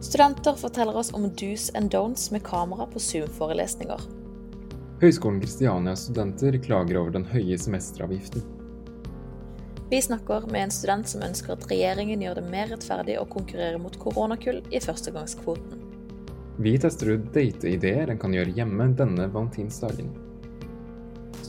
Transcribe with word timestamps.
Studenter 0.00 0.56
forteller 0.56 0.96
oss 0.96 1.12
om 1.14 1.22
do's 1.22 1.70
and 1.74 1.90
don'ts 1.90 2.32
med 2.32 2.42
kamera 2.44 2.86
på 2.86 2.98
Zoom-forelesninger. 2.98 4.00
Høgskolen 5.00 5.40
Kristianias 5.40 6.00
studenter 6.00 6.58
klager 6.58 7.00
over 7.00 7.10
den 7.10 7.24
høye 7.24 7.58
semesteravgiften. 7.58 8.44
Vi 9.90 10.02
snakker 10.02 10.44
med 10.52 10.66
en 10.66 10.70
student 10.70 11.08
som 11.08 11.24
ønsker 11.24 11.56
at 11.56 11.68
regjeringen 11.72 12.20
gjør 12.20 12.42
det 12.42 12.48
mer 12.52 12.68
rettferdig 12.74 13.16
å 13.18 13.28
konkurrere 13.32 13.80
mot 13.80 13.96
koronakull 13.98 14.60
i 14.68 14.80
førstegangskvoten. 14.80 15.86
Vi 16.60 16.76
tester 16.78 17.16
ut 17.16 17.30
dateideer 17.32 18.12
en 18.12 18.20
kan 18.20 18.36
gjøre 18.36 18.52
hjemme 18.60 18.92
denne 18.98 19.32
valentinsdagen. 19.32 20.29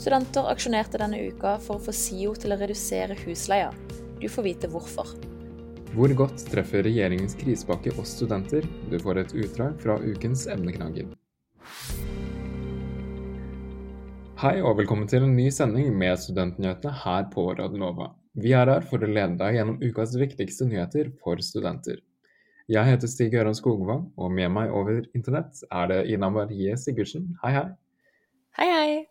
Studenter 0.01 0.47
aksjonerte 0.49 0.97
denne 0.97 1.19
uka 1.29 1.59
for 1.61 1.77
å 1.77 1.81
få 1.85 1.93
SIO 1.93 2.31
til 2.33 2.55
å 2.55 2.55
redusere 2.57 3.13
husleia. 3.19 3.67
Du 4.17 4.25
får 4.33 4.45
vite 4.47 4.69
hvorfor. 4.73 5.11
Hvor 5.93 6.13
godt 6.17 6.41
treffer 6.49 6.81
regjeringens 6.87 7.35
krisepakke 7.37 7.93
oss 8.01 8.15
studenter? 8.15 8.65
Du 8.89 8.95
får 8.97 9.19
et 9.21 9.35
utdrag 9.37 9.75
fra 9.83 9.99
ukens 10.01 10.47
emneknagger. 10.49 11.11
Hei 14.41 14.55
og 14.65 14.79
velkommen 14.81 15.05
til 15.05 15.27
en 15.27 15.37
ny 15.37 15.51
sending 15.53 15.93
med 15.93 16.17
Studentnyhetene 16.17 16.95
her 17.03 17.29
på 17.29 17.45
Radionova. 17.61 18.15
Vi 18.33 18.55
er 18.57 18.73
her 18.73 18.89
for 18.89 19.05
å 19.05 19.11
lede 19.19 19.37
deg 19.37 19.59
gjennom 19.59 19.77
ukas 19.85 20.17
viktigste 20.17 20.65
nyheter 20.71 21.13
for 21.21 21.45
studenter. 21.45 22.01
Jeg 22.71 22.89
heter 22.89 23.11
Stig 23.11 23.37
Øran 23.37 23.53
Skogvang, 23.53 24.07
og 24.17 24.33
med 24.33 24.49
meg 24.57 24.73
over 24.73 25.03
internett 25.13 25.61
er 25.69 25.93
det 25.93 26.03
Ina 26.09 26.33
Marie 26.33 26.73
Sigurdsen. 26.73 27.35
Hei, 27.45 27.53
hei. 27.59 27.67
Hei, 28.57 28.71
hei. 28.73 29.10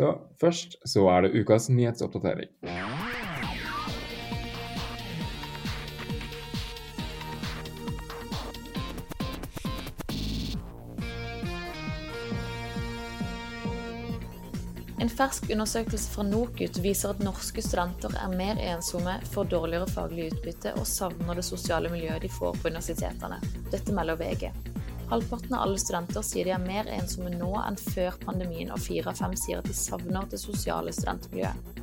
Så 0.00 0.14
først 0.40 0.76
så 0.88 1.02
er 1.12 1.26
det 1.26 1.34
ukas 1.36 1.66
nyhetsoppdatering. 1.68 2.48
En 15.00 15.08
fersk 15.08 15.50
undersøkelse 15.52 16.08
fra 16.14 16.24
NOKUT 16.24 16.80
viser 16.80 17.12
at 17.12 17.20
norske 17.20 17.60
studenter 17.64 18.16
er 18.16 18.32
mer 18.32 18.56
ensomme, 18.72 19.18
får 19.36 19.52
dårligere 19.52 19.92
faglig 19.92 20.30
utbytte 20.32 20.72
og 20.80 20.88
savner 20.88 21.36
det 21.36 21.44
sosiale 21.44 21.92
miljøet 21.92 22.24
de 22.24 22.32
får 22.40 22.56
på 22.56 22.72
universitetene. 22.72 23.40
Dette 23.68 23.96
melder 23.96 24.16
VG. 24.20 24.69
Halvparten 25.10 25.54
av 25.54 25.62
alle 25.64 25.78
studenter 25.78 26.22
sier 26.22 26.46
de 26.46 26.52
er 26.54 26.62
mer 26.62 26.86
ensomme 26.94 27.32
nå 27.34 27.50
enn 27.64 27.74
før 27.82 28.14
pandemien, 28.22 28.68
og 28.70 28.78
fire 28.78 29.10
av 29.10 29.18
fem 29.18 29.32
sier 29.34 29.58
at 29.58 29.66
de 29.66 29.74
savner 29.74 30.28
det 30.30 30.38
sosiale 30.38 30.92
studentmiljøet. 30.94 31.80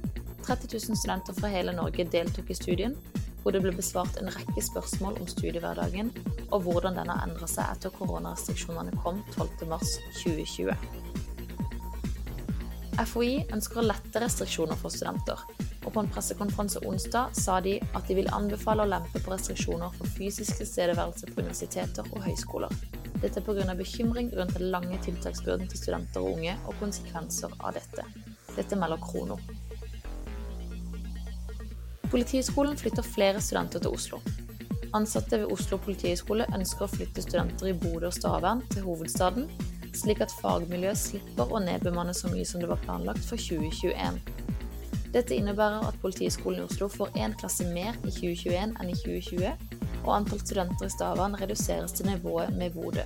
30 0.48 0.70
000 0.72 0.96
studenter 0.96 1.36
fra 1.36 1.50
hele 1.52 1.74
Norge 1.76 2.06
deltok 2.08 2.54
i 2.54 2.56
studien, 2.56 2.96
hvor 3.42 3.52
det 3.52 3.60
ble 3.66 3.74
besvart 3.76 4.16
en 4.22 4.32
rekke 4.32 4.64
spørsmål 4.64 5.20
om 5.20 5.28
studiehverdagen 5.28 6.14
og 6.46 6.62
hvordan 6.64 6.96
den 7.02 7.12
har 7.12 7.26
endret 7.26 7.52
seg 7.52 7.68
etter 7.68 7.92
koronarestriksjonene 7.98 8.96
kom 9.04 9.20
12.3.2020. 9.36 10.72
FHI 13.04 13.34
ønsker 13.54 13.82
å 13.82 13.90
lette 13.90 14.22
restriksjoner 14.24 14.80
for 14.80 14.96
studenter, 14.96 15.44
og 15.84 15.90
på 15.92 16.00
en 16.00 16.12
pressekonferanse 16.16 16.80
onsdag 16.88 17.36
sa 17.36 17.60
de 17.64 17.76
at 17.92 18.08
de 18.08 18.22
vil 18.22 18.32
anbefale 18.36 18.88
å 18.88 18.92
lempe 18.96 19.20
på 19.20 19.36
restriksjoner 19.36 19.92
for 20.00 20.16
fysisk 20.16 20.62
tilstedeværelse 20.64 21.28
på 21.34 21.44
universiteter 21.44 22.08
og 22.14 22.24
høyskoler. 22.24 22.72
Dette 23.22 23.42
pga. 23.42 23.76
bekymring 23.76 24.32
rundt 24.38 24.58
den 24.58 24.70
lange 24.72 25.00
tiltaksbyrden 25.04 25.68
til 25.68 25.80
studenter 25.80 26.22
og 26.22 26.38
unge, 26.38 26.58
og 26.68 26.76
konsekvenser 26.80 27.54
av 27.60 27.74
dette. 27.74 28.06
Dette 28.56 28.78
melder 28.78 29.02
Krono. 29.02 29.40
Politihøgskolen 32.12 32.78
flytter 32.78 33.04
flere 33.04 33.42
studenter 33.42 33.80
til 33.80 33.90
Oslo. 33.92 34.22
Ansatte 34.94 35.42
ved 35.42 35.52
Oslo 35.52 35.78
politihøgskole 35.84 36.46
ønsker 36.56 36.86
å 36.86 36.92
flytte 36.92 37.24
studenter 37.26 37.72
i 37.72 37.76
Bodø 37.76 38.08
og 38.08 38.16
Stavern 38.16 38.62
til 38.72 38.86
hovedstaden, 38.86 39.50
slik 39.98 40.22
at 40.24 40.34
fagmiljøet 40.40 41.02
slipper 41.02 41.52
å 41.52 41.60
nedbemanne 41.64 42.14
så 42.16 42.30
mye 42.32 42.46
som 42.48 42.62
det 42.62 42.70
var 42.70 42.80
planlagt 42.86 43.26
for 43.26 43.42
2021. 43.42 44.22
Dette 45.14 45.36
innebærer 45.36 45.88
at 45.88 45.98
Politihøgskolen 46.04 46.62
i 46.62 46.68
Oslo 46.68 46.88
får 46.92 47.18
én 47.18 47.36
klasse 47.40 47.66
mer 47.74 47.98
i 48.06 48.14
2021 48.14 48.78
enn 48.78 48.94
i 48.94 48.98
2020, 49.02 49.87
og 50.08 50.16
antall 50.16 50.40
studenter 50.40 50.88
i 50.88 50.90
Stavern 50.90 51.36
reduseres 51.42 51.92
til 51.92 52.08
nivået 52.08 52.56
med 52.56 52.72
Bodø. 52.74 53.04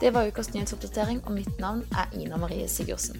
Det 0.00 0.14
var 0.14 0.28
ukas 0.30 0.54
nyhetsoppdatering, 0.54 1.20
og 1.26 1.32
mitt 1.32 1.58
navn 1.60 1.82
er 1.92 2.06
Ina 2.16 2.36
Marie 2.40 2.68
Sigurdsen. 2.68 3.18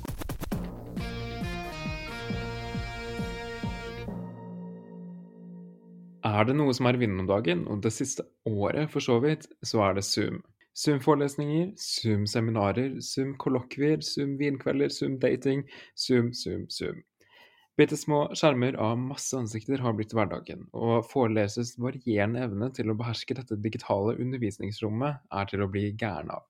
Er 6.24 6.44
det 6.46 6.54
noe 6.56 6.72
som 6.76 6.86
er 6.88 6.96
vinnende 7.00 7.26
om 7.26 7.28
dagen, 7.28 7.66
og 7.68 7.82
det 7.84 7.92
siste 7.92 8.24
året 8.46 8.88
for 8.92 9.04
så 9.04 9.18
vidt, 9.20 9.44
så 9.66 9.82
er 9.88 9.98
det 9.98 10.04
Zoom. 10.04 10.40
Zoom-forelesninger, 10.78 11.72
Zoom-seminarer, 11.76 13.00
Zoom-kollokvier, 13.02 14.00
Zoom-vinkvelder, 14.00 14.88
Zoom-dating, 14.88 15.66
Zoom, 15.98 16.32
Zoom, 16.32 16.68
Zoom. 16.70 17.02
Bitte 17.78 17.96
små 17.96 18.24
skjermer 18.36 18.74
av 18.82 18.98
masse 18.98 19.36
ansikter 19.38 19.80
har 19.80 19.94
blitt 19.96 20.12
hverdagen, 20.16 20.66
og 20.76 21.06
foreleses 21.08 21.76
varierende 21.80 22.42
evne 22.44 22.68
til 22.76 22.90
å 22.90 22.96
beherske 22.98 23.36
dette 23.38 23.58
digitale 23.62 24.16
undervisningsrommet 24.20 25.22
er 25.40 25.50
til 25.50 25.64
å 25.64 25.68
bli 25.70 25.90
gæren 25.94 26.32
av. 26.34 26.44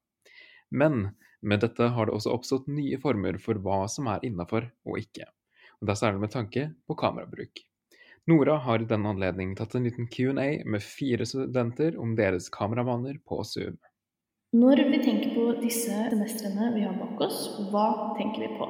Men 0.71 1.11
med 1.41 1.63
dette 1.65 1.91
har 1.95 2.09
det 2.09 2.17
også 2.17 2.35
oppstått 2.35 2.71
nye 2.73 2.99
former 3.01 3.39
for 3.43 3.61
hva 3.63 3.85
som 3.89 4.11
er 4.11 4.25
innafor 4.27 4.71
og 4.89 5.01
ikke, 5.03 5.29
og 5.79 5.87
det 5.87 5.95
er 5.95 6.03
særlig 6.03 6.25
med 6.25 6.35
tanke 6.35 6.67
på 6.89 6.97
kamerabruk. 6.99 7.63
Nora 8.31 8.59
har 8.65 8.83
i 8.83 8.89
denne 8.89 9.15
anledning 9.15 9.55
tatt 9.59 9.75
en 9.75 9.87
liten 9.89 10.07
Q&A 10.13 10.61
med 10.69 10.85
fire 10.85 11.27
studenter 11.27 11.97
om 11.99 12.13
deres 12.19 12.51
kameravaner 12.53 13.17
på 13.27 13.41
Zoom. 13.49 13.79
Når 14.55 14.83
vi 14.91 14.99
tenker 15.03 15.35
på 15.35 15.47
disse 15.63 15.95
semestrene 16.11 16.73
vi 16.75 16.85
har 16.85 16.97
bak 16.99 17.23
oss, 17.27 17.45
hva 17.71 18.17
tenker 18.19 18.45
vi 18.45 18.51
på? 18.59 18.69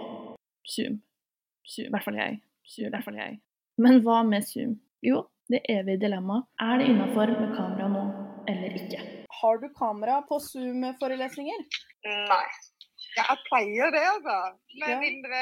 Zoom. 0.69 1.01
Zoom. 1.69 1.87
I 1.87 1.93
hvert 1.95 2.05
fall 2.09 2.19
jeg. 2.21 2.41
Zoom. 2.71 2.87
I 2.89 2.95
hvert 2.95 3.05
fall 3.09 3.19
jeg. 3.21 3.39
Men 3.81 4.01
hva 4.05 4.23
med 4.27 4.45
Zoom? 4.49 4.75
Jo, 5.03 5.23
det 5.51 5.63
evige 5.73 6.01
dilemmaet. 6.07 6.47
Er 6.61 6.79
det 6.81 6.89
innafor 6.93 7.31
med 7.41 7.55
kamera 7.57 7.89
nå, 7.89 8.03
eller 8.51 8.77
ikke? 8.81 9.01
Har 9.41 9.57
du 9.63 9.69
kamera 9.79 10.21
på 10.29 10.37
Zoom-forelesninger? 10.51 11.65
Nei. 12.05 12.45
Ja, 13.17 13.25
jeg 13.33 13.39
pleier 13.49 13.91
det, 13.91 14.03
altså. 14.07 14.35
Med 14.79 14.89
Ja. 14.93 14.99
mindre 15.01 15.39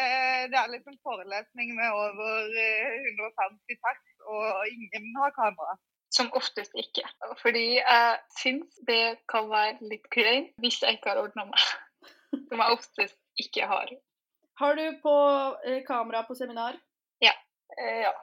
det 0.53 0.57
er 0.57 0.71
liksom 0.73 0.95
forelesning 1.05 1.75
med 1.77 1.91
over 1.93 2.47
eh, 2.63 2.95
150 3.19 3.77
takk, 3.85 4.01
og 4.25 4.65
ingen 4.71 5.11
har 5.21 5.35
kamera. 5.37 5.75
Som 6.11 6.31
oftest 6.33 6.73
ikke. 6.81 7.03
Fordi 7.43 7.67
jeg 7.77 8.19
syns 8.41 8.79
det 8.89 9.19
kan 9.29 9.51
være 9.51 9.77
litt 9.91 10.07
kleint 10.15 10.55
hvis 10.63 10.79
jeg 10.81 10.97
ikke 10.97 11.11
har 11.13 11.21
ordna 11.21 11.45
meg. 11.51 11.67
Som 12.49 12.63
jeg 12.63 12.73
oftest 12.79 13.19
ikke 13.45 13.67
har. 13.69 13.91
Har 14.59 14.75
du 14.75 14.85
på 15.03 15.17
eh, 15.67 15.83
kamera 15.87 16.23
på 16.27 16.35
seminar? 16.35 16.79
Eh, 17.79 18.01
ja. 18.03 18.15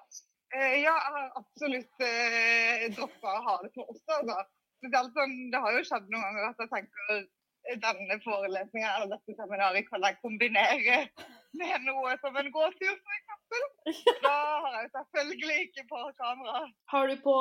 Eh, 0.56 0.75
ja, 0.84 0.94
jeg 1.06 1.13
har 1.16 1.31
absolutt 1.40 2.03
eh, 2.03 2.85
droppa 2.96 3.38
å 3.38 3.44
ha 3.46 3.56
det 3.63 3.72
på 3.75 3.85
også, 3.85 4.19
altså. 4.19 4.44
Spesielt 4.84 5.16
sånn, 5.16 5.35
det 5.53 5.62
har 5.63 5.78
jo 5.78 5.84
skjedd 5.88 6.09
noen 6.12 6.25
ganger 6.25 6.47
at 6.50 6.59
jeg 6.62 6.72
tenker 6.73 7.13
eh, 7.16 7.78
denne 7.81 8.18
forelesninga 8.25 8.91
eller 8.97 9.13
dette 9.16 9.38
seminaret 9.38 9.88
kan 9.88 10.03
jeg 10.06 10.19
kombinere 10.22 11.00
med 11.62 11.88
noe 11.88 12.18
som 12.22 12.35
en 12.41 12.52
gåtur, 12.53 13.00
f.eks. 13.00 14.03
Da 14.25 14.35
har 14.35 14.78
jeg 14.81 14.91
selvfølgelig 14.97 15.57
ikke 15.69 15.88
på 15.94 16.03
kamera. 16.19 16.66
Har 16.94 17.09
du 17.09 17.16
på 17.23 17.38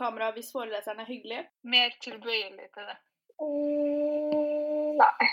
kamera 0.00 0.32
hvis 0.36 0.50
foreleseren 0.54 1.04
er 1.04 1.12
hyggelig? 1.12 1.44
Mer 1.76 1.94
tilbøyelig 2.02 2.70
til 2.72 2.88
det. 2.88 2.98
Mm, 3.40 4.96
nei. 5.00 5.28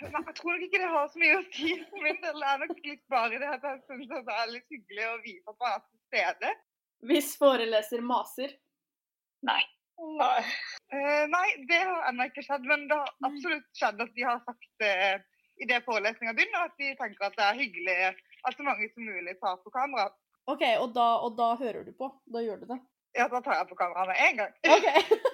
Nei, 0.00 0.22
Jeg 0.26 0.34
tror 0.38 0.54
nok 0.54 0.64
ikke 0.66 0.80
det 0.82 0.90
har 0.92 1.08
så 1.10 1.20
mye 1.20 1.38
å 1.38 1.42
si 1.50 1.74
for 1.90 2.04
min 2.04 2.20
del. 2.22 2.38
Det 2.42 2.50
er 2.52 2.62
nok 2.62 2.82
litt 2.86 3.02
bare 3.12 3.40
det 3.42 3.50
at 3.56 3.66
jeg 3.68 3.82
syns 3.88 4.10
det 4.10 4.36
er 4.36 4.52
litt 4.54 4.74
hyggelig 4.74 5.08
å 5.08 5.18
vise 5.24 5.52
at 5.52 5.58
man 5.62 5.74
er 5.74 5.82
til 5.84 6.00
stede. 6.10 6.54
Hvis 7.10 7.30
foreleser 7.40 8.04
maser? 8.04 8.54
Nei. 9.46 9.60
Nei. 10.20 10.40
Uh, 10.92 11.24
nei, 11.28 11.46
det 11.68 11.80
har 11.80 12.08
ennå 12.08 12.28
ikke 12.30 12.44
skjedd. 12.46 12.64
Men 12.68 12.86
det 12.90 12.98
har 13.00 13.12
absolutt 13.28 13.68
skjedd 13.76 14.00
at 14.04 14.14
de 14.16 14.26
har 14.26 14.40
sagt 14.46 14.86
uh, 14.86 15.20
i 15.60 15.68
det 15.68 15.82
forelesninga 15.84 16.34
begynner, 16.36 16.70
at 16.70 16.78
de 16.80 16.94
tenker 16.98 17.26
at 17.26 17.36
det 17.36 17.46
er 17.46 17.60
hyggelig 17.60 17.98
at 18.08 18.56
så 18.56 18.64
mange 18.64 18.88
som 18.94 19.04
mulig 19.04 19.36
tar 19.42 19.58
på 19.64 19.72
kamera. 19.74 20.08
OK, 20.48 20.64
og 20.80 20.94
da, 20.96 21.08
og 21.26 21.36
da 21.38 21.52
hører 21.60 21.84
du 21.84 21.92
på? 21.98 22.08
Da 22.32 22.42
gjør 22.42 22.62
du 22.62 22.70
det? 22.72 22.80
Ja, 23.18 23.26
da 23.28 23.42
tar 23.44 23.58
jeg 23.58 23.68
på 23.68 23.76
kamera 23.78 24.06
med 24.08 24.22
en 24.24 24.40
gang. 24.40 24.54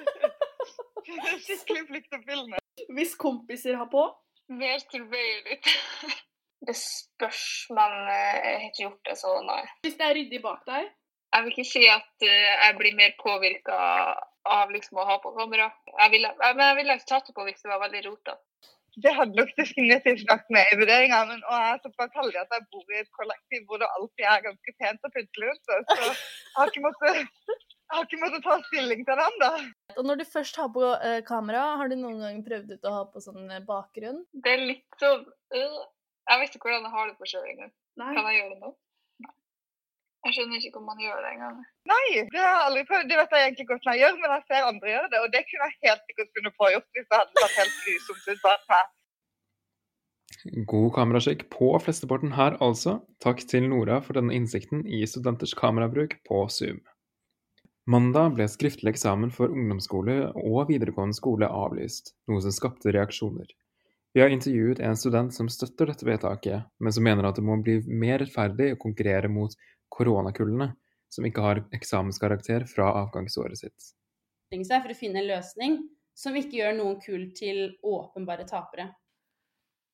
OK. 1.16 1.26
Skikkelig 1.46 1.82
pliktoppfyllende. 1.90 2.62
Hvis 2.96 3.16
kompiser 3.20 3.80
har 3.80 3.90
på? 3.92 4.06
Mer 4.60 4.78
tilbøyelig. 4.92 5.60
Det 6.66 6.74
spørs, 6.78 7.42
men 7.76 7.92
jeg 8.10 8.54
har 8.56 8.62
ikke 8.68 8.82
gjort 8.82 9.08
det, 9.08 9.16
så 9.20 9.34
nei. 9.44 9.60
Hvis 9.84 9.98
det 9.98 10.06
er 10.06 10.16
ryddig 10.16 10.40
bak 10.44 10.62
deg? 10.66 10.88
Jeg 11.34 11.44
vil 11.44 11.52
ikke 11.52 11.68
si 11.68 11.82
at 11.90 12.24
eh, 12.24 12.54
jeg 12.64 12.76
blir 12.78 12.96
mer 12.96 13.12
påvirka 13.20 13.76
av 14.56 14.72
liksom 14.72 15.00
å 15.02 15.06
ha 15.08 15.18
på 15.22 15.34
kamera. 15.36 15.68
Jeg 16.00 16.12
ville, 16.14 16.32
men 16.40 16.64
jeg 16.64 16.78
ville 16.80 16.96
ikke 16.96 17.10
tatt 17.12 17.28
det 17.28 17.36
på 17.36 17.44
hvis 17.46 17.62
det 17.62 17.72
var 17.72 17.82
veldig 17.84 18.02
rotete. 18.06 18.40
det 19.04 19.12
hadde 19.12 19.36
nok 19.36 19.50
definitivt 19.60 20.24
vært 20.30 20.52
med 20.56 20.72
i 20.72 20.78
vurderinga. 20.80 21.18
Men 21.30 21.42
og 21.44 21.56
jeg 21.60 21.72
er 21.74 21.82
såpass 21.84 22.14
heldig 22.20 22.40
at 22.42 22.54
jeg 22.56 22.68
bor 22.72 22.94
i 22.94 23.00
et 23.02 23.12
kollektiv 23.18 23.66
hvor 23.68 23.82
det 23.82 23.90
alltid 23.98 24.28
er 24.32 24.46
ganske 24.46 24.76
pent 24.80 25.08
og 25.08 25.16
pyntelig 25.16 25.50
rundt. 25.50 25.64
Så 25.66 25.80
så 25.90 25.98
jeg 26.06 26.14
har 26.56 26.72
ikke 26.72 26.86
måttet, 26.86 27.66
jeg 27.86 27.94
har 27.94 28.06
ikke 28.08 28.18
måttet 28.18 28.42
ta 28.42 28.54
stilling 28.66 29.02
til 29.06 29.20
den, 29.20 29.36
da. 29.38 29.50
Og 29.94 30.06
når 30.08 30.18
du 30.20 30.24
først 30.26 30.56
har 30.58 30.70
på 30.74 30.82
uh, 30.82 31.20
kamera, 31.28 31.60
har 31.78 31.90
du 31.90 31.94
noen 31.98 32.18
gang 32.24 32.40
prøvd 32.46 32.72
ut 32.74 32.88
å 32.88 32.94
ha 32.96 33.04
på 33.12 33.22
sånn 33.22 33.46
eh, 33.46 33.62
bakgrunn? 33.68 34.24
Det 34.42 34.54
er 34.56 34.64
litt 34.72 34.98
sånn 34.98 35.22
uh, 35.22 35.76
Jeg 36.26 36.40
vet 36.40 36.56
ikke 36.56 36.66
hvordan 36.66 36.88
jeg 36.88 36.94
har 36.96 37.06
det 37.12 37.14
på 37.20 37.28
sjøl 37.30 37.46
engang. 37.46 37.70
Kan 38.02 38.26
jeg 38.26 38.40
gjøre 38.40 38.50
det 38.56 38.58
nå? 38.64 38.72
Nei. 39.22 39.32
Jeg 40.26 40.36
skjønner 40.36 40.66
ikke 40.66 40.82
om 40.82 40.90
man 40.90 41.04
gjør 41.04 41.22
det 41.22 41.30
engang. 41.36 41.62
Nei, 41.92 42.02
det 42.32 42.42
har 42.42 42.50
jeg 42.50 42.64
aldri 42.64 42.82
prøvd. 42.90 43.08
Det 43.12 43.20
vet 43.20 43.38
jeg 43.38 43.46
egentlig 43.46 43.68
godt 43.70 43.86
hvordan 43.86 43.96
jeg 43.96 44.02
gjør, 44.02 44.18
men 44.24 44.34
jeg 44.34 44.44
ser 44.50 44.68
andre 44.72 44.92
gjøre 44.92 45.12
det. 45.14 45.22
Og 45.22 45.32
det 45.36 45.44
kunne 45.46 45.70
jeg 45.70 45.80
helt 45.86 46.04
sikkert 46.10 46.34
funnet 46.34 46.58
på 46.58 46.66
å 46.66 46.72
gjøre 46.74 46.86
hvis 46.98 47.06
jeg 47.06 47.20
hadde 47.20 47.38
tatt 47.38 47.56
helt 47.60 47.80
grusomt 47.84 48.28
ut 48.32 48.44
bak 48.48 48.68
meg. 48.74 48.92
God 50.66 50.90
kamerasjekk 50.98 51.46
på 51.54 51.70
flesteparten 51.86 52.34
her, 52.34 52.58
altså. 52.62 52.98
Takk 53.22 53.46
til 53.46 53.70
Nora 53.70 54.02
for 54.02 54.18
denne 54.18 54.34
innsikten 54.34 54.82
i 54.90 55.04
studenters 55.06 55.54
kamerabruk 55.58 56.18
på 56.26 56.42
Zoom. 56.50 56.82
Mandag 57.86 58.32
ble 58.34 58.48
skriftlig 58.50 58.96
eksamen 58.96 59.30
for 59.30 59.52
ungdomsskole 59.54 60.32
og 60.34 60.72
videregående 60.72 61.14
skole 61.14 61.46
avlyst, 61.46 62.16
noe 62.26 62.42
som 62.42 62.50
skapte 62.50 62.90
reaksjoner. 62.90 63.46
Vi 64.10 64.22
har 64.24 64.32
intervjuet 64.34 64.80
en 64.82 64.98
student 64.98 65.30
som 65.34 65.46
støtter 65.46 65.92
dette 65.92 66.06
vedtaket, 66.08 66.64
men 66.82 66.94
som 66.96 67.04
mener 67.06 67.28
at 67.28 67.38
det 67.38 67.44
må 67.46 67.54
bli 67.62 67.76
mer 67.86 68.18
rettferdig 68.24 68.72
å 68.74 68.80
konkurrere 68.82 69.30
mot 69.30 69.54
koronakullene, 69.94 70.72
som 71.14 71.28
ikke 71.28 71.44
har 71.44 71.60
eksamenskarakter 71.78 72.66
fra 72.66 72.88
avgangsåret 73.04 73.60
sitt. 73.60 73.92
seg 74.50 74.82
for 74.82 74.90
å 74.90 74.98
finne 74.98 75.22
en 75.22 75.30
løsning 75.30 75.76
som 76.18 76.34
ikke 76.34 76.58
gjør 76.58 76.74
noen 76.80 76.98
kull 77.04 77.28
til 77.38 77.76
åpenbare 77.86 78.48
tapere. 78.50 78.88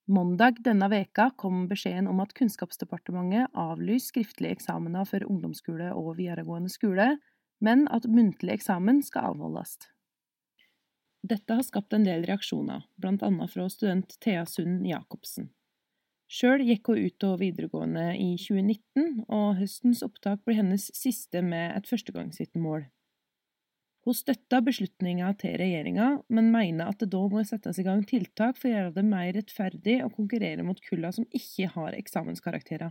Mandag 0.08 0.62
denne 0.64 0.88
veka 0.88 1.28
kom 1.36 1.66
beskjeden 1.68 2.08
om 2.08 2.24
at 2.24 2.32
Kunnskapsdepartementet 2.40 3.52
avlyste 3.52 4.14
skriftlige 4.14 4.56
eksamener 4.56 5.04
for 5.08 5.28
ungdomsskole 5.28 5.92
og 5.92 6.16
videregående 6.22 6.72
skole, 6.72 7.10
men 7.62 7.86
at 7.94 8.08
muntlig 8.10 8.58
eksamen 8.58 9.00
skal 9.06 9.32
avholdes. 9.32 9.78
Dette 11.22 11.54
har 11.54 11.62
skapt 11.62 11.94
en 11.94 12.04
del 12.06 12.24
reaksjoner, 12.26 12.82
annet 13.06 13.52
fra 13.52 13.68
student 13.70 14.16
Thea 14.20 14.42
Sund 14.50 14.82
Jacobsen. 14.88 15.52
Sjøl 16.32 16.64
gikk 16.64 16.88
hun 16.88 16.98
ut 17.04 17.24
av 17.28 17.36
videregående 17.42 18.06
i 18.16 18.32
2019, 18.40 19.26
og 19.28 19.60
høstens 19.60 20.02
opptak 20.02 20.40
ble 20.46 20.56
hennes 20.58 20.88
siste 20.96 21.42
med 21.44 21.76
et 21.76 21.86
førstegangsvitnemål. 21.86 22.88
Hun 24.02 24.16
støtta 24.18 24.58
beslutninga 24.66 25.28
til 25.38 25.54
regjeringa, 25.60 26.08
men 26.32 26.50
mener 26.50 26.90
at 26.90 26.98
det 27.04 27.12
da 27.12 27.20
må 27.30 27.44
settes 27.46 27.78
i 27.78 27.84
gang 27.86 28.02
tiltak 28.08 28.56
for 28.58 28.70
å 28.70 28.72
gjøre 28.72 28.94
det 28.96 29.04
mer 29.06 29.28
rettferdig 29.36 30.00
å 30.02 30.10
konkurrere 30.10 30.64
mot 30.66 30.80
kulla 30.82 31.12
som 31.14 31.28
ikke 31.30 31.68
har 31.76 31.94
eksamenskarakterer. 32.00 32.90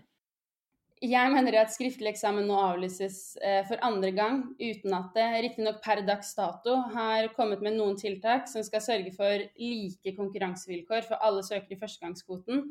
Jeg 1.02 1.32
mener 1.34 1.56
at 1.58 1.72
skriftlig 1.74 2.12
eksamen 2.12 2.46
nå 2.46 2.54
avlyses 2.62 3.34
eh, 3.42 3.64
for 3.66 3.82
andre 3.82 4.12
gang, 4.14 4.44
uten 4.62 4.94
at 4.94 5.16
det 5.16 5.24
riktignok 5.48 5.80
per 5.82 6.04
dags 6.06 6.36
dato 6.38 6.76
har 6.94 7.32
kommet 7.34 7.64
med 7.66 7.74
noen 7.80 7.96
tiltak 7.98 8.46
som 8.52 8.62
skal 8.62 8.84
sørge 8.86 9.10
for 9.16 9.48
like 9.58 10.14
konkurransevilkår 10.14 11.08
for 11.08 11.18
alle 11.26 11.42
søkere 11.48 11.74
i 11.74 11.80
førstegangskvoten, 11.82 12.62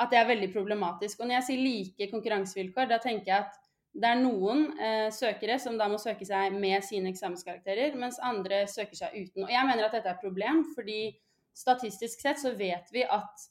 at 0.00 0.08
det 0.08 0.20
er 0.22 0.30
veldig 0.30 0.48
problematisk. 0.54 1.20
Og 1.20 1.28
når 1.28 1.36
jeg 1.36 1.46
sier 1.50 1.64
like 1.66 2.08
konkurransevilkår, 2.14 2.88
da 2.88 3.00
tenker 3.02 3.28
jeg 3.28 3.44
at 3.44 3.60
det 3.96 4.08
er 4.08 4.22
noen 4.22 4.64
eh, 4.80 5.10
søkere 5.12 5.58
som 5.60 5.76
da 5.76 5.90
må 5.92 6.00
søke 6.00 6.24
seg 6.28 6.56
med 6.56 6.80
sine 6.84 7.12
eksamenskarakterer, 7.12 7.92
mens 8.00 8.16
andre 8.24 8.62
søker 8.72 8.96
seg 8.96 9.20
uten. 9.20 9.44
Og 9.44 9.52
jeg 9.52 9.68
mener 9.68 9.84
at 9.84 9.98
dette 9.98 10.08
er 10.08 10.16
et 10.16 10.24
problem, 10.24 10.64
fordi 10.72 11.10
statistisk 11.56 12.24
sett 12.24 12.40
så 12.40 12.56
vet 12.56 12.88
vi 12.92 13.04
at 13.04 13.46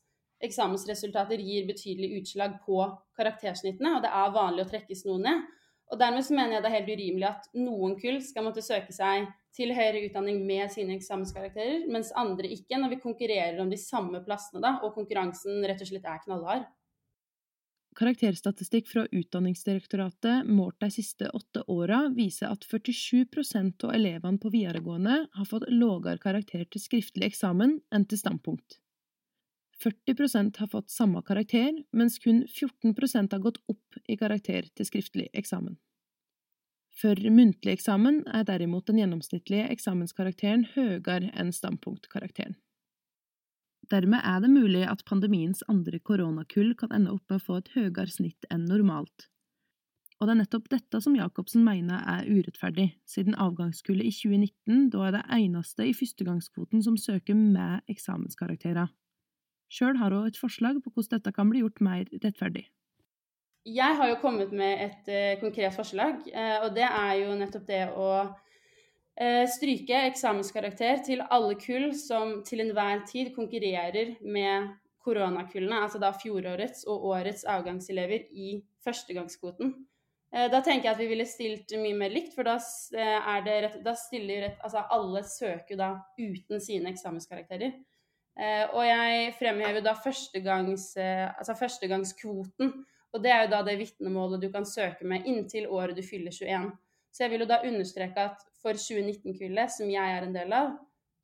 eksamensresultater 0.48 1.42
gir 1.42 1.68
betydelig 1.68 2.22
utslag 2.22 2.60
på 2.66 2.80
karaktersnittene, 3.18 3.98
og 3.98 4.06
det 4.06 4.12
er 4.14 4.36
vanlig 4.36 4.66
å 4.66 4.72
trekkes 4.72 5.06
noe 5.10 5.22
ned. 5.24 5.46
Og 5.94 6.00
dermed 6.02 6.26
så 6.26 6.34
mener 6.34 6.56
jeg 6.56 6.64
det 6.66 6.70
er 6.72 6.78
helt 6.80 6.94
urimelig 6.96 7.28
at 7.30 7.50
noen 7.58 7.98
kull 8.00 8.18
skal 8.26 8.48
måtte 8.48 8.64
søke 8.66 8.94
seg 8.96 9.28
til 9.56 9.72
høyere 9.76 10.02
utdanning 10.08 10.42
med 10.48 10.72
sine 10.74 10.96
eksamenskarakterer, 10.98 11.86
mens 11.94 12.10
andre 12.18 12.50
ikke, 12.52 12.80
når 12.82 12.96
vi 12.96 13.04
konkurrerer 13.04 13.62
om 13.62 13.70
de 13.72 13.80
samme 13.80 14.24
plassene 14.26 14.64
da, 14.64 14.80
og 14.84 14.96
konkurransen 14.98 15.62
rett 15.64 15.84
og 15.86 15.92
slett 15.92 16.10
er 16.10 16.24
knallhard. 16.26 16.66
Karakterstatistikk 17.96 18.90
fra 18.92 19.06
Utdanningsdirektoratet 19.08 20.50
målt 20.52 20.82
de 20.84 20.90
siste 20.92 21.30
åtte 21.32 21.62
åra 21.72 22.02
viser 22.12 22.52
at 22.52 22.66
47% 22.68 23.86
av 23.88 23.94
elevene 23.96 24.42
på 24.42 24.52
videregående 24.52 25.22
har 25.32 25.48
fått 25.48 25.70
lavere 25.72 26.20
karakter 26.20 26.66
til 26.68 26.84
skriftlig 26.84 27.30
eksamen 27.30 27.78
enn 27.96 28.08
til 28.10 28.20
standpunkt. 28.20 28.82
40% 29.84 30.58
har 30.58 30.68
fått 30.72 30.90
samme 30.90 31.22
karakter, 31.26 31.84
mens 31.92 32.20
kun 32.20 32.46
14% 32.48 33.32
har 33.32 33.40
gått 33.44 33.58
opp 33.68 33.98
i 34.08 34.18
karakter 34.18 34.70
til 34.76 34.88
skriftlig 34.88 35.28
eksamen. 35.34 35.76
For 36.96 37.20
muntlig 37.20 37.74
eksamen 37.76 38.22
er 38.32 38.46
derimot 38.48 38.88
den 38.88 39.02
gjennomsnittlige 39.02 39.68
eksamenskarakteren 39.74 40.64
høyere 40.78 41.34
enn 41.36 41.52
standpunktkarakteren. 41.52 42.56
Dermed 43.92 44.24
er 44.24 44.40
det 44.42 44.50
mulig 44.50 44.86
at 44.90 45.04
pandemiens 45.06 45.62
andre 45.70 46.00
koronakull 46.00 46.72
kan 46.80 46.96
ende 46.96 47.12
opp 47.14 47.28
med 47.30 47.38
å 47.38 47.46
få 47.46 47.60
et 47.60 47.74
høyere 47.76 48.10
snitt 48.10 48.48
enn 48.50 48.64
normalt. 48.70 49.28
Og 50.16 50.26
det 50.26 50.32
er 50.32 50.40
nettopp 50.40 50.70
dette 50.72 51.02
som 51.04 51.16
Jacobsen 51.18 51.66
mener 51.68 52.00
er 52.08 52.26
urettferdig, 52.32 52.94
siden 53.06 53.36
avgangskullet 53.36 54.08
i 54.08 54.14
2019 54.16 54.88
da 54.94 55.04
er 55.10 55.18
det 55.18 55.26
eneste 55.38 55.86
i 55.86 55.94
førstegangskvoten 55.94 56.82
som 56.86 56.96
søker 56.98 57.36
med 57.36 57.84
eksamenskarakterer. 57.92 58.88
Sjøl 59.72 59.98
har 60.00 60.14
hun 60.14 60.28
et 60.30 60.40
forslag 60.40 60.80
på 60.84 60.92
hvordan 60.94 61.18
dette 61.18 61.34
kan 61.36 61.50
bli 61.50 61.64
gjort 61.64 61.82
mer 61.84 62.10
rettferdig. 62.24 62.68
Jeg 63.66 63.98
har 63.98 64.10
jo 64.12 64.18
kommet 64.22 64.52
med 64.54 64.82
et 64.84 65.08
uh, 65.10 65.40
konkret 65.42 65.74
forslag, 65.74 66.20
uh, 66.30 66.66
og 66.68 66.76
det 66.76 66.86
er 66.86 67.14
jo 67.24 67.38
nettopp 67.40 67.64
det 67.66 67.82
å 67.98 68.10
uh, 68.22 69.46
stryke 69.50 70.04
eksamenskarakter 70.12 71.02
til 71.08 71.24
alle 71.34 71.56
kull 71.58 71.88
som 71.98 72.44
til 72.46 72.62
enhver 72.62 73.02
tid 73.10 73.32
konkurrerer 73.34 74.20
med 74.22 74.70
koronakullene, 75.02 75.82
altså 75.82 76.02
da 76.02 76.14
fjorårets 76.14 76.86
og 76.90 77.10
årets 77.16 77.42
avgangselever 77.50 78.30
i 78.34 78.60
førstegangskvoten. 78.86 79.74
Da 80.36 80.60
tenker 80.66 80.90
jeg 80.90 80.96
at 80.96 81.00
vi 81.00 81.06
ville 81.08 81.28
stilt 81.30 81.70
mye 81.80 81.96
mer 81.96 82.12
likt, 82.12 82.34
for 82.36 82.44
da, 82.44 82.58
rett, 83.46 83.78
da 83.86 83.94
stiller 83.96 84.42
rett, 84.44 84.58
altså 84.66 84.82
alle 84.92 85.22
søker 85.30 85.78
da 85.80 85.92
uten 86.18 86.60
sine 86.60 86.90
eksamenskarakterer. 86.92 87.78
Eh, 88.36 88.66
og 88.76 88.84
jeg 88.84 89.32
fremhever 89.40 89.84
da 89.84 89.94
førstegangs, 89.96 90.90
eh, 91.00 91.28
altså 91.32 91.56
førstegangskvoten. 91.56 92.74
Og 93.16 93.24
det 93.24 93.32
er 93.32 93.46
jo 93.46 93.52
da 93.54 93.62
det 93.64 93.78
vitnemålet 93.80 94.42
du 94.44 94.50
kan 94.52 94.68
søke 94.68 95.08
med 95.08 95.28
inntil 95.30 95.70
året 95.72 95.96
du 95.96 96.04
fyller 96.04 96.36
21. 96.36 96.74
Så 97.16 97.24
jeg 97.24 97.32
vil 97.32 97.46
jo 97.46 97.48
da 97.48 97.62
understreke 97.64 98.26
at 98.28 98.42
for 98.60 98.76
2019-kullet, 98.76 99.72
som 99.72 99.88
jeg 99.92 100.18
er 100.18 100.26
en 100.26 100.36
del 100.36 100.52
av, 100.56 100.74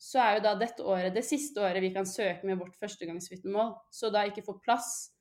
så 0.01 0.22
er 0.24 0.38
jo 0.38 0.46
da 0.46 0.53
dette 0.58 0.86
året 0.88 1.13
det 1.13 1.25
siste 1.27 1.62
året 1.62 1.84
vi 1.84 1.91
kan 1.94 2.08
søke 2.08 2.48
med 2.48 2.58
vårt 2.62 2.77
førstegangsvitnemål. 2.80 3.74
Så 3.91 4.10
da 4.10 4.24
ikke 4.25 4.46
få 4.46 4.56
plass 4.63 5.12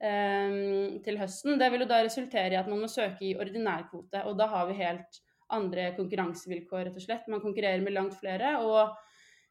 um, 0.00 0.96
til 1.04 1.20
høsten. 1.20 1.58
Det 1.60 1.68
vil 1.70 1.84
jo 1.84 1.90
da 1.92 2.00
resultere 2.02 2.56
i 2.56 2.58
at 2.58 2.70
man 2.72 2.80
må 2.82 2.88
søke 2.90 3.28
i 3.28 3.36
ordinærkvote. 3.36 4.24
Og 4.26 4.38
da 4.40 4.48
har 4.50 4.66
vi 4.70 4.80
helt 4.80 5.20
andre 5.54 5.90
konkurransevilkår, 5.98 6.88
rett 6.88 6.98
og 6.98 7.04
slett. 7.04 7.28
Man 7.30 7.44
konkurrerer 7.44 7.84
med 7.84 7.94
langt 7.94 8.16
flere. 8.18 8.56
og 8.64 8.96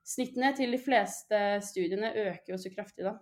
Snittene 0.03 0.51
til 0.55 0.73
de 0.75 0.79
fleste 0.81 1.37
studiene 1.63 2.11
øker 2.11 2.53
jo 2.53 2.57
så 2.59 2.71
kraftig, 2.73 3.05
da. 3.07 3.17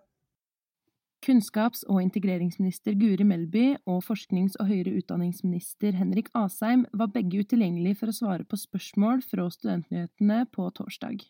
Kunnskaps- 1.22 1.84
og 1.86 2.00
integreringsminister 2.02 2.96
Guri 2.98 3.24
Melby 3.24 3.76
og 3.86 4.02
forsknings- 4.02 4.56
og 4.60 4.72
høyere 4.72 4.96
utdanningsminister 4.98 5.94
Henrik 5.94 6.32
Asheim 6.34 6.88
var 6.98 7.12
begge 7.14 7.44
utilgjengelige 7.44 8.00
for 8.00 8.10
å 8.10 8.16
svare 8.18 8.48
på 8.50 8.58
spørsmål 8.58 9.22
fra 9.22 9.46
studentnyhetene 9.54 10.48
på 10.50 10.66
torsdag. 10.74 11.22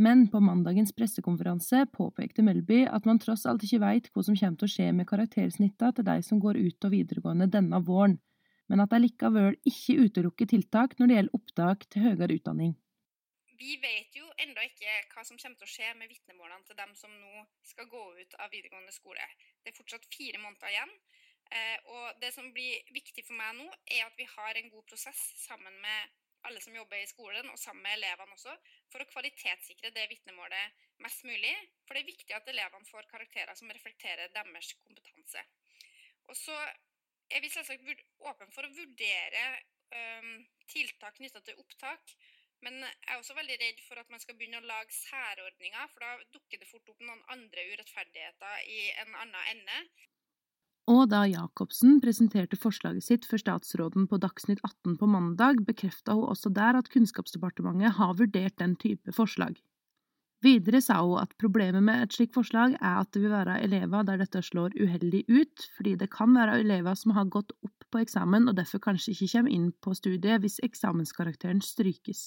Men 0.00 0.24
på 0.32 0.40
mandagens 0.40 0.94
pressekonferanse 0.96 1.84
påpekte 1.92 2.40
Melby 2.40 2.86
at 2.88 3.04
man 3.04 3.20
tross 3.20 3.44
alt 3.44 3.66
ikke 3.66 3.82
veit 3.82 4.08
hva 4.08 4.24
som 4.24 4.38
kommer 4.38 4.56
til 4.56 4.70
å 4.70 4.72
skje 4.74 4.86
med 4.96 5.08
karaktersnitta 5.10 5.92
til 5.92 6.08
de 6.08 6.16
som 6.24 6.40
går 6.40 6.56
ut 6.56 6.86
av 6.88 6.96
videregående 6.96 7.50
denne 7.52 7.82
våren, 7.84 8.16
men 8.72 8.80
at 8.80 8.94
de 8.94 9.02
likevel 9.04 9.58
ikke 9.68 10.06
utelukker 10.06 10.48
tiltak 10.48 10.96
når 10.96 11.06
det 11.06 11.18
gjelder 11.18 11.36
opptak 11.36 11.84
til 11.92 12.08
høyere 12.08 12.40
utdanning. 12.40 12.72
Vi 13.58 13.76
vet 13.82 14.16
jo 14.16 14.28
ennå 14.42 14.64
ikke 14.66 14.94
hva 15.12 15.24
som 15.26 15.38
kommer 15.38 15.58
til 15.60 15.68
å 15.68 15.72
skje 15.74 15.90
med 15.98 16.10
vitnemålene 16.10 16.64
til 16.68 16.78
dem 16.78 16.94
som 16.98 17.12
nå 17.12 17.44
skal 17.66 17.90
gå 17.90 18.02
ut 18.18 18.38
av 18.40 18.52
videregående 18.52 18.94
skole. 18.94 19.26
Det 19.62 19.72
er 19.72 19.78
fortsatt 19.78 20.08
fire 20.14 20.40
måneder 20.42 20.72
igjen. 20.72 20.94
Eh, 21.52 21.78
og 21.92 22.20
det 22.22 22.32
som 22.32 22.48
blir 22.54 22.80
viktig 22.94 23.24
for 23.26 23.36
meg 23.36 23.56
nå, 23.58 23.68
er 23.92 24.06
at 24.06 24.16
vi 24.16 24.26
har 24.30 24.58
en 24.58 24.70
god 24.72 24.86
prosess 24.88 25.20
sammen 25.42 25.76
med 25.84 26.18
alle 26.48 26.62
som 26.64 26.74
jobber 26.74 26.98
i 26.98 27.06
skolen, 27.06 27.50
og 27.52 27.58
sammen 27.60 27.84
med 27.84 27.98
elevene 27.98 28.34
også, 28.34 28.54
for 28.90 29.02
å 29.02 29.08
kvalitetssikre 29.10 29.92
det 29.94 30.08
vitnemålet 30.10 30.86
mest 31.04 31.26
mulig. 31.28 31.52
For 31.86 31.94
det 31.94 32.02
er 32.02 32.10
viktig 32.10 32.34
at 32.36 32.48
elevene 32.50 32.88
får 32.88 33.10
karakterer 33.10 33.58
som 33.58 33.70
reflekterer 33.70 34.32
deres 34.34 34.72
kompetanse. 34.82 35.44
Og 36.30 36.38
så 36.38 36.56
er 37.30 37.44
vi 37.44 37.50
selvsagt 37.52 38.02
åpne 38.22 38.50
for 38.54 38.66
å 38.66 38.74
vurdere 38.74 39.44
um, 39.94 40.34
tiltak 40.70 41.16
knytta 41.18 41.42
til 41.46 41.60
opptak 41.62 42.14
Men 42.62 42.78
jeg 42.84 43.10
er 43.10 43.18
også 43.18 43.34
veldig 43.34 43.58
redd 43.58 43.80
for 43.88 43.98
at 43.98 44.10
man 44.12 44.22
skal 44.22 44.36
begynne 44.38 44.60
å 44.62 44.68
lage 44.68 44.94
særordninger, 44.94 45.88
for 45.90 46.04
da 46.06 46.12
dukker 46.36 46.62
det 46.62 46.70
fort 46.70 46.92
opp 46.92 47.00
noen 47.02 47.22
andre 47.34 47.64
urettferdigheter 47.72 48.66
i 48.70 48.80
en 49.02 49.16
annen 49.24 49.48
ende. 49.50 49.78
Og 50.90 51.04
da 51.10 51.24
Jacobsen 51.30 52.00
presenterte 52.02 52.58
forslaget 52.58 53.06
sitt 53.06 53.26
for 53.30 53.38
statsråden 53.38 54.08
på 54.10 54.18
Dagsnytt 54.22 54.62
18 54.66 54.96
på 54.98 55.08
mandag, 55.10 55.62
bekrefta 55.66 56.16
hun 56.18 56.30
også 56.30 56.50
der 56.54 56.78
at 56.78 56.90
Kunnskapsdepartementet 56.90 57.98
har 57.98 58.16
vurdert 58.18 58.58
den 58.58 58.74
type 58.78 59.14
forslag. 59.14 59.58
Videre 60.42 60.80
sa 60.82 60.98
hun 61.06 61.20
at 61.22 61.36
problemet 61.38 61.84
med 61.86 62.02
et 62.02 62.16
slikt 62.16 62.34
forslag 62.34 62.74
er 62.80 62.96
at 62.98 63.12
det 63.14 63.22
vil 63.22 63.30
være 63.30 63.60
elever 63.62 64.02
der 64.06 64.18
dette 64.24 64.42
slår 64.42 64.74
uheldig 64.74 65.22
ut, 65.30 65.66
fordi 65.76 65.94
det 66.00 66.10
kan 66.10 66.34
være 66.34 66.58
elever 66.64 66.98
som 66.98 67.14
har 67.14 67.30
gått 67.30 67.54
opp 67.62 67.86
på 67.94 68.02
eksamen 68.02 68.50
og 68.50 68.56
derfor 68.58 68.82
kanskje 68.82 69.14
ikke 69.14 69.30
kommer 69.36 69.54
inn 69.54 69.68
på 69.84 69.94
studiet 69.94 70.42
hvis 70.42 70.58
eksamenskarakteren 70.66 71.62
strykes. 71.62 72.24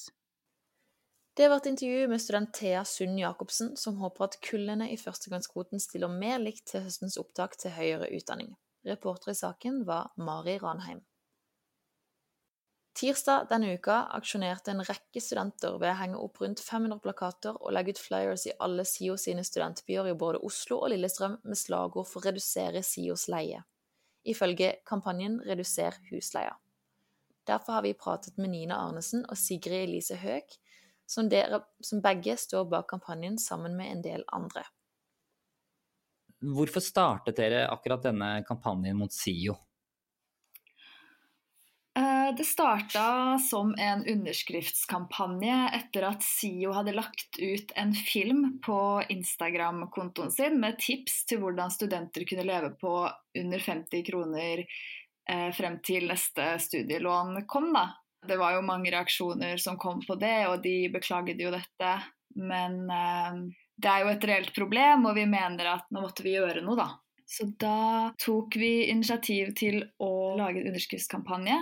Det 1.36 1.50
var 1.50 1.58
et 1.58 1.66
intervju 1.66 2.08
med 2.08 2.22
student 2.22 2.54
Thea 2.54 2.86
Sund 2.86 3.20
Jacobsen, 3.20 3.74
som 3.78 3.98
håper 4.00 4.24
at 4.24 4.38
kullene 4.40 4.86
i 4.94 4.96
førstegangskvoten 4.96 5.82
stiller 5.84 6.08
mer 6.08 6.40
likt 6.40 6.64
til 6.70 6.86
høstens 6.86 7.18
opptak 7.20 7.58
til 7.60 7.74
høyere 7.76 8.08
utdanning. 8.16 8.54
Reporter 8.88 9.34
i 9.34 9.36
saken 9.36 9.82
var 9.90 10.14
Mari 10.16 10.56
Ranheim. 10.64 11.02
Tirsdag 12.96 13.50
denne 13.50 13.74
uka 13.76 13.98
aksjonerte 14.16 14.72
en 14.72 14.86
rekke 14.88 15.20
studenter 15.20 15.76
ved 15.82 15.92
å 15.92 15.98
henge 16.00 16.22
opp 16.24 16.40
rundt 16.40 16.64
500 16.64 17.04
plakater 17.04 17.58
og 17.60 17.76
legge 17.76 17.92
ut 17.92 18.00
flyers 18.00 18.46
i 18.48 18.56
alle 18.64 18.86
SIO 18.88 19.18
sine 19.20 19.44
studentbyer 19.44 20.08
i 20.08 20.16
både 20.16 20.40
Oslo 20.40 20.78
og 20.86 20.94
Lillestrøm 20.94 21.42
med 21.44 21.60
slagord 21.60 22.08
for 22.08 22.24
å 22.24 22.30
redusere 22.30 22.80
SIOs 22.80 23.28
leie, 23.28 23.60
ifølge 24.24 24.78
kampanjen 24.88 25.42
Reduser 25.44 26.00
husleia. 26.14 26.56
Derfor 27.44 27.76
har 27.76 27.84
vi 27.84 27.92
pratet 27.94 28.40
med 28.40 28.56
Nina 28.56 28.80
Arnesen 28.88 29.28
og 29.28 29.36
Sigrid 29.36 29.90
Elise 29.90 30.16
Høek, 30.24 30.56
som, 31.06 31.30
dere, 31.30 31.62
som 31.80 32.02
begge 32.02 32.38
står 32.38 32.66
bak 32.72 32.90
kampanjen 32.90 33.38
sammen 33.42 33.78
med 33.78 33.92
en 33.92 34.02
del 34.06 34.26
andre. 34.34 34.66
Hvorfor 36.46 36.84
startet 36.84 37.38
dere 37.40 37.68
akkurat 37.72 38.04
denne 38.04 38.44
kampanjen 38.48 38.98
mot 38.98 39.14
SIO? 39.14 39.56
Eh, 41.98 42.36
Det 42.36 42.44
starta 42.44 43.40
som 43.40 43.76
en 43.78 44.06
underskriftskampanje 44.08 45.70
etter 45.74 46.04
at 46.10 46.24
SIO 46.24 46.74
hadde 46.76 46.92
lagt 46.92 47.40
ut 47.40 47.72
en 47.76 47.94
film 47.94 48.60
på 48.66 49.04
Instagram-kontoen 49.10 50.32
sin 50.32 50.60
med 50.60 50.80
tips 50.80 51.24
til 51.26 51.40
hvordan 51.40 51.72
studenter 51.72 52.28
kunne 52.28 52.44
leve 52.44 52.74
på 52.82 52.98
under 53.40 53.60
50 53.60 54.04
kroner 54.12 54.66
eh, 55.30 55.52
frem 55.56 55.80
til 55.88 56.10
neste 56.12 56.58
studielån 56.60 57.46
kom. 57.48 57.72
Da. 57.74 57.88
Det 58.28 58.38
var 58.40 58.58
jo 58.58 58.66
mange 58.66 58.92
reaksjoner 58.94 59.58
som 59.62 59.80
kom 59.82 60.02
på 60.06 60.18
det, 60.22 60.48
og 60.50 60.62
de 60.64 60.78
beklaget 60.94 61.42
jo 61.42 61.54
dette. 61.54 61.94
Men 62.36 62.82
eh, 62.92 63.40
det 63.76 63.92
er 63.92 64.04
jo 64.04 64.14
et 64.14 64.30
reelt 64.30 64.54
problem, 64.56 65.08
og 65.10 65.18
vi 65.18 65.26
mener 65.30 65.74
at 65.78 65.90
nå 65.92 66.04
måtte 66.04 66.26
vi 66.26 66.36
gjøre 66.38 66.64
noe, 66.66 66.78
da. 66.80 66.90
Så 67.26 67.48
da 67.60 68.14
tok 68.22 68.56
vi 68.56 68.86
initiativ 68.92 69.56
til 69.58 69.82
å 70.04 70.36
lage 70.38 70.62
en 70.62 70.70
underskriftskampanje 70.70 71.58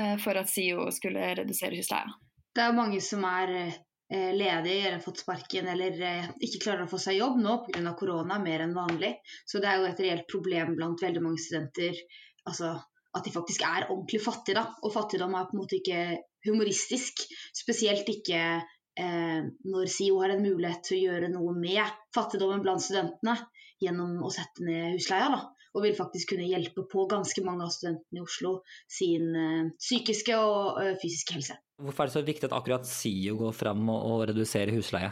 eh, 0.00 0.16
for 0.22 0.40
at 0.40 0.50
SIO 0.50 0.88
skulle 0.94 1.34
redusere 1.38 1.78
husleia. 1.78 2.10
Det 2.54 2.62
er 2.62 2.74
mange 2.74 3.00
som 3.02 3.22
er 3.26 3.52
eh, 3.60 4.32
ledige 4.34 4.80
eller 4.80 4.98
har 4.98 5.04
fått 5.04 5.22
sparken 5.22 5.70
eller 5.70 6.02
eh, 6.02 6.26
ikke 6.42 6.64
klarer 6.66 6.84
å 6.86 6.90
få 6.90 6.98
seg 7.02 7.20
jobb 7.20 7.38
nå 7.42 7.60
pga. 7.68 7.94
korona 7.98 8.40
mer 8.42 8.66
enn 8.66 8.74
vanlig. 8.74 9.14
Så 9.46 9.62
det 9.62 9.70
er 9.70 9.80
jo 9.80 9.88
et 9.92 10.02
reelt 10.02 10.26
problem 10.30 10.74
blant 10.78 11.02
veldig 11.02 11.22
mange 11.22 11.42
studenter 11.42 11.94
altså, 12.48 12.74
at 13.14 13.24
de 13.26 13.32
faktisk 13.34 13.64
er 13.66 13.88
ordentlig 13.88 14.20
fattige. 14.24 14.58
Da. 14.58 14.68
Og 14.82 14.92
fattigdom 14.94 15.34
er 15.38 15.48
på 15.48 15.56
en 15.56 15.62
måte 15.62 15.78
ikke 15.78 16.04
humoristisk. 16.46 17.24
Spesielt 17.56 18.08
ikke 18.10 18.40
eh, 18.98 19.42
når 19.70 19.90
SIO 19.90 20.20
har 20.22 20.34
en 20.34 20.44
mulighet 20.44 20.86
til 20.88 20.98
å 20.98 21.02
gjøre 21.08 21.32
noe 21.32 21.54
med 21.56 21.82
fattigdommen 22.14 22.62
blant 22.64 22.84
studentene 22.84 23.36
gjennom 23.82 24.22
å 24.24 24.32
sette 24.34 24.64
ned 24.66 24.96
husleia. 24.96 25.30
Da. 25.34 25.42
Og 25.74 25.82
vil 25.82 25.96
faktisk 25.98 26.34
kunne 26.34 26.46
hjelpe 26.46 26.84
på 26.90 27.06
ganske 27.10 27.42
mange 27.46 27.66
av 27.66 27.72
studentene 27.74 28.20
i 28.20 28.24
Oslo 28.24 28.56
sin 28.90 29.30
eh, 29.38 29.70
psykiske 29.78 30.38
og 30.38 30.82
ø, 30.82 30.90
fysiske 31.02 31.38
helse. 31.38 31.58
Hvorfor 31.82 32.04
er 32.04 32.10
det 32.10 32.16
så 32.16 32.26
viktig 32.26 32.50
at 32.50 32.56
akkurat 32.56 32.86
SIO 32.86 33.38
går 33.40 33.56
fram 33.56 33.88
og, 33.90 34.10
og 34.10 34.28
reduserer 34.30 34.74
husleie? 34.76 35.10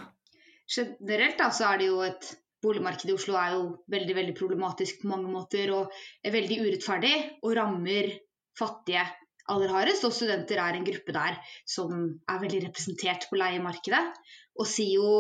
Generelt 0.73 1.41
da, 1.41 1.51
så 1.53 1.73
er 1.73 1.83
det 1.83 1.89
jo 1.91 1.99
et 2.07 2.31
Boligmarkedet 2.63 3.11
i 3.11 3.17
Oslo 3.17 3.35
er 3.39 3.57
jo 3.57 3.63
veldig 3.91 4.15
veldig 4.19 4.37
problematisk 4.39 5.03
på 5.03 5.11
mange 5.11 5.31
måter 5.33 5.73
og 5.75 5.91
er 6.23 6.35
veldig 6.35 6.61
urettferdig 6.63 7.15
og 7.43 7.57
rammer 7.59 8.13
fattige 8.59 9.03
aller 9.51 9.73
hardest. 9.75 10.07
Og 10.07 10.15
studenter 10.15 10.61
er 10.63 10.79
en 10.79 10.87
gruppe 10.87 11.15
der 11.15 11.39
som 11.69 11.93
er 12.31 12.43
veldig 12.43 12.63
representert 12.69 13.27
på 13.31 13.41
leiemarkedet. 13.41 14.03
Og 14.61 14.69
SIO 14.69 15.13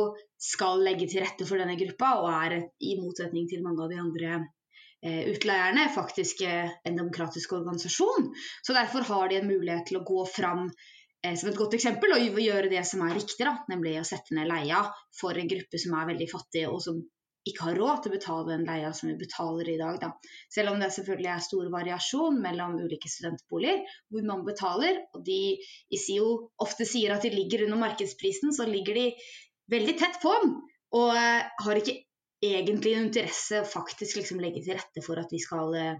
skal 0.42 0.82
legge 0.86 1.08
til 1.10 1.24
rette 1.24 1.46
for 1.48 1.60
denne 1.60 1.78
gruppa 1.80 2.16
og 2.20 2.30
er 2.32 2.58
i 2.82 2.96
motsetning 3.00 3.48
til 3.50 3.62
mange 3.64 3.84
av 3.84 3.92
de 3.92 4.00
andre 4.02 4.32
eh, 5.02 5.30
utleierne 5.32 5.86
faktisk 5.94 6.42
eh, 6.46 6.72
en 6.86 6.98
demokratisk 6.98 7.54
organisasjon. 7.58 8.30
Så 8.62 8.76
derfor 8.76 9.06
har 9.08 9.30
de 9.30 9.40
en 9.40 9.50
mulighet 9.50 9.88
til 9.88 10.00
å 10.00 10.04
gå 10.06 10.26
fram 10.30 10.68
eh, 10.68 11.34
som 11.38 11.50
et 11.50 11.58
godt 11.58 11.78
eksempel 11.78 12.14
og 12.14 12.42
gjøre 12.42 12.70
det 12.70 12.84
som 12.86 13.02
er 13.06 13.16
riktig, 13.18 13.46
da, 13.46 13.56
nemlig 13.72 13.96
å 14.00 14.06
sette 14.06 14.36
ned 14.36 14.50
leia 14.50 14.84
for 15.18 15.38
en 15.38 15.50
gruppe 15.50 15.80
som 15.80 15.98
er 15.98 16.12
veldig 16.12 16.30
fattig 16.34 16.68
og 16.68 16.78
som 16.84 17.02
ikke 17.48 17.66
har 17.66 17.78
råd 17.78 18.02
til 18.02 18.12
å 18.12 18.14
betale 18.16 18.44
den 18.52 18.66
leia 18.68 18.92
som 18.94 19.10
vi 19.10 19.16
betaler 19.18 19.70
i 19.72 19.78
dag. 19.80 19.98
Da. 20.02 20.10
Selv 20.52 20.72
om 20.72 20.82
det 20.82 20.92
selvfølgelig 20.94 21.30
er 21.32 21.44
stor 21.46 21.70
variasjon 21.72 22.38
mellom 22.42 22.76
ulike 22.84 23.10
studentboliger 23.10 23.82
hvor 24.12 24.28
man 24.28 24.44
betaler, 24.46 25.00
og 25.14 25.24
de 25.26 25.40
i 25.58 26.00
SIO 26.00 26.28
ofte 26.62 26.86
sier 26.88 27.14
at 27.14 27.26
de 27.26 27.32
ligger 27.34 27.66
under 27.66 27.82
markedsprisen, 27.82 28.54
så 28.54 28.68
ligger 28.68 29.00
de 29.00 29.08
veldig 29.72 29.96
tett 29.98 30.20
på 30.22 30.34
den. 30.42 30.56
Og 30.98 31.10
eh, 31.16 31.50
har 31.66 31.80
ikke 31.80 31.98
egentlig 32.42 32.94
en 32.94 33.08
interesse 33.08 33.62
å 33.62 33.68
faktisk 33.68 34.20
liksom 34.20 34.42
legge 34.42 34.62
til 34.62 34.78
rette 34.78 35.02
for 35.04 35.18
at 35.22 35.32
vi 35.32 35.40
skal 35.42 35.74
eh, 35.78 35.98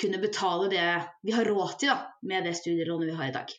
kunne 0.00 0.20
betale 0.22 0.70
det 0.72 0.88
vi 1.24 1.34
har 1.36 1.48
råd 1.48 1.76
til 1.80 1.92
da, 1.92 2.00
med 2.26 2.48
det 2.48 2.56
studielånet 2.58 3.12
vi 3.12 3.18
har 3.20 3.30
i 3.30 3.36
dag. 3.36 3.54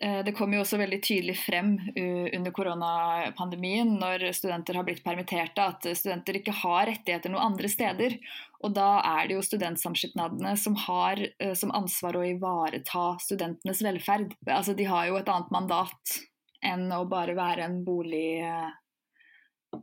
Eh, 0.00 0.24
Det 0.24 0.34
kom 0.34 0.52
jo 0.52 0.62
også 0.64 0.78
veldig 0.80 0.98
tydelig 1.04 1.36
frem 1.38 1.76
uh, 1.78 2.26
under 2.34 2.52
koronapandemien 2.54 3.94
når 4.00 4.26
studenter 4.36 4.78
har 4.78 4.86
blitt 4.86 5.04
permitterte, 5.04 5.62
at 5.62 5.86
studenter 5.96 6.40
ikke 6.40 6.56
har 6.64 6.88
rettigheter 6.90 7.32
noen 7.32 7.52
andre 7.52 7.70
steder. 7.70 8.18
Og 8.64 8.74
da 8.74 8.98
er 9.14 9.28
det 9.28 9.38
jo 9.38 9.46
studentsamskipnadene 9.46 10.56
som 10.60 10.76
har 10.86 11.22
uh, 11.22 11.54
som 11.58 11.74
ansvar 11.76 12.18
å 12.18 12.26
ivareta 12.26 13.06
studentenes 13.22 13.84
velferd. 13.86 14.34
Altså 14.48 14.74
De 14.74 14.88
har 14.90 15.08
jo 15.08 15.18
et 15.20 15.30
annet 15.30 15.54
mandat 15.54 16.18
enn 16.64 16.88
å 16.92 17.04
bare 17.08 17.36
være 17.38 17.68
en 17.68 17.82
bolig... 17.86 18.40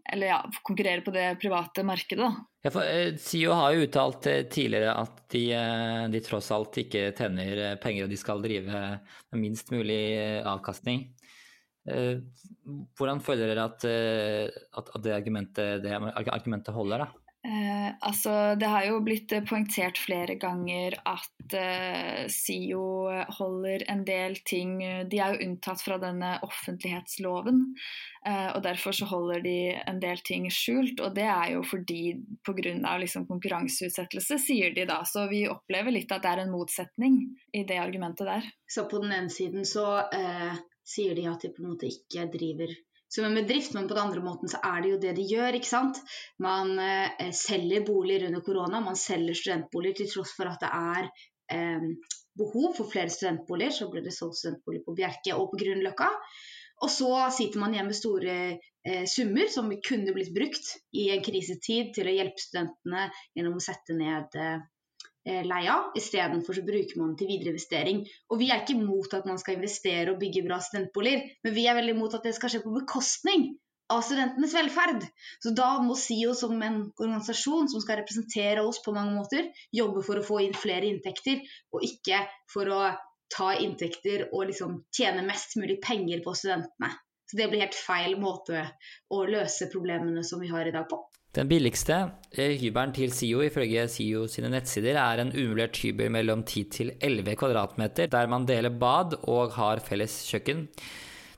Eller 0.08 0.30
ja, 0.32 0.38
konkurrere 0.64 1.04
på 1.04 1.12
det 1.12 1.34
private 1.42 1.84
markedet, 1.84 2.24
da. 2.24 2.51
Eh, 2.64 3.16
SIO 3.18 3.56
har 3.58 3.74
jo 3.74 3.86
uttalt 3.88 4.28
eh, 4.30 4.44
tidligere 4.46 4.94
at 4.94 5.24
de, 5.34 5.48
eh, 5.58 6.04
de 6.14 6.20
tross 6.22 6.52
alt 6.54 6.78
ikke 6.78 7.08
tjener 7.18 7.80
penger, 7.82 8.06
og 8.06 8.12
de 8.12 8.20
skal 8.22 8.44
drive 8.44 8.68
med 8.70 9.42
minst 9.42 9.74
mulig 9.74 10.04
avkastning. 10.46 11.08
Hvordan 11.82 13.24
føler 13.26 13.50
dere 13.50 13.64
at, 13.66 13.86
at 14.78 14.92
det, 15.02 15.14
argumentet, 15.16 15.82
det 15.82 15.96
argumentet 15.98 16.76
holder, 16.76 17.02
da? 17.02 17.21
Eh, 17.42 17.94
altså, 18.00 18.54
det 18.60 18.68
har 18.70 18.84
jo 18.86 19.00
blitt 19.02 19.32
eh, 19.34 19.42
poengtert 19.42 19.98
flere 19.98 20.36
ganger 20.38 20.94
at 21.10 21.56
eh, 21.58 22.28
SIO 22.30 23.10
holder 23.34 23.82
en 23.90 24.04
del 24.06 24.36
ting 24.46 24.76
De 25.10 25.18
er 25.18 25.34
jo 25.34 25.48
unntatt 25.48 25.82
fra 25.82 25.98
denne 25.98 26.36
offentlighetsloven, 26.46 27.64
eh, 28.30 28.50
og 28.54 28.62
derfor 28.62 28.94
så 28.94 29.08
holder 29.10 29.42
de 29.42 29.56
en 29.74 29.98
del 30.04 30.22
ting 30.28 30.46
skjult. 30.54 31.02
Og 31.02 31.18
det 31.18 31.26
er 31.26 31.56
jo 31.56 31.66
fordi 31.66 32.04
pga. 32.46 32.60
Liksom 33.02 33.26
konkurranseutsettelse, 33.26 34.38
sier 34.38 34.76
de 34.76 34.86
da. 34.86 35.00
Så 35.08 35.26
vi 35.32 35.48
opplever 35.50 35.96
litt 35.96 36.12
at 36.14 36.22
det 36.22 36.36
er 36.36 36.44
en 36.44 36.54
motsetning 36.54 37.24
i 37.58 37.64
det 37.66 37.80
argumentet 37.82 38.30
der. 38.30 38.52
Så 38.70 38.86
på 38.92 39.02
den 39.02 39.16
ene 39.16 39.34
siden 39.34 39.66
så 39.66 40.04
eh, 40.14 40.62
sier 40.86 41.18
de 41.18 41.26
at 41.32 41.42
de 41.42 41.50
på 41.56 41.64
en 41.64 41.72
måte 41.74 41.90
ikke 41.90 42.30
driver 42.30 42.76
som 43.16 43.26
en 43.26 43.36
bedrift, 43.36 43.74
men 43.74 43.88
på 43.88 43.94
den 43.94 44.04
andre 44.06 44.24
måten 44.24 44.50
så 44.52 44.62
er 44.64 44.82
det 44.82 44.94
jo 44.94 45.02
det 45.04 45.12
de 45.18 45.28
gjør, 45.28 45.58
ikke 45.58 45.68
sant. 45.68 46.00
Man 46.40 46.78
eh, 46.80 47.28
selger 47.36 47.84
boliger 47.88 48.30
under 48.30 48.44
korona, 48.46 48.80
man 48.84 49.00
selger 49.00 49.36
studentboliger 49.36 50.00
til 50.00 50.12
tross 50.14 50.32
for 50.38 50.48
at 50.48 50.64
det 50.64 50.72
er 50.72 51.10
eh, 51.52 51.90
behov 52.40 52.72
for 52.78 52.88
flere 52.92 53.12
studentboliger. 53.12 53.76
Så 53.76 53.90
ble 53.92 54.06
det 54.06 54.16
solgt 54.16 54.40
studentboliger 54.40 54.88
på 54.88 54.96
Bjerke 54.96 55.36
og 55.36 55.52
på 55.52 55.60
Grünerløkka. 55.60 56.08
Og 56.82 56.90
så 56.90 57.12
sitter 57.36 57.62
man 57.62 57.76
igjen 57.76 57.92
med 57.92 58.00
store 58.00 58.38
eh, 58.56 59.04
summer 59.12 59.52
som 59.52 59.68
kunne 59.86 60.16
blitt 60.16 60.32
brukt 60.34 60.72
i 60.98 61.10
en 61.14 61.26
krisetid 61.26 61.92
til 61.98 62.08
å 62.08 62.16
hjelpe 62.16 62.42
studentene 62.42 63.10
gjennom 63.36 63.60
å 63.60 63.66
sette 63.68 63.98
ned 63.98 64.40
eh, 65.28 65.42
leia. 65.48 65.78
Istedenfor 65.98 66.58
så 66.58 66.64
bruker 66.68 67.02
man 67.02 67.16
til 67.20 67.32
videreinvestering. 67.32 68.04
Og 68.30 68.42
vi 68.42 68.52
er 68.52 68.64
ikke 68.64 68.78
imot 68.78 69.14
at 69.18 69.28
man 69.30 69.42
skal 69.42 69.60
investere 69.60 70.14
og 70.14 70.22
bygge 70.22 70.46
bra 70.48 70.62
studentboliger, 70.64 71.28
men 71.44 71.58
vi 71.58 71.68
er 71.68 71.78
veldig 71.80 71.98
imot 71.98 72.18
at 72.18 72.28
det 72.28 72.36
skal 72.38 72.54
skje 72.54 72.64
på 72.66 72.74
bekostning 72.80 73.52
av 73.92 74.02
studentenes 74.08 74.56
velferd. 74.56 75.06
Så 75.44 75.54
da 75.58 75.70
må 75.84 75.98
SIO 76.00 76.34
som 76.38 76.56
en 76.64 76.82
organisasjon 76.96 77.70
som 77.72 77.84
skal 77.84 78.02
representere 78.02 78.64
oss 78.64 78.80
på 78.84 78.96
mange 78.96 79.16
måter, 79.18 79.50
jobbe 79.76 80.04
for 80.08 80.20
å 80.20 80.26
få 80.26 80.42
inn 80.46 80.58
flere 80.58 80.88
inntekter, 80.88 81.44
og 81.76 81.86
ikke 81.88 82.24
for 82.52 82.72
å 82.72 82.82
ta 83.32 83.54
inntekter 83.64 84.28
og 84.32 84.50
liksom 84.50 84.82
tjene 84.96 85.24
mest 85.28 85.56
mulig 85.60 85.80
penger 85.84 86.24
på 86.24 86.36
studentene. 86.36 86.92
Så 87.32 87.38
det 87.40 87.48
blir 87.48 87.64
helt 87.64 87.78
feil 87.78 88.18
måte 88.20 88.66
å 89.16 89.22
løse 89.24 89.70
problemene 89.72 90.24
som 90.28 90.42
vi 90.44 90.50
har 90.52 90.68
i 90.68 90.74
dag 90.76 90.90
på. 90.92 91.00
Den 91.32 91.48
billigste 91.48 91.96
eh, 92.36 92.58
hybelen 92.60 92.92
til 92.92 93.14
SIO 93.16 93.40
ifølge 93.46 93.86
SIO 93.88 94.26
sine 94.28 94.50
nettsider 94.52 94.98
er 95.00 95.22
en 95.22 95.30
umøblert 95.32 95.78
hybel 95.80 96.10
mellom 96.12 96.42
10 96.44 96.64
til 96.76 96.92
11 97.00 97.38
kvadratmeter, 97.40 98.10
der 98.12 98.28
man 98.28 98.44
deler 98.50 98.74
bad 98.82 99.16
og 99.32 99.54
har 99.56 99.80
felles 99.80 100.18
kjøkken. 100.28 100.66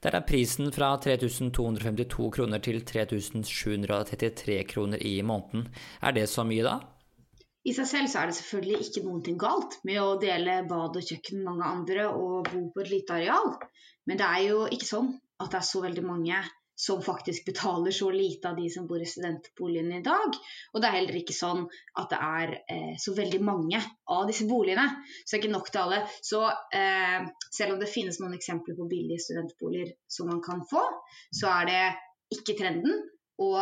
Der 0.02 0.18
er 0.18 0.26
prisen 0.26 0.74
fra 0.74 0.96
3252 0.98 2.32
kroner 2.34 2.58
til 2.58 2.82
3733 2.82 4.64
kroner 4.74 4.98
i 4.98 5.22
måneden. 5.22 5.70
Er 6.02 6.18
det 6.18 6.26
så 6.30 6.44
mye 6.44 6.66
da? 6.66 6.80
I 7.64 7.78
seg 7.78 7.88
selv 7.88 8.10
så 8.10 8.24
er 8.24 8.32
det 8.32 8.40
selvfølgelig 8.40 8.82
ikke 8.88 9.06
noe 9.06 9.38
galt 9.46 9.78
med 9.86 10.02
å 10.02 10.18
dele 10.20 10.58
bad 10.74 10.98
og 10.98 11.06
kjøkken 11.06 11.38
med 11.38 11.52
mange 11.52 11.70
andre 11.70 12.10
og 12.10 12.50
bo 12.50 12.66
på 12.74 12.82
et 12.82 12.92
lite 12.98 13.22
areal, 13.22 13.54
men 14.10 14.18
det 14.20 14.26
er 14.26 14.42
jo 14.50 14.66
ikke 14.74 14.90
sånn 14.90 15.14
at 15.38 15.54
det 15.54 15.62
er 15.62 15.70
så 15.70 15.86
veldig 15.86 16.04
mange 16.10 16.42
som 16.76 17.02
faktisk 17.06 17.46
betaler 17.46 17.92
så 17.92 18.10
lite 18.12 18.50
av 18.50 18.58
de 18.58 18.70
som 18.70 18.88
bor 18.88 19.02
i 19.02 19.08
studentboligene 19.08 20.00
i 20.00 20.06
dag. 20.06 20.38
Og 20.74 20.82
det 20.82 20.90
er 20.90 20.98
heller 20.98 21.20
ikke 21.20 21.36
sånn 21.38 21.64
at 22.00 22.10
det 22.12 22.20
er 22.20 22.56
eh, 22.74 22.96
så 23.02 23.14
veldig 23.18 23.42
mange 23.46 23.82
av 24.10 24.26
disse 24.30 24.48
boligene. 24.50 24.88
Så 25.24 25.36
det 25.36 25.38
er 25.38 25.44
ikke 25.44 25.54
nok 25.54 25.70
til 25.70 25.84
alle. 25.84 26.02
Så 26.26 26.42
eh, 26.50 27.30
selv 27.54 27.76
om 27.76 27.84
det 27.84 27.92
finnes 27.94 28.20
noen 28.22 28.36
eksempler 28.38 28.78
på 28.80 28.90
billige 28.90 29.26
studentboliger 29.28 29.94
som 30.10 30.32
man 30.34 30.42
kan 30.46 30.66
få, 30.70 30.84
så 31.36 31.52
er 31.62 31.70
det 31.70 31.84
ikke 32.40 32.58
trenden. 32.60 33.06
Og 33.44 33.60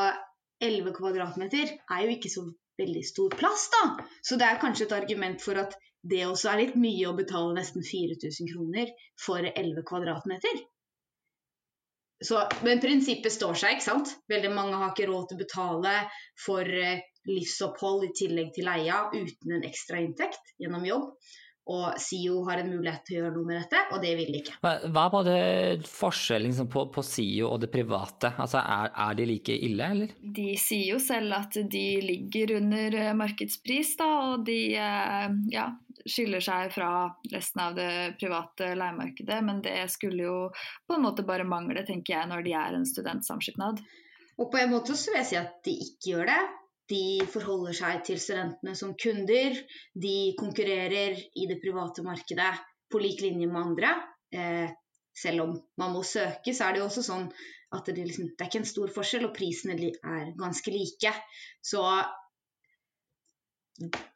11 0.61 0.95
kvadratmeter 0.95 1.77
er 1.77 2.03
jo 2.05 2.15
ikke 2.15 2.31
så 2.31 2.47
veldig 2.81 3.05
stor 3.05 3.33
plass, 3.37 3.69
da. 3.73 3.85
Så 4.25 4.37
det 4.39 4.47
er 4.47 4.61
kanskje 4.61 4.87
et 4.87 4.97
argument 4.97 5.41
for 5.43 5.59
at 5.61 5.75
det 6.01 6.23
også 6.25 6.49
er 6.51 6.63
litt 6.63 6.77
mye 6.81 7.09
å 7.09 7.17
betale 7.17 7.53
nesten 7.57 7.83
4000 7.85 8.49
kroner 8.49 8.89
for 9.21 9.45
11 9.45 9.83
kvadratmeter. 9.89 10.63
Så, 12.21 12.41
men 12.61 12.81
prinsippet 12.81 13.33
står 13.33 13.55
seg, 13.57 13.77
ikke 13.77 13.87
sant. 13.87 14.11
Veldig 14.29 14.51
mange 14.53 14.77
har 14.77 14.91
ikke 14.93 15.09
råd 15.09 15.29
til 15.29 15.39
å 15.39 15.41
betale 15.41 15.93
for 16.43 16.67
eh, 16.67 17.01
livsopphold 17.29 18.05
i 18.05 18.11
tillegg 18.17 18.51
til 18.55 18.67
leia 18.69 19.07
uten 19.13 19.55
en 19.57 19.65
ekstra 19.65 20.01
inntekt 20.03 20.53
gjennom 20.61 20.85
jobb. 20.85 21.09
Og 21.69 21.99
SIO 22.01 22.39
har 22.47 22.57
en 22.57 22.71
mulighet 22.71 23.03
til 23.05 23.15
å 23.15 23.19
gjøre 23.19 23.33
noe 23.35 23.47
med 23.47 23.59
dette, 23.61 23.81
og 23.93 24.01
det 24.01 24.15
vil 24.17 24.31
de 24.33 24.39
ikke. 24.41 24.55
Hva 24.63 25.03
er 25.03 25.11
både 25.13 25.35
forskjellen 25.85 26.49
liksom, 26.49 26.69
på, 26.73 26.87
på 26.95 27.03
SIO 27.05 27.51
og 27.51 27.61
det 27.61 27.69
private? 27.73 28.33
Altså, 28.41 28.63
er, 28.63 28.89
er 29.05 29.19
de 29.19 29.27
like 29.29 29.57
ille, 29.69 29.91
eller? 29.95 30.15
De 30.39 30.47
sier 30.59 30.95
jo 30.95 30.99
selv 31.03 31.37
at 31.37 31.59
de 31.71 31.85
ligger 32.01 32.57
under 32.57 32.97
eh, 33.03 33.13
markedspris, 33.17 33.93
da, 34.01 34.09
og 34.31 34.45
de 34.49 34.59
eh, 34.73 35.27
ja, 35.53 35.67
skiller 36.05 36.41
seg 36.43 36.73
fra 36.73 36.91
resten 37.31 37.63
av 37.63 37.77
det 37.77 37.91
private 38.19 38.73
leiemarkedet. 38.81 39.41
Men 39.45 39.61
det 39.61 39.77
skulle 39.93 40.25
jo 40.25 40.37
på 40.87 40.97
en 40.97 41.05
måte 41.05 41.27
bare 41.27 41.47
mangle, 41.47 41.85
tenker 41.87 42.17
jeg, 42.17 42.31
når 42.31 42.47
de 42.47 42.57
er 42.57 42.79
en 42.79 42.89
studentsamskipnad. 42.89 43.83
Og 44.41 44.49
på 44.49 44.57
en 44.57 44.73
måte 44.73 44.97
så 44.97 45.13
vil 45.13 45.21
jeg 45.21 45.29
si 45.29 45.39
at 45.39 45.61
de 45.67 45.77
ikke 45.85 46.15
gjør 46.15 46.31
det. 46.31 46.41
De 46.91 47.03
forholder 47.31 47.77
seg 47.77 48.03
til 48.07 48.19
studentene 48.19 48.75
som 48.77 48.93
kunder. 48.99 49.55
De 49.95 50.33
konkurrerer 50.39 51.15
i 51.39 51.47
det 51.47 51.61
private 51.63 52.03
markedet 52.03 52.51
på 52.91 52.99
lik 52.99 53.23
linje 53.23 53.47
med 53.47 53.61
andre. 53.61 53.93
Eh, 54.35 54.71
selv 55.15 55.45
om 55.45 55.55
man 55.79 55.93
må 55.95 56.03
søke, 56.07 56.53
så 56.55 56.67
er 56.67 56.75
det 56.75 56.81
jo 56.81 56.87
også 56.89 57.03
sånn 57.05 57.27
at 57.71 57.87
det, 57.87 58.03
liksom, 58.03 58.33
det 58.35 58.43
er 58.43 58.49
ikke 58.49 58.61
en 58.61 58.67
stor 58.67 58.91
forskjell, 58.91 59.29
og 59.29 59.35
prisene 59.35 59.77
er 59.79 60.33
ganske 60.39 60.73
like. 60.73 61.13
Så 61.63 61.83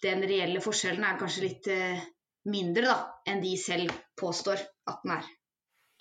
den 0.03 0.27
reelle 0.27 0.61
forskjellen 0.63 1.05
er 1.07 1.19
kanskje 1.19 1.45
litt 1.45 1.71
eh, 1.71 2.03
mindre 2.51 2.85
da, 2.89 2.99
enn 3.31 3.41
de 3.43 3.55
selv 3.59 3.95
påstår 4.19 4.59
at 4.59 5.03
den 5.03 5.15
er. 5.15 5.33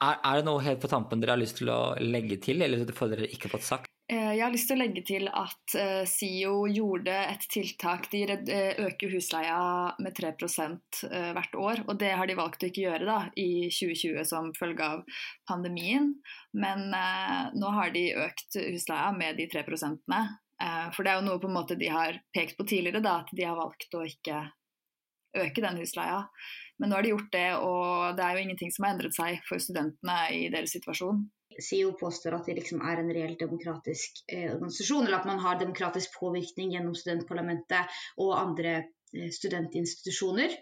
er. 0.02 0.19
Er 0.19 0.40
det 0.40 0.49
noe 0.50 0.62
helt 0.66 0.83
på 0.83 0.90
tampen 0.90 1.23
dere 1.23 1.37
har 1.37 1.43
lyst 1.43 1.61
til 1.62 1.71
å 1.73 1.95
legge 2.02 2.40
til, 2.43 2.64
eller 2.66 2.85
får 2.95 3.14
dere 3.14 3.31
ikke 3.31 3.52
fått 3.54 3.69
sagt? 3.71 3.94
Eh, 4.12 4.34
Jeg 4.37 4.42
har 4.44 4.52
lyst 4.52 4.68
til 4.68 4.76
å 4.76 4.82
legge 4.82 5.02
til 5.08 5.28
at 5.32 5.75
eh, 5.80 6.04
SIO 6.04 6.66
gjorde 6.68 7.14
et 7.14 7.46
tiltak. 7.49 8.11
De 8.12 8.23
eh, 8.28 8.76
øker 8.84 9.14
husleia 9.16 9.94
med 10.04 10.16
3 10.18 10.34
eh, 10.34 11.30
hvert 11.32 11.56
år. 11.56 11.84
Og 11.88 11.99
det 12.02 12.12
har 12.12 12.28
de 12.28 12.37
valgt 12.37 12.66
å 12.66 12.68
ikke 12.68 12.84
gjøre 12.84 13.08
da, 13.08 13.18
i 13.40 13.70
2020 13.73 14.28
som 14.28 14.52
følge 14.58 14.84
av 14.84 15.04
pandemien. 15.49 16.12
Men 16.52 16.90
nå 17.56 17.76
har 17.78 17.95
de 17.97 18.10
økt 18.26 18.60
husleia 18.60 19.08
med 19.17 19.40
de 19.40 19.49
3 19.49 19.64
prosentene. 19.67 20.25
Eh, 20.62 20.90
for 20.95 21.04
det 21.04 21.12
er 21.12 21.21
jo 21.21 21.28
noe 21.28 21.40
på 21.43 21.49
en 21.50 21.56
måte 21.56 21.78
de 21.78 21.88
har 21.90 22.21
pekt 22.34 22.58
på 22.58 22.67
tidligere, 22.69 23.02
da, 23.04 23.23
at 23.25 23.32
de 23.34 23.47
har 23.47 23.58
valgt 23.58 23.97
å 23.97 24.04
ikke 24.06 24.45
øke 25.34 25.64
den 25.64 25.80
husleia. 25.80 26.23
Men 26.78 26.90
nå 26.90 26.99
har 26.99 27.06
de 27.06 27.14
gjort 27.14 27.32
det, 27.32 27.49
og 27.58 28.19
det 28.19 28.25
er 28.26 28.36
jo 28.36 28.45
ingenting 28.45 28.71
som 28.75 28.86
har 28.86 28.95
endret 28.95 29.17
seg 29.17 29.40
for 29.49 29.62
studentene 29.62 30.19
i 30.34 30.47
deres 30.52 30.75
situasjon. 30.76 31.25
SIO 31.62 31.93
påstår 31.99 32.38
at 32.38 32.49
de 32.49 32.56
liksom 32.58 32.82
er 32.84 33.00
en 33.00 33.12
reelt 33.14 33.40
demokratisk 33.40 34.25
eh, 34.32 34.50
organisasjon, 34.54 35.06
eller 35.06 35.21
at 35.21 35.28
man 35.28 35.43
har 35.43 35.60
demokratisk 35.60 36.19
påvirkning 36.21 36.75
gjennom 36.75 36.97
studentparlamentet 36.99 37.99
og 38.23 38.34
andre 38.38 38.75
eh, 38.76 39.30
studentinstitusjoner. 39.34 40.56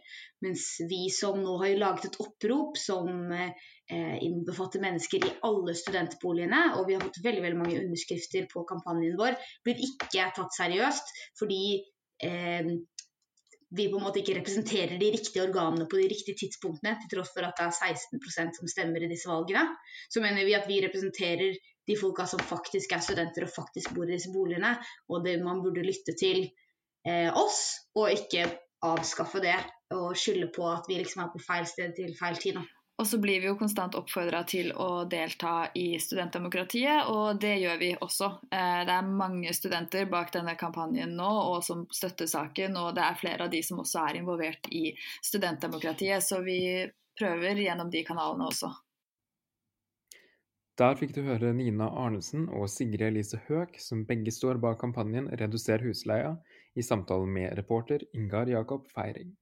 Mens 0.44 0.66
vi 0.90 1.06
som 1.14 1.40
nå 1.42 1.56
har 1.62 1.78
laget 1.80 2.10
et 2.10 2.20
opprop 2.24 2.78
som 2.80 3.32
eh, 3.32 4.18
innbefatter 4.24 4.82
mennesker 4.82 5.26
i 5.28 5.34
alle 5.48 5.76
studentboligene, 5.78 6.64
og 6.78 6.88
vi 6.88 6.98
har 6.98 7.04
fått 7.04 7.22
veldig, 7.24 7.46
veldig 7.46 7.62
mange 7.62 7.80
underskrifter 7.82 8.48
på 8.52 8.66
kampanjen 8.68 9.18
vår, 9.20 9.38
blir 9.66 9.82
ikke 9.88 10.30
tatt 10.36 10.58
seriøst 10.58 11.14
fordi 11.40 11.62
eh, 12.24 12.76
vi 13.76 13.88
på 13.88 13.98
en 13.98 14.04
måte 14.04 14.20
ikke 14.20 14.36
representerer 14.36 14.98
de 15.00 15.10
riktige 15.14 15.44
organene 15.46 15.86
på 15.88 15.96
de 16.00 16.08
riktige 16.12 16.36
tidspunktene, 16.42 16.96
til 17.00 17.12
tross 17.14 17.32
for 17.32 17.46
at 17.46 17.56
det 17.56 17.68
er 17.68 17.94
16% 17.94 18.58
som 18.58 18.70
stemmer 18.70 19.04
i 19.04 19.08
disse 19.10 19.30
valgene. 19.30 19.64
Så 20.12 20.20
mener 20.24 20.44
vi 20.44 20.56
at 20.58 20.68
vi 20.68 20.80
representerer 20.84 21.56
de 21.88 21.96
folka 21.98 22.26
som 22.28 22.42
faktisk 22.44 22.92
er 22.92 23.04
studenter 23.04 23.46
og 23.46 23.54
faktisk 23.54 23.94
bor 23.96 24.06
i 24.06 24.16
disse 24.16 24.32
boligene, 24.34 24.74
og 25.08 25.24
det, 25.24 25.38
man 25.44 25.62
burde 25.64 25.86
lytte 25.86 26.14
til 26.18 26.44
eh, 27.08 27.30
oss, 27.32 27.62
og 27.96 28.12
ikke 28.12 28.46
avskaffe 28.82 29.40
det 29.42 29.56
og 29.94 30.16
skylde 30.18 30.50
på 30.54 30.66
at 30.68 30.88
vi 30.88 31.00
liksom 31.00 31.24
er 31.24 31.32
på 31.32 31.40
feil 31.42 31.66
sted 31.68 31.96
til 31.96 32.14
feil 32.18 32.38
tid. 32.42 32.58
Da. 32.58 32.81
Og 33.00 33.06
så 33.08 33.18
blir 33.18 33.40
vi 33.40 33.48
jo 33.48 33.56
konstant 33.58 33.96
oppfordra 33.98 34.42
til 34.46 34.68
å 34.78 35.04
delta 35.10 35.70
i 35.74 35.96
studentdemokratiet, 35.98 37.08
og 37.10 37.40
det 37.40 37.54
gjør 37.62 37.80
vi 37.80 37.90
også. 37.96 38.28
Eh, 38.52 38.84
Det 38.86 38.94
er 38.94 39.08
mange 39.22 39.54
studenter 39.56 40.06
bak 40.06 40.32
denne 40.32 40.54
kampanjen 40.60 41.16
nå 41.16 41.30
og 41.54 41.64
som 41.64 41.86
støtter 41.90 42.26
saken, 42.26 42.76
og 42.76 42.94
det 42.94 43.02
er 43.02 43.18
flere 43.18 43.48
av 43.48 43.50
de 43.50 43.62
som 43.62 43.80
også 43.80 44.06
er 44.08 44.20
involvert 44.20 44.68
i 44.70 44.92
studentdemokratiet, 45.24 46.22
så 46.22 46.42
vi 46.44 46.90
prøver 47.18 47.64
gjennom 47.64 47.90
de 47.90 48.04
kanalene 48.04 48.46
også. 48.46 48.70
Der 50.80 50.94
fikk 50.96 51.12
du 51.14 51.20
høre 51.26 51.52
Nina 51.52 51.90
Arnesen 52.00 52.46
og 52.48 52.68
Sigrid 52.72 53.10
Elise 53.10 53.40
Høek, 53.48 53.76
som 53.80 54.06
begge 54.08 54.32
står 54.32 54.60
bak 54.60 54.80
kampanjen 54.80 55.28
Reduser 55.40 55.84
husleia, 55.84 56.36
i 56.74 56.82
samtale 56.82 57.28
med 57.28 57.52
reporter 57.58 58.04
Ingar 58.16 58.48
Jakob 58.48 58.88
Feiring. 58.88 59.34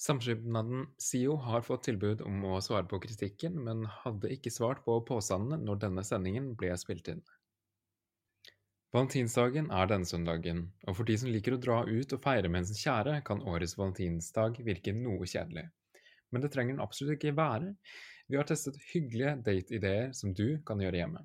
Samskipnaden 0.00 0.88
SIO 0.98 1.36
har 1.36 1.62
fått 1.62 1.84
tilbud 1.86 2.22
om 2.26 2.42
å 2.50 2.58
svare 2.64 2.86
på 2.90 2.98
kritikken, 3.04 3.56
men 3.66 3.84
hadde 4.02 4.32
ikke 4.34 4.50
svart 4.50 4.82
på 4.84 4.96
påstandene 5.06 5.60
når 5.62 5.80
denne 5.86 6.04
sendingen 6.06 6.50
ble 6.58 6.72
spilt 6.80 7.10
inn. 7.12 7.22
Valentinsdagen 8.94 9.70
er 9.74 9.88
denne 9.90 10.06
søndagen, 10.06 10.64
og 10.86 10.98
for 10.98 11.06
de 11.08 11.16
som 11.18 11.30
liker 11.30 11.56
å 11.56 11.60
dra 11.62 11.80
ut 11.86 12.12
og 12.14 12.20
feire 12.22 12.50
med 12.50 12.66
sin 12.68 12.78
kjære, 12.78 13.20
kan 13.26 13.42
årets 13.42 13.74
valentinsdag 13.78 14.60
virke 14.66 14.94
noe 14.94 15.26
kjedelig. 15.26 15.64
Men 16.30 16.42
det 16.42 16.50
trenger 16.54 16.76
den 16.76 16.84
absolutt 16.84 17.16
ikke 17.16 17.34
være. 17.38 17.72
Vi 18.30 18.38
har 18.38 18.46
testet 18.48 18.78
hyggelige 18.92 19.36
dateideer 19.46 20.12
som 20.14 20.34
du 20.34 20.60
kan 20.66 20.82
gjøre 20.82 21.02
hjemme. 21.02 21.24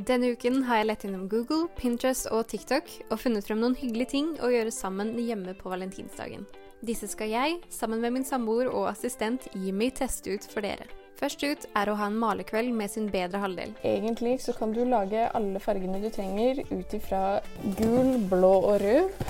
Denne 0.00 0.30
uken 0.32 0.62
har 0.64 0.78
jeg 0.80 0.86
lett 0.86 1.02
innom 1.04 1.26
Google, 1.28 1.66
Pinterest 1.76 2.30
og 2.32 2.46
TikTok 2.48 2.86
og 3.10 3.18
funnet 3.20 3.44
frem 3.44 3.58
noen 3.60 3.74
hyggelige 3.76 4.12
ting 4.14 4.30
å 4.40 4.48
gjøre 4.48 4.72
sammen 4.72 5.10
hjemme 5.20 5.52
på 5.58 5.68
valentinsdagen. 5.68 6.46
Disse 6.80 7.10
skal 7.10 7.28
jeg, 7.28 7.58
sammen 7.68 8.00
med 8.00 8.14
min 8.14 8.24
samboer 8.24 8.70
og 8.70 8.86
assistent 8.88 9.50
Jimmy, 9.52 9.90
teste 9.92 10.32
ut 10.32 10.46
for 10.48 10.64
dere. 10.64 10.88
Først 11.20 11.44
ut 11.44 11.66
er 11.76 11.90
å 11.90 11.98
ha 12.00 12.08
en 12.08 12.16
malekveld 12.16 12.72
med 12.72 12.88
sin 12.88 13.10
bedre 13.12 13.42
halvdel. 13.42 13.74
Egentlig 13.84 14.38
så 14.40 14.54
kan 14.56 14.72
du 14.72 14.80
lage 14.88 15.26
alle 15.36 15.60
fargene 15.60 16.00
du 16.00 16.08
trenger 16.14 16.62
ut 16.70 16.96
ifra 16.96 17.42
gul, 17.76 18.16
blå 18.30 18.54
og 18.70 18.80
rød. 18.80 19.24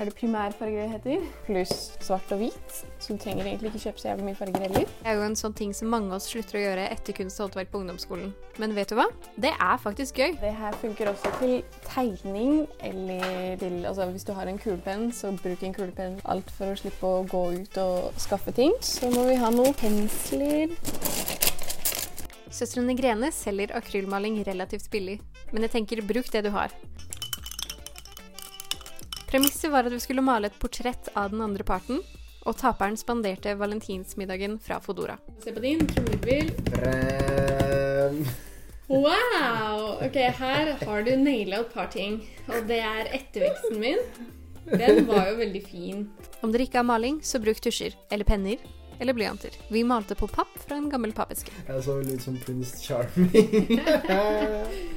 Er 0.00 0.08
det 0.08 0.14
primærfarger 0.16 0.82
det 0.82 0.90
heter? 0.90 1.24
Pluss 1.44 1.72
svart 2.00 2.30
og 2.32 2.38
hvit. 2.40 2.76
Så 2.98 3.12
du 3.12 3.18
trenger 3.20 3.44
egentlig 3.44 3.68
ikke 3.68 3.82
kjøpe 3.82 4.00
så 4.00 4.08
jævlig 4.08 4.24
mye 4.30 4.38
farger 4.38 4.62
heller. 4.64 4.86
Det 5.02 5.10
er 5.10 5.18
jo 5.18 5.26
en 5.26 5.36
sånn 5.36 5.56
ting 5.58 5.74
som 5.76 5.90
mange 5.92 6.08
av 6.08 6.16
oss 6.16 6.28
slutter 6.32 6.56
å 6.56 6.62
gjøre 6.62 6.86
etter 6.94 7.16
kunst 7.18 7.36
og 7.36 7.50
håndverk 7.50 7.68
på 7.68 7.82
ungdomsskolen. 7.82 8.30
Men 8.62 8.72
vet 8.78 8.88
du 8.88 8.96
hva? 8.96 9.04
Det 9.36 9.50
er 9.52 9.82
faktisk 9.82 10.22
gøy. 10.22 10.38
Det 10.40 10.54
her 10.56 10.78
funker 10.80 11.10
også 11.12 11.34
til 11.42 11.52
tegning, 11.90 12.62
eller 12.80 13.60
til 13.60 13.76
altså 13.84 14.08
Hvis 14.14 14.24
du 14.24 14.32
har 14.38 14.48
en 14.48 14.62
kulepenn, 14.62 15.10
så 15.12 15.34
bruk 15.36 15.68
en 15.68 15.76
kulepenn. 15.76 16.16
Alt 16.24 16.48
for 16.56 16.72
å 16.72 16.80
slippe 16.80 17.04
å 17.04 17.20
gå 17.28 17.44
ut 17.60 17.80
og 17.84 18.16
skaffe 18.24 18.56
ting. 18.56 18.72
Så 18.80 19.12
må 19.12 19.28
vi 19.28 19.36
ha 19.36 19.52
noen 19.52 19.76
pensler. 19.76 20.72
Søstrene 22.48 22.96
Grene 22.96 23.28
selger 23.36 23.76
akrylmaling 23.76 24.40
relativt 24.48 24.88
billig, 24.90 25.20
men 25.52 25.68
jeg 25.68 25.76
tenker 25.76 26.00
bruk 26.08 26.32
det 26.32 26.48
du 26.48 26.54
har. 26.56 26.72
Premisset 29.30 29.70
var 29.70 29.86
at 29.86 29.92
vi 29.94 30.00
skulle 30.02 30.24
male 30.26 30.48
et 30.50 30.58
portrett 30.58 31.08
av 31.14 31.30
den 31.30 31.42
andre 31.44 31.62
parten, 31.62 32.00
og 32.42 32.56
taperen 32.58 32.96
spanderte 32.98 33.52
valentinsmiddagen 33.54 34.56
fra 34.58 34.80
Fodora. 34.82 35.14
Se 35.44 35.52
på 35.54 35.62
din 35.62 35.84
trommevirvel. 35.86 36.50
Wow! 38.90 40.00
Ok, 40.02 40.18
her 40.40 40.72
har 40.82 41.06
du 41.06 41.12
naila 41.20 41.60
et 41.62 41.70
par 41.74 41.86
ting. 41.94 42.18
Og 42.50 42.66
det 42.66 42.80
er 42.82 43.12
etterveksten 43.20 43.78
min. 43.78 44.02
Den 44.66 45.06
var 45.06 45.30
jo 45.30 45.38
veldig 45.44 45.62
fin. 45.62 46.02
Om 46.42 46.50
dere 46.50 46.66
ikke 46.66 46.80
har 46.82 46.88
maling, 46.90 47.20
så 47.22 47.38
bruk 47.38 47.62
tusjer 47.62 47.94
eller 48.10 48.26
penner 48.26 48.58
eller 49.00 49.14
blyanter. 49.14 49.54
Vi 49.70 49.84
malte 49.86 50.18
på 50.18 50.26
papp 50.28 50.58
fra 50.66 50.76
en 50.76 50.90
gammel 50.90 51.14
pappeske. 51.16 51.54
Jeg 51.68 51.86
så 51.86 52.00
litt 52.02 52.26
som 52.26 52.34
Prince 52.42 52.82
Charming. 52.82 53.78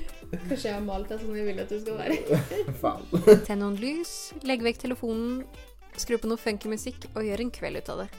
Kanskje 0.33 0.67
jeg 0.69 0.75
har 0.75 0.83
malt 0.85 1.11
deg 1.11 1.21
sånn 1.21 1.37
jeg 1.37 1.47
vil 1.49 1.61
at 1.63 1.71
du 1.71 1.77
skal 1.81 1.99
være. 1.99 2.39
Faen. 2.81 3.43
Tenn 3.45 3.61
noen 3.61 3.77
lys, 3.81 4.13
legg 4.47 4.65
vekk 4.65 4.81
telefonen, 4.85 5.43
skru 5.99 6.17
på 6.17 6.29
noe 6.31 6.41
funky 6.41 6.71
musikk 6.71 7.07
og 7.13 7.21
gjør 7.27 7.45
en 7.45 7.53
kveld 7.53 7.83
ut 7.83 7.93
av 7.93 8.03
det. 8.03 8.09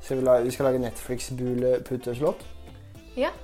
Skal 0.00 0.20
vi, 0.20 0.24
la, 0.24 0.38
vi 0.40 0.52
skal 0.54 0.70
lage 0.70 0.80
Netflix-bule-puteslott? 0.80 2.46
Ja. 3.20 3.34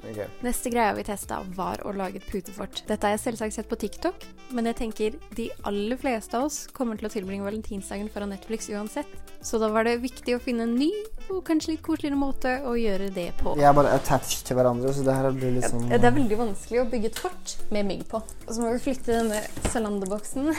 Ok. 0.00 0.20
Neste 0.44 0.70
greia 0.72 0.94
vi 0.96 1.04
testa, 1.04 1.40
var 1.56 1.82
å 1.84 1.92
lage 1.96 2.20
et 2.20 2.28
putefort. 2.30 2.82
Dette 2.88 3.06
har 3.06 3.16
jeg 3.16 3.22
selvsagt 3.24 3.56
sett 3.56 3.68
på 3.70 3.78
TikTok, 3.80 4.24
men 4.56 4.68
jeg 4.70 4.78
tenker 4.78 5.18
de 5.36 5.50
aller 5.68 5.98
fleste 6.00 6.38
av 6.38 6.48
oss 6.48 6.62
kommer 6.76 6.98
til 6.98 7.10
å 7.10 7.12
tilbringe 7.12 7.44
valentinsdagen 7.46 8.08
foran 8.12 8.32
Netflix 8.34 8.70
uansett. 8.72 9.10
Så 9.44 9.60
da 9.60 9.70
var 9.72 9.86
det 9.88 9.98
viktig 10.02 10.36
å 10.36 10.40
finne 10.42 10.66
en 10.66 10.74
ny 10.76 10.90
og 11.30 11.42
kanskje 11.46 11.74
litt 11.74 11.84
koseligere 11.84 12.18
måte 12.18 12.56
å 12.66 12.74
gjøre 12.80 13.10
det 13.14 13.30
på. 13.40 13.54
Vi 13.58 13.64
er 13.66 13.76
bare 13.76 13.94
attached 13.96 14.44
til 14.48 14.58
hverandre, 14.58 14.92
så 14.96 15.04
det 15.06 15.16
her 15.16 15.30
blir 15.36 15.56
liksom 15.60 15.86
ja, 15.88 16.00
Det 16.00 16.10
er 16.10 16.16
veldig 16.16 16.40
vanskelig 16.40 16.82
å 16.82 16.88
bygge 16.90 17.12
et 17.12 17.22
fort 17.24 17.56
med 17.70 17.88
mygg 17.88 18.04
på. 18.10 18.20
Og 18.20 18.52
så 18.52 18.60
må 18.64 18.74
vi 18.74 18.84
flytte 18.88 19.14
denne 19.14 19.40
Zalando-boksen. 19.70 20.52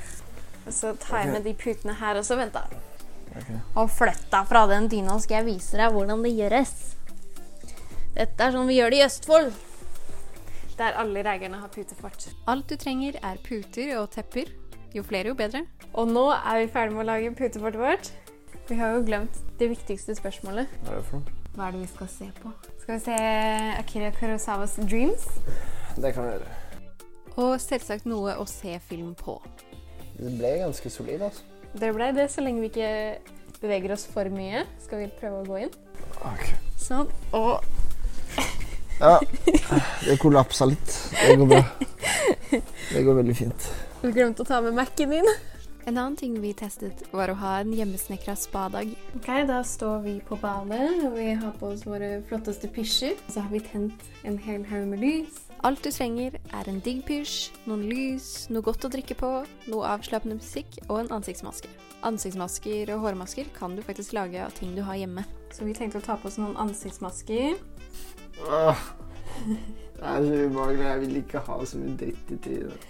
og 0.66 0.74
så 0.74 0.96
tar 1.02 1.24
jeg 1.24 1.36
med 1.36 1.46
de 1.46 1.54
putene 1.58 1.96
her 2.00 2.18
også. 2.22 2.38
Vent, 2.40 2.56
da. 2.56 2.66
Okay. 3.36 3.58
Og 3.76 3.90
flytt 3.92 4.28
deg 4.32 4.48
fra 4.48 4.66
den 4.70 4.88
dyna, 4.90 5.18
skal 5.20 5.42
jeg 5.42 5.50
vise 5.52 5.78
deg 5.78 5.92
hvordan 5.94 6.24
det 6.24 6.32
gjøres. 6.38 6.76
Dette 8.16 8.46
er 8.46 8.54
sånn 8.54 8.68
vi 8.70 8.78
gjør 8.78 8.94
det 8.94 8.98
i 9.02 9.04
Østfold. 9.04 9.50
Der 10.78 10.94
alle 10.96 11.20
reigerne 11.24 11.58
har 11.60 11.68
putefart. 11.72 12.30
Alt 12.48 12.70
du 12.70 12.76
trenger 12.80 13.18
er 13.20 13.40
puter 13.44 13.90
og 14.00 14.08
tepper. 14.14 14.48
Jo 14.96 15.02
flere, 15.04 15.28
jo 15.28 15.36
bedre. 15.36 15.66
Og 15.92 16.08
nå 16.08 16.22
er 16.32 16.62
vi 16.62 16.70
ferdig 16.72 16.96
med 16.96 17.04
å 17.04 17.08
lage 17.10 17.34
putefortet 17.36 17.82
vårt. 17.82 18.08
Vi 18.70 18.78
har 18.80 18.96
jo 18.96 19.02
glemt 19.04 19.36
det 19.60 19.68
viktigste 19.74 20.16
spørsmålet. 20.16 20.72
Hva 20.86 20.94
er 20.94 21.02
det 21.02 21.04
for 21.10 21.20
noe? 21.20 21.36
Hva 21.56 21.68
er 21.68 21.76
det 21.76 21.82
vi 21.82 21.90
skal 21.92 22.10
se 22.14 22.30
på? 22.40 22.56
Skal 22.80 22.94
vi 22.94 22.98
se 23.04 23.20
Akira 23.82 24.10
Kurosawas 24.16 24.78
'Dreams'? 24.80 25.28
Det 26.00 26.14
kan 26.16 26.24
vi 26.24 26.32
gjøre. 26.32 26.50
Og 27.36 27.60
selvsagt 27.60 28.08
noe 28.08 28.36
å 28.40 28.48
se 28.48 28.78
film 28.88 29.14
på. 29.14 29.42
Det 30.16 30.32
ble 30.38 30.58
ganske 30.64 30.90
solid, 30.90 31.28
altså. 31.28 31.44
Det 31.76 31.92
ble 31.92 32.12
det, 32.16 32.30
så 32.32 32.40
lenge 32.40 32.64
vi 32.64 32.72
ikke 32.72 32.92
beveger 33.60 33.92
oss 33.92 34.06
for 34.08 34.32
mye. 34.32 34.64
Skal 34.80 35.04
vi 35.04 35.12
prøve 35.20 35.42
å 35.42 35.48
gå 35.48 35.66
inn? 35.66 35.74
Ok. 36.24 36.48
Sånn. 36.80 37.12
Og 37.36 37.60
Ja, 39.00 39.20
det 40.04 40.16
kollapsa 40.22 40.64
litt. 40.64 40.94
Det 41.26 41.36
går 41.36 41.46
bra. 41.46 41.62
Det 42.92 43.02
går 43.02 43.14
veldig 43.14 43.36
fint. 43.36 43.68
Du 44.00 44.08
glemte 44.12 44.44
å 44.44 44.48
ta 44.48 44.60
med 44.64 44.76
Mac-en 44.76 45.10
din. 45.12 45.28
En 45.86 45.94
annen 45.94 46.16
ting 46.18 46.34
vi 46.42 46.50
testet, 46.56 47.04
var 47.14 47.30
å 47.30 47.36
ha 47.38 47.52
en 47.60 47.70
hjemmesnekra 47.76 48.34
spadag. 48.40 48.88
Ok, 49.14 49.28
Da 49.46 49.60
står 49.62 50.00
vi 50.02 50.14
på 50.18 50.34
badet, 50.42 51.04
og 51.06 51.14
vi 51.14 51.28
har 51.38 51.52
på 51.60 51.68
oss 51.70 51.84
våre 51.86 52.22
flotteste 52.26 52.66
pysjer. 52.74 53.14
Så 53.30 53.44
har 53.44 53.52
vi 53.52 53.60
tent 53.62 54.08
en 54.26 54.38
hel 54.42 54.64
haug 54.66 54.88
med 54.90 55.04
lys. 55.04 55.44
Alt 55.62 55.84
du 55.86 55.90
trenger, 55.94 56.34
er 56.50 56.68
en 56.68 56.80
digg 56.82 57.04
pysj, 57.06 57.52
noen 57.70 57.86
lys, 57.86 58.48
noe 58.50 58.66
godt 58.66 58.88
å 58.88 58.90
drikke 58.92 59.14
på, 59.18 59.30
noe 59.70 59.92
avslappende 59.94 60.40
musikk 60.40 60.80
og 60.88 61.04
en 61.04 61.12
ansiktsmaske. 61.20 61.70
Ansiktsmasker 62.06 62.90
og 62.96 63.06
hårmasker 63.06 63.48
kan 63.54 63.78
du 63.78 63.82
faktisk 63.86 64.12
lage 64.18 64.42
av 64.42 64.52
ting 64.58 64.74
du 64.74 64.82
har 64.82 64.98
hjemme. 64.98 65.22
Så 65.54 65.64
vi 65.64 65.74
tenkte 65.74 66.02
å 66.02 66.04
ta 66.04 66.18
på 66.18 66.28
oss 66.28 66.36
noen 66.42 66.58
ansiktsmasker. 66.66 67.56
Det 69.96 70.04
er 70.04 70.24
så 70.26 70.40
ubehagelig. 70.44 70.84
Jeg 70.84 71.00
vil 71.02 71.18
ikke 71.22 71.40
ha 71.46 71.56
så 71.64 71.78
mye 71.80 71.94
dritt 71.98 72.32
i 72.34 72.38
trynet. 72.44 72.86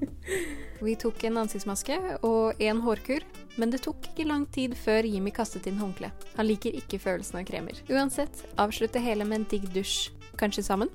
Vi 0.86 0.94
tok 0.96 1.24
en 1.28 1.40
ansiktsmaske 1.42 1.98
og 2.24 2.62
en 2.64 2.80
hårkur, 2.80 3.26
men 3.60 3.72
det 3.74 3.82
tok 3.84 4.08
ikke 4.08 4.28
lang 4.28 4.46
tid 4.54 4.72
før 4.78 5.04
Jimmy 5.04 5.32
kastet 5.36 5.68
inn 5.68 5.80
håndkle. 5.80 6.08
Han 6.38 6.48
liker 6.48 6.78
ikke 6.78 7.00
følelsen 7.02 7.42
av 7.42 7.44
kremer. 7.50 7.76
Uansett, 7.92 8.46
avslutte 8.56 9.02
hele 9.04 9.26
med 9.28 9.42
en 9.42 9.48
digg 9.52 9.68
dusj. 9.74 10.08
Kanskje 10.40 10.64
sammen? 10.64 10.88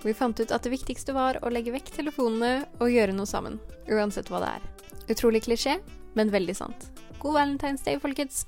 Vi 0.00 0.14
fant 0.16 0.40
ut 0.40 0.54
at 0.54 0.64
det 0.64 0.72
viktigste 0.72 1.12
var 1.12 1.36
å 1.44 1.52
legge 1.52 1.74
vekk 1.74 1.92
telefonene 1.98 2.64
og 2.80 2.88
gjøre 2.88 3.12
noe 3.12 3.28
sammen. 3.28 3.60
Uansett 3.92 4.32
hva 4.32 4.40
det 4.40 4.54
er. 4.56 4.70
Utrolig 5.12 5.44
klisjé, 5.44 5.76
men 6.16 6.32
veldig 6.32 6.56
sant. 6.56 6.88
God 7.20 7.36
Valentine's 7.36 7.84
Day, 7.84 8.00
folkens! 8.00 8.46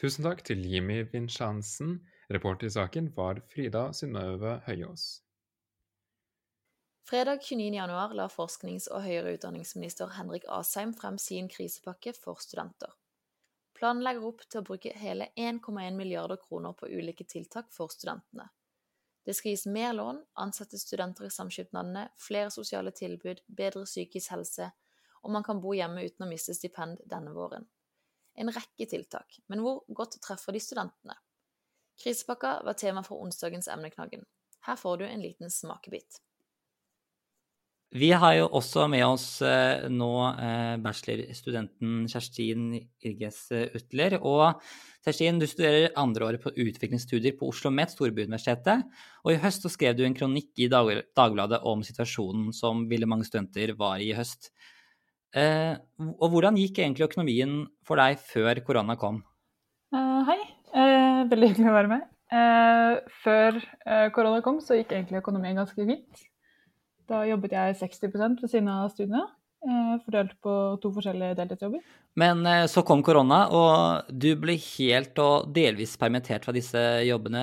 Tusen 0.00 0.24
takk 0.24 0.38
til 0.48 0.62
Jimmy 0.64 1.02
Vinchansen. 1.12 1.98
Reporter 2.32 2.70
i 2.70 2.72
saken 2.72 3.10
var 3.12 3.42
Frida 3.52 3.90
Synnøve 3.92 4.54
Høyås. 4.64 5.02
Fredag 7.04 7.42
29.1 7.44 8.14
la 8.16 8.24
forsknings- 8.32 8.86
og 8.88 9.02
høyere 9.04 9.34
utdanningsminister 9.36 10.14
Henrik 10.14 10.46
Asheim 10.48 10.94
frem 10.96 11.18
sin 11.20 11.50
krisepakke 11.52 12.14
for 12.16 12.40
studenter. 12.40 12.94
Planen 13.76 14.00
legger 14.06 14.24
opp 14.30 14.40
til 14.46 14.62
å 14.62 14.66
bruke 14.70 14.94
hele 14.96 15.26
1,1 15.36 15.98
milliarder 15.98 16.40
kroner 16.40 16.72
på 16.72 16.88
ulike 16.88 17.26
tiltak 17.28 17.68
for 17.74 17.92
studentene. 17.92 18.46
Det 19.26 19.34
skal 19.36 19.52
gis 19.52 19.66
mer 19.66 19.92
lån, 19.98 20.22
ansette 20.40 20.80
studenter 20.80 21.28
i 21.28 21.34
samskipnadene, 21.34 22.06
flere 22.16 22.48
sosiale 22.48 22.94
tilbud, 22.96 23.44
bedre 23.48 23.84
psykisk 23.84 24.32
helse, 24.32 24.70
og 25.20 25.36
man 25.36 25.44
kan 25.44 25.60
bo 25.60 25.76
hjemme 25.76 26.06
uten 26.08 26.24
å 26.24 26.30
miste 26.30 26.56
stipend 26.56 27.04
denne 27.04 27.36
våren. 27.36 27.68
En 28.38 28.52
rekke 28.54 28.86
tiltak, 28.88 29.40
men 29.50 29.62
hvor 29.64 29.82
godt 29.88 30.20
treffer 30.22 30.54
de 30.54 30.62
studentene? 30.62 31.16
Krisepakka 32.00 32.60
var 32.64 32.78
tema 32.80 33.02
for 33.04 33.20
onsdagens 33.20 33.68
emneknaggen. 33.68 34.24
Her 34.66 34.76
får 34.76 35.00
du 35.00 35.06
en 35.08 35.22
liten 35.22 35.50
smakebit. 35.50 36.20
Vi 37.90 38.12
har 38.14 38.36
jo 38.36 38.44
også 38.54 38.84
med 38.86 39.02
oss 39.02 39.40
eh, 39.42 39.88
nå 39.90 40.12
eh, 40.38 40.76
bachelorstudenten 40.78 42.04
Kjerstin 42.06 42.68
Irges 43.02 43.40
eh, 43.50 43.66
Utler. 43.74 44.14
Og 44.22 44.60
Kjerstin, 45.02 45.40
du 45.42 45.48
studerer 45.50 45.96
andreåret 45.98 46.38
på 46.44 46.52
utviklingsstudier 46.54 47.34
på 47.40 47.48
Oslo 47.50 47.72
Met, 47.74 47.90
Storbyuniversitetet. 47.90 48.86
Og 49.24 49.34
i 49.34 49.40
høst 49.42 49.66
så 49.66 49.72
skrev 49.74 49.98
du 49.98 50.04
en 50.06 50.14
kronikk 50.14 50.62
i 50.62 50.70
Dagbladet 50.70 51.64
om 51.66 51.82
situasjonen 51.82 52.54
som 52.54 52.86
ville 52.90 53.10
mange 53.10 53.26
studenter 53.26 53.74
var 53.80 53.98
i 53.98 54.12
i 54.12 54.14
høst. 54.14 54.52
Eh, 55.30 55.74
og 56.18 56.32
hvordan 56.32 56.58
gikk 56.58 56.80
egentlig 56.80 57.06
økonomien 57.06 57.60
for 57.86 58.00
deg 58.00 58.18
før 58.32 58.58
korona 58.66 58.96
kom? 58.98 59.20
Uh, 59.94 60.22
hei. 60.26 60.40
Uh, 60.74 61.26
veldig 61.30 61.52
hyggelig 61.52 61.70
å 61.70 61.76
være 61.76 61.90
med. 61.90 62.08
Uh, 62.30 62.98
før 63.24 63.58
korona 64.14 64.42
kom, 64.42 64.60
så 64.62 64.78
gikk 64.78 64.94
egentlig 64.94 65.20
økonomien 65.22 65.58
ganske 65.58 65.86
fint. 65.86 66.24
Da 67.10 67.24
jobbet 67.26 67.54
jeg 67.56 67.78
60 67.80 68.12
ved 68.14 68.50
siden 68.50 68.70
av 68.70 68.90
studiene, 68.92 69.24
fordelt 70.04 70.36
på 70.40 70.52
to 70.80 70.92
forskjellige 70.94 71.34
deltidsjobber. 71.40 71.80
Men 72.22 72.46
så 72.70 72.84
kom 72.86 73.02
korona, 73.04 73.40
og 73.50 74.12
du 74.14 74.28
ble 74.38 74.54
helt 74.54 75.18
og 75.20 75.50
delvis 75.52 75.96
permittert 76.00 76.46
fra 76.46 76.54
disse 76.54 76.80
jobbene. 77.08 77.42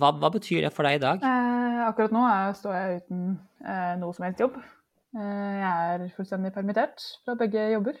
Hva, 0.00 0.14
hva 0.16 0.32
betyr 0.32 0.64
det 0.64 0.72
for 0.72 0.88
deg 0.88 0.96
i 0.96 1.02
dag? 1.04 1.28
Akkurat 1.90 2.16
nå 2.16 2.24
er, 2.24 2.56
står 2.56 2.78
jeg 2.78 3.02
uten 3.02 3.36
noe 4.00 4.16
som 4.16 4.26
helst 4.26 4.40
jobb. 4.40 4.56
Eh, 5.12 5.56
jeg 5.60 5.94
er 5.94 6.06
fullstendig 6.16 6.52
permittert 6.54 7.04
fra 7.24 7.36
begge 7.38 7.66
jobber. 7.74 7.98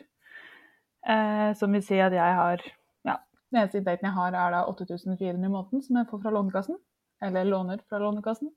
Eh, 1.02 1.50
som 1.58 1.72
vil 1.74 1.82
si 1.84 1.98
at 1.98 2.14
jeg 2.14 2.34
har 2.38 2.60
ja, 3.02 3.16
Den 3.50 3.58
eneste 3.58 3.80
inntekten 3.80 4.06
jeg 4.06 4.14
har, 4.16 4.36
er 4.38 4.52
da 4.54 4.60
8400 4.70 5.34
i 5.34 5.50
måneden 5.50 5.82
som 5.82 5.98
jeg 5.98 6.08
får 6.10 6.22
fra 6.22 6.32
Lånekassen. 6.34 6.78
Eller 7.22 7.48
låner 7.48 7.82
fra 7.88 8.00
Lånekassen. 8.02 8.52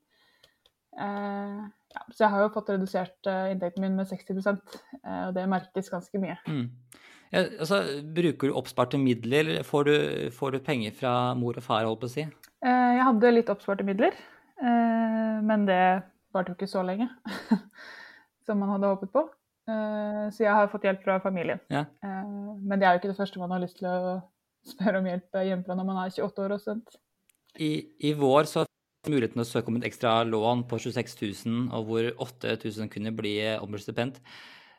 Eh, 0.96 1.66
ja, 1.96 2.06
så 2.12 2.24
jeg 2.24 2.32
har 2.32 2.46
jo 2.46 2.54
fått 2.54 2.72
redusert 2.72 3.28
inntekten 3.52 3.84
min 3.84 3.98
med 4.00 4.08
60 4.08 4.40
eh, 4.40 5.28
og 5.28 5.36
det 5.36 5.50
merkes 5.52 5.92
ganske 5.92 6.22
mye. 6.22 6.38
Mm. 6.48 6.70
Ja, 7.34 7.42
altså, 7.60 7.82
bruker 8.16 8.48
du 8.48 8.56
oppsparte 8.56 8.98
midler, 9.02 9.44
eller 9.44 9.68
får 9.68 9.90
du, 9.90 9.96
får 10.32 10.56
du 10.56 10.60
penger 10.64 10.96
fra 10.96 11.12
mor 11.36 11.58
og 11.58 11.66
far, 11.66 11.84
holdt 11.84 12.06
på 12.06 12.08
å 12.08 12.14
si? 12.14 12.28
Jeg 12.66 13.04
hadde 13.04 13.34
litt 13.34 13.50
oppsparte 13.52 13.84
midler, 13.86 14.16
men 14.62 15.66
det 15.68 15.82
varte 16.34 16.54
jo 16.54 16.56
ikke 16.56 16.70
så 16.70 16.84
lenge 16.86 17.10
som 18.48 18.62
man 18.62 18.76
hadde 18.76 18.92
håpet 18.94 19.12
på. 19.14 19.26
Eh, 19.70 20.26
så 20.34 20.46
jeg 20.46 20.54
har 20.54 20.70
fått 20.70 20.86
hjelp 20.86 21.02
fra 21.06 21.18
familien. 21.24 21.62
Ja. 21.74 21.86
Eh, 22.06 22.30
men 22.62 22.80
det 22.80 22.88
er 22.88 22.96
jo 22.96 23.02
ikke 23.02 23.14
det 23.14 23.20
første 23.20 23.42
man 23.42 23.54
har 23.56 23.64
lyst 23.64 23.80
til 23.82 23.90
å 23.90 24.20
spørre 24.66 25.02
om 25.02 25.10
hjelp 25.10 25.42
hjemmefra 25.42 25.78
når 25.78 25.90
man 25.90 26.02
er 26.04 26.14
28 26.14 26.46
år 26.46 26.56
og 26.56 26.62
student. 26.62 26.98
I, 27.56 27.72
I 28.04 28.12
vår 28.18 28.50
så 28.52 28.66
fikk 28.66 29.14
muligheten 29.14 29.42
å 29.42 29.48
søke 29.48 29.72
om 29.72 29.80
et 29.80 29.88
ekstra 29.88 30.18
lån 30.28 30.66
på 30.70 30.80
26 30.82 31.16
000, 31.46 31.64
og 31.78 31.90
hvor 31.90 32.12
8000 32.28 32.92
kunne 32.94 33.14
bli 33.16 33.38
ombudsstipend. 33.58 34.20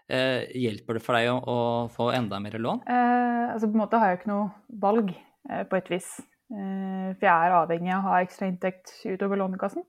Eh, 0.06 0.46
hjelper 0.54 0.98
det 0.98 1.02
for 1.02 1.18
deg 1.18 1.32
å, 1.32 1.38
å 1.42 1.58
få 1.90 2.12
enda 2.14 2.38
mer 2.42 2.54
lån? 2.62 2.84
Eh, 2.86 3.44
altså 3.50 3.66
på 3.66 3.74
en 3.74 3.82
måte 3.82 3.98
har 3.98 4.12
jeg 4.12 4.20
ikke 4.20 4.30
noe 4.30 4.48
valg, 4.82 5.10
eh, 5.50 5.64
på 5.66 5.78
et 5.80 5.90
vis. 5.90 6.10
Eh, 6.52 7.08
for 7.16 7.26
jeg 7.26 7.32
er 7.32 7.56
avhengig 7.56 7.90
av 7.90 8.04
å 8.04 8.12
ha 8.12 8.20
ekstra 8.22 8.46
inntekt 8.50 8.92
utover 9.02 9.40
Lånekassen. 9.40 9.82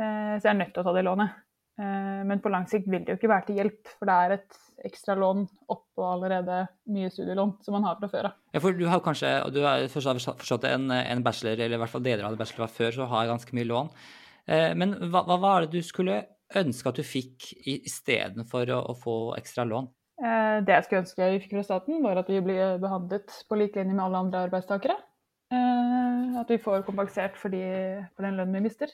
Eh, 0.00 0.36
så 0.38 0.46
jeg 0.46 0.52
er 0.54 0.60
nødt 0.62 0.72
til 0.76 0.84
å 0.84 0.86
ta 0.86 0.94
det 0.96 1.04
lånet. 1.04 1.36
Eh, 1.78 2.22
Men 2.24 2.40
på 2.40 2.48
lang 2.50 2.64
sikt 2.70 2.86
vil 2.88 3.04
det 3.04 3.12
jo 3.14 3.18
ikke 3.20 3.28
være 3.28 3.46
til 3.46 3.56
hjelp, 3.60 3.88
for 3.98 4.08
det 4.08 4.14
er 4.16 4.30
et 4.38 4.60
ekstra 4.86 5.14
lån 5.16 5.42
oppå 5.72 6.04
allerede 6.08 6.62
mye 6.92 7.10
studielån 7.12 7.56
som 7.64 7.72
man 7.76 7.84
har 7.84 7.96
fra 8.00 8.08
før 8.08 8.28
av. 8.30 8.36
Ja, 8.54 8.60
for 8.60 8.72
du 8.76 8.86
har 8.88 9.00
kanskje, 9.04 9.32
og 9.44 9.52
du 9.52 9.60
har 9.64 9.84
forstått, 9.88 10.64
en, 10.68 10.90
en 10.90 11.22
bachelor, 11.24 11.52
eller 11.58 11.76
i 11.76 11.80
hvert 11.82 11.92
fall 11.92 12.02
deler 12.06 12.24
av 12.24 12.32
en 12.32 12.38
bachelor 12.40 12.66
fra 12.66 12.72
før, 12.78 12.94
så 12.96 13.08
har 13.10 13.26
ganske 13.28 13.52
mye 13.56 13.68
lån. 13.68 13.90
Eh, 14.48 14.72
Men 14.74 14.94
hva, 15.10 15.24
hva 15.28 15.36
var 15.42 15.60
det 15.66 15.72
du 15.76 15.82
skulle 15.82 16.22
ønske 16.56 16.88
at 16.88 16.96
du 16.96 17.02
fikk 17.02 17.50
i- 17.66 17.80
istedenfor 17.88 18.70
å, 18.70 18.80
å 18.92 18.94
få 18.96 19.16
ekstra 19.36 19.64
lån? 19.68 19.88
Eh, 20.22 20.60
Det 20.64 20.72
jeg 20.72 20.84
skulle 20.84 21.02
ønske 21.04 21.30
vi 21.32 21.40
fikk 21.44 21.56
fra 21.58 21.64
staten, 21.66 22.00
var 22.02 22.16
at 22.22 22.28
vi 22.32 22.40
blir 22.40 22.78
behandlet 22.80 23.32
på 23.48 23.58
lik 23.58 23.76
linje 23.76 23.92
med 23.92 24.04
alle 24.04 24.22
andre 24.24 24.46
arbeidstakere. 24.48 24.96
At 26.40 26.48
vi 26.50 26.56
får 26.58 26.82
kompensert 26.86 27.36
for, 27.38 27.48
de, 27.52 27.60
for 28.16 28.24
den 28.26 28.36
lønnen 28.36 28.56
vi 28.58 28.64
mister, 28.66 28.90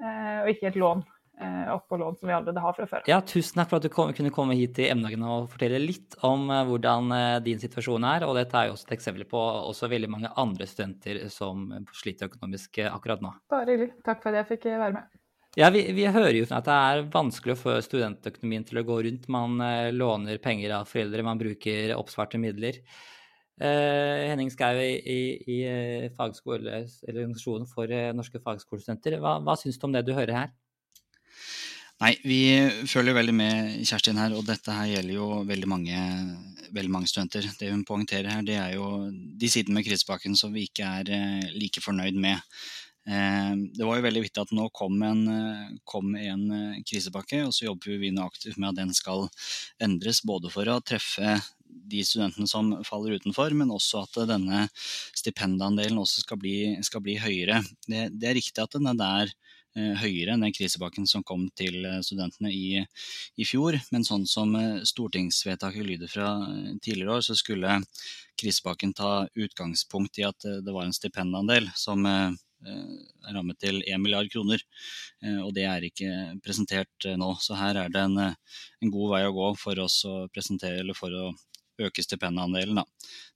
og 0.00 0.48
ikke 0.50 0.70
et 0.70 0.78
lån 0.80 1.02
eh, 1.40 1.98
lån 1.98 2.16
som 2.16 2.28
vi 2.28 2.34
allerede 2.34 2.60
har 2.60 2.74
fra 2.76 2.86
før. 2.86 3.04
Ja, 3.08 3.20
tusen 3.20 3.60
takk 3.60 3.70
for 3.70 3.80
at 3.80 3.86
du 3.86 3.92
kom, 3.92 4.12
kunne 4.16 4.32
komme 4.34 4.56
hit 4.58 4.74
til 4.78 4.90
emnedagene 4.92 5.30
og 5.30 5.48
fortelle 5.52 5.80
litt 5.82 6.16
om 6.26 6.50
eh, 6.50 6.64
hvordan 6.68 7.14
eh, 7.16 7.38
din 7.46 7.62
situasjon 7.62 8.06
er. 8.08 8.26
Og 8.28 8.36
dette 8.38 8.58
er 8.58 8.68
jo 8.68 8.76
også 8.76 8.88
et 8.88 8.96
eksempel 8.98 9.26
på 9.28 9.40
også 9.40 9.90
veldig 9.92 10.10
mange 10.12 10.32
andre 10.40 10.68
studenter 10.68 11.24
som 11.32 11.68
sliter 11.96 12.30
økonomisk 12.30 12.82
akkurat 12.88 13.24
nå. 13.24 13.34
Bare 13.52 13.74
hyggelig. 13.74 13.96
Takk 14.06 14.24
for 14.24 14.32
at 14.32 14.42
jeg 14.42 14.50
fikk 14.54 14.70
være 14.72 14.96
med. 14.98 15.18
Ja, 15.60 15.68
vi, 15.68 15.84
vi 15.92 16.06
hører 16.08 16.32
jo 16.32 16.46
at 16.48 16.64
det 16.64 16.74
er 16.74 17.02
vanskelig 17.12 17.58
å 17.58 17.60
få 17.60 17.74
studentøkonomien 17.84 18.62
til 18.64 18.80
å 18.80 18.86
gå 18.88 19.02
rundt. 19.04 19.26
Man 19.28 19.60
låner 19.92 20.40
penger 20.40 20.78
av 20.78 20.88
foreldre, 20.88 21.26
man 21.26 21.40
bruker 21.40 21.92
oppsvarte 21.98 22.40
midler. 22.40 22.78
Eh, 23.60 24.30
Henning 24.30 24.48
Skau 24.50 24.80
i, 24.80 24.94
i, 24.96 25.18
i 25.52 25.58
organisasjonen 26.16 27.68
for 27.68 27.92
norske 28.16 28.40
fagskolestudenter, 28.40 29.18
hva, 29.20 29.36
hva 29.44 29.58
syns 29.60 29.76
du 29.76 29.84
om 29.90 29.92
det 29.92 30.06
du 30.08 30.14
hører 30.16 30.38
her? 30.38 30.54
Nei, 32.02 32.16
vi 32.26 32.38
følger 32.90 33.14
veldig 33.14 33.32
med 33.38 33.74
Kjerstin 33.86 34.18
her, 34.18 34.32
og 34.34 34.42
dette 34.48 34.74
her 34.74 34.88
gjelder 34.90 35.14
jo 35.14 35.26
veldig 35.46 35.68
mange, 35.70 35.98
veldig 36.74 36.90
mange 36.90 37.06
studenter. 37.06 37.46
Det 37.60 37.68
hun 37.70 37.84
poengterer 37.86 38.26
her, 38.26 38.40
det 38.46 38.56
er 38.58 38.72
jo 38.74 38.88
de 39.12 39.50
sidene 39.50 39.76
med 39.76 39.86
krisepakken 39.86 40.34
som 40.38 40.50
vi 40.50 40.64
ikke 40.66 40.88
er 40.98 41.12
eh, 41.14 41.52
like 41.54 41.82
fornøyd 41.84 42.18
med. 42.24 42.42
Eh, 43.06 43.52
det 43.78 43.86
var 43.86 44.00
jo 44.00 44.06
veldig 44.08 44.24
viktig 44.24 44.42
at 44.42 44.54
nå 44.58 44.66
kom 44.74 44.98
en, 45.06 45.22
kom 45.86 46.16
en 46.18 46.44
eh, 46.56 46.82
krisepakke, 46.90 47.44
og 47.46 47.54
så 47.54 47.68
jobber 47.68 48.02
vi 48.02 48.10
nå 48.10 48.26
aktivt 48.26 48.58
med 48.58 48.72
at 48.72 48.82
den 48.82 48.90
skal 48.98 49.28
endres, 49.86 50.24
både 50.26 50.50
for 50.50 50.74
å 50.74 50.80
treffe 50.82 51.38
de 51.70 52.02
studentene 52.02 52.50
som 52.50 52.74
faller 52.82 53.14
utenfor, 53.22 53.54
men 53.54 53.70
også 53.70 54.02
at 54.08 54.24
denne 54.34 54.66
stipendandelen 54.74 56.02
også 56.02 56.26
skal 56.26 56.42
bli, 56.42 56.56
skal 56.82 57.06
bli 57.06 57.20
høyere. 57.22 57.62
Det, 57.86 58.08
det 58.10 58.32
er 58.32 58.40
riktig 58.42 58.66
at 58.66 58.74
den 58.74 58.90
er 58.90 58.98
der 58.98 59.36
høyere 60.02 60.34
enn 60.34 60.44
den 60.44 60.52
krisepakken 60.54 61.06
som 61.08 61.24
kom 61.26 61.46
til 61.56 61.84
eh, 61.88 62.00
studentene 62.04 62.50
i, 62.52 62.82
i 63.40 63.46
fjor. 63.48 63.78
Men 63.94 64.04
sånn 64.04 64.26
som 64.28 64.54
eh, 64.58 64.82
stortingsvedtaket 64.88 65.86
lyder 65.86 66.10
fra 66.12 66.30
eh, 66.48 66.72
tidligere 66.82 67.18
år, 67.18 67.24
så 67.26 67.36
skulle 67.38 67.78
krisepakken 68.40 68.92
ta 68.98 69.12
utgangspunkt 69.34 70.18
i 70.20 70.26
at 70.28 70.44
eh, 70.48 70.60
det 70.64 70.74
var 70.74 70.88
en 70.88 70.96
stipendandel 70.96 71.70
som 71.78 72.04
eh, 72.06 72.34
eh, 72.68 73.32
rammet 73.32 73.60
til 73.62 73.80
1 73.86 74.02
milliard 74.02 74.28
kroner. 74.32 74.60
Eh, 75.24 75.40
Og 75.44 75.54
det 75.56 75.64
er 75.68 75.88
ikke 75.88 76.12
presentert 76.44 77.08
eh, 77.08 77.16
nå. 77.20 77.32
Så 77.40 77.56
her 77.58 77.80
er 77.84 77.92
det 77.92 78.04
en, 78.04 78.18
eh, 78.18 78.60
en 78.82 78.92
god 78.92 79.16
vei 79.16 79.24
å 79.28 79.34
gå 79.36 79.52
for 79.60 79.80
oss 79.84 80.02
å 80.08 80.26
presentere, 80.32 80.82
eller 80.82 80.98
for 80.98 81.14
å 81.16 81.32
øke 81.82 82.04
stipendandelen. 82.04 82.82
Da. 82.82 82.84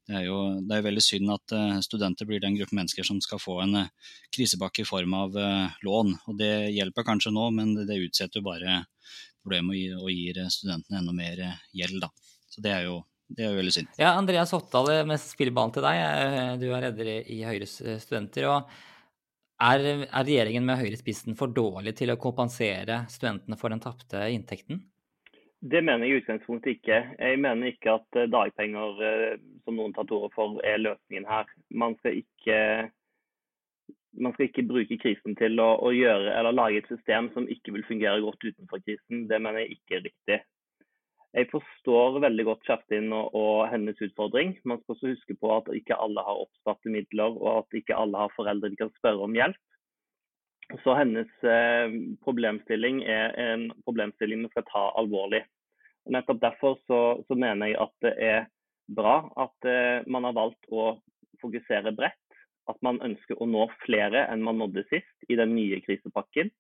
Det 0.07 0.15
er 0.21 0.27
jo 0.29 0.37
det 0.63 0.77
er 0.77 0.85
veldig 0.87 1.03
synd 1.03 1.33
at 1.35 1.55
eh, 1.57 1.79
studenter 1.83 2.29
blir 2.29 2.43
den 2.43 2.55
gruppen 2.55 2.79
mennesker 2.79 3.07
som 3.07 3.19
skal 3.25 3.41
få 3.43 3.59
en 3.65 3.75
eh, 3.81 4.15
krisepakke 4.35 4.85
i 4.85 4.87
form 4.87 5.17
av 5.19 5.35
eh, 5.41 5.75
lån. 5.87 6.13
Og 6.31 6.39
det 6.39 6.53
hjelper 6.77 7.07
kanskje 7.09 7.35
nå, 7.35 7.49
men 7.57 7.75
det, 7.81 7.99
utsetter 8.07 8.39
jo 8.39 8.47
bare 8.47 8.85
problemet 9.43 9.99
og 9.99 10.11
gir, 10.15 10.39
studentene 10.53 11.03
enda 11.03 11.15
mer 11.17 11.43
gjeld. 11.75 11.99
Da. 12.07 12.11
Så 12.51 12.63
det 12.63 12.75
er 12.77 12.87
jo 12.87 13.01
det 13.27 13.43
er 13.43 13.57
veldig 13.59 13.73
synd. 13.75 13.89
Ja, 13.99 14.13
Andreas 14.15 14.53
Oppdal, 14.55 14.93
med 15.11 15.19
spillebanen 15.19 15.75
til 15.75 15.83
deg. 15.83 16.61
Du 16.63 16.69
er 16.71 16.85
leder 16.85 17.09
i- 17.27 17.43
Høyres 17.43 17.81
studenter. 18.05 18.47
og 18.47 18.71
er, 19.59 19.87
er 20.07 20.27
regjeringen 20.29 20.63
med 20.69 20.79
Høyre 20.79 20.95
i 20.95 21.01
spissen 21.01 21.35
for 21.35 21.51
dårlig 21.51 21.97
til 21.99 22.13
å 22.13 22.19
kompensere 22.23 23.01
studentene 23.11 23.59
for 23.59 23.75
den 23.75 23.83
tapte 23.83 24.23
inntekten? 24.31 24.85
Det 25.61 25.81
mener 25.83 26.05
jeg 26.05 26.13
i 26.13 26.21
utgangspunktet 26.21 26.77
ikke. 26.77 26.99
Jeg 27.19 27.39
mener 27.41 27.71
ikke 27.71 27.97
at 27.97 28.19
eh, 28.21 28.29
dagpenger, 28.29 28.99
eh, 29.09 29.39
som 29.65 29.79
noen 29.79 29.95
tar 29.97 30.05
til 30.05 30.19
orde 30.21 30.35
for, 30.35 30.59
er 30.65 30.83
løsningen 30.83 31.25
her. 31.29 31.49
Man 31.71 31.97
skal 32.01 32.19
ikke, 32.21 32.59
man 34.21 34.35
skal 34.35 34.49
ikke 34.51 34.67
bruke 34.69 34.99
krisen 35.01 35.37
til 35.41 35.57
å, 35.63 35.71
å 35.81 35.95
gjøre, 35.97 36.35
eller 36.37 36.57
lage 36.57 36.83
et 36.83 36.93
system 36.93 37.31
som 37.33 37.49
ikke 37.49 37.73
vil 37.73 37.87
fungere 37.89 38.21
godt 38.25 38.45
utenfor 38.45 38.85
krisen. 38.85 39.25
Det 39.31 39.41
mener 39.41 39.65
jeg 39.65 39.79
ikke 39.79 39.99
er 39.99 40.07
riktig. 40.11 40.39
Jeg 41.37 41.51
forstår 41.53 42.21
veldig 42.25 42.45
godt 42.49 42.69
Kjerstin 42.69 43.11
og, 43.13 43.35
og 43.37 43.67
hennes 43.73 43.99
utfordring. 44.01 44.55
Man 44.65 44.79
skal 44.81 44.95
også 44.95 45.11
huske 45.15 45.37
på 45.41 45.51
at 45.57 45.73
ikke 45.77 45.99
alle 46.01 46.23
har 46.25 46.45
oppsparte 46.45 46.93
midler, 46.93 47.33
og 47.33 47.65
at 47.65 47.81
ikke 47.81 47.97
alle 47.97 48.23
har 48.25 48.37
foreldre 48.37 48.71
de 48.73 48.79
kan 48.81 48.93
spørre 49.01 49.25
om 49.25 49.37
hjelp. 49.37 49.61
Så 50.83 50.95
hennes 50.99 51.31
eh, 51.47 51.93
problemstilling 52.25 53.05
er 53.07 53.35
en 53.39 53.69
problemstilling 53.87 54.43
vi 54.43 54.51
skal 54.51 54.67
ta 54.67 54.83
alvorlig. 54.99 55.45
Og 56.07 56.15
nettopp 56.15 56.43
derfor 56.43 56.79
så, 56.87 57.01
så 57.27 57.39
mener 57.39 57.71
jeg 57.71 57.79
at 57.83 57.95
det 58.03 58.15
er 58.23 58.41
bra 58.99 59.21
at 59.39 59.69
eh, 59.71 60.03
man 60.11 60.27
har 60.27 60.35
valgt 60.35 60.71
å 60.71 60.97
fokusere 61.43 61.95
bredt. 61.95 62.19
At 62.67 62.79
man 62.83 62.99
ønsker 63.07 63.39
å 63.39 63.47
nå 63.47 63.69
flere 63.85 64.25
enn 64.27 64.43
man 64.43 64.59
nådde 64.59 64.83
sist 64.91 65.31
i 65.31 65.39
den 65.39 65.55
nye 65.55 65.79
krisepakken. 65.85 66.51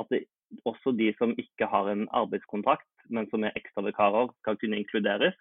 At 0.00 0.08
det, 0.12 0.24
også 0.64 0.94
de 0.96 1.10
som 1.18 1.36
ikke 1.38 1.68
har 1.68 1.90
en 1.90 2.06
arbeidskontrakt, 2.16 2.88
men 3.12 3.28
som 3.30 3.44
er 3.44 3.56
ekstravikarer, 3.58 4.32
skal 4.40 4.56
kunne 4.60 4.80
inkluderes. 4.80 5.36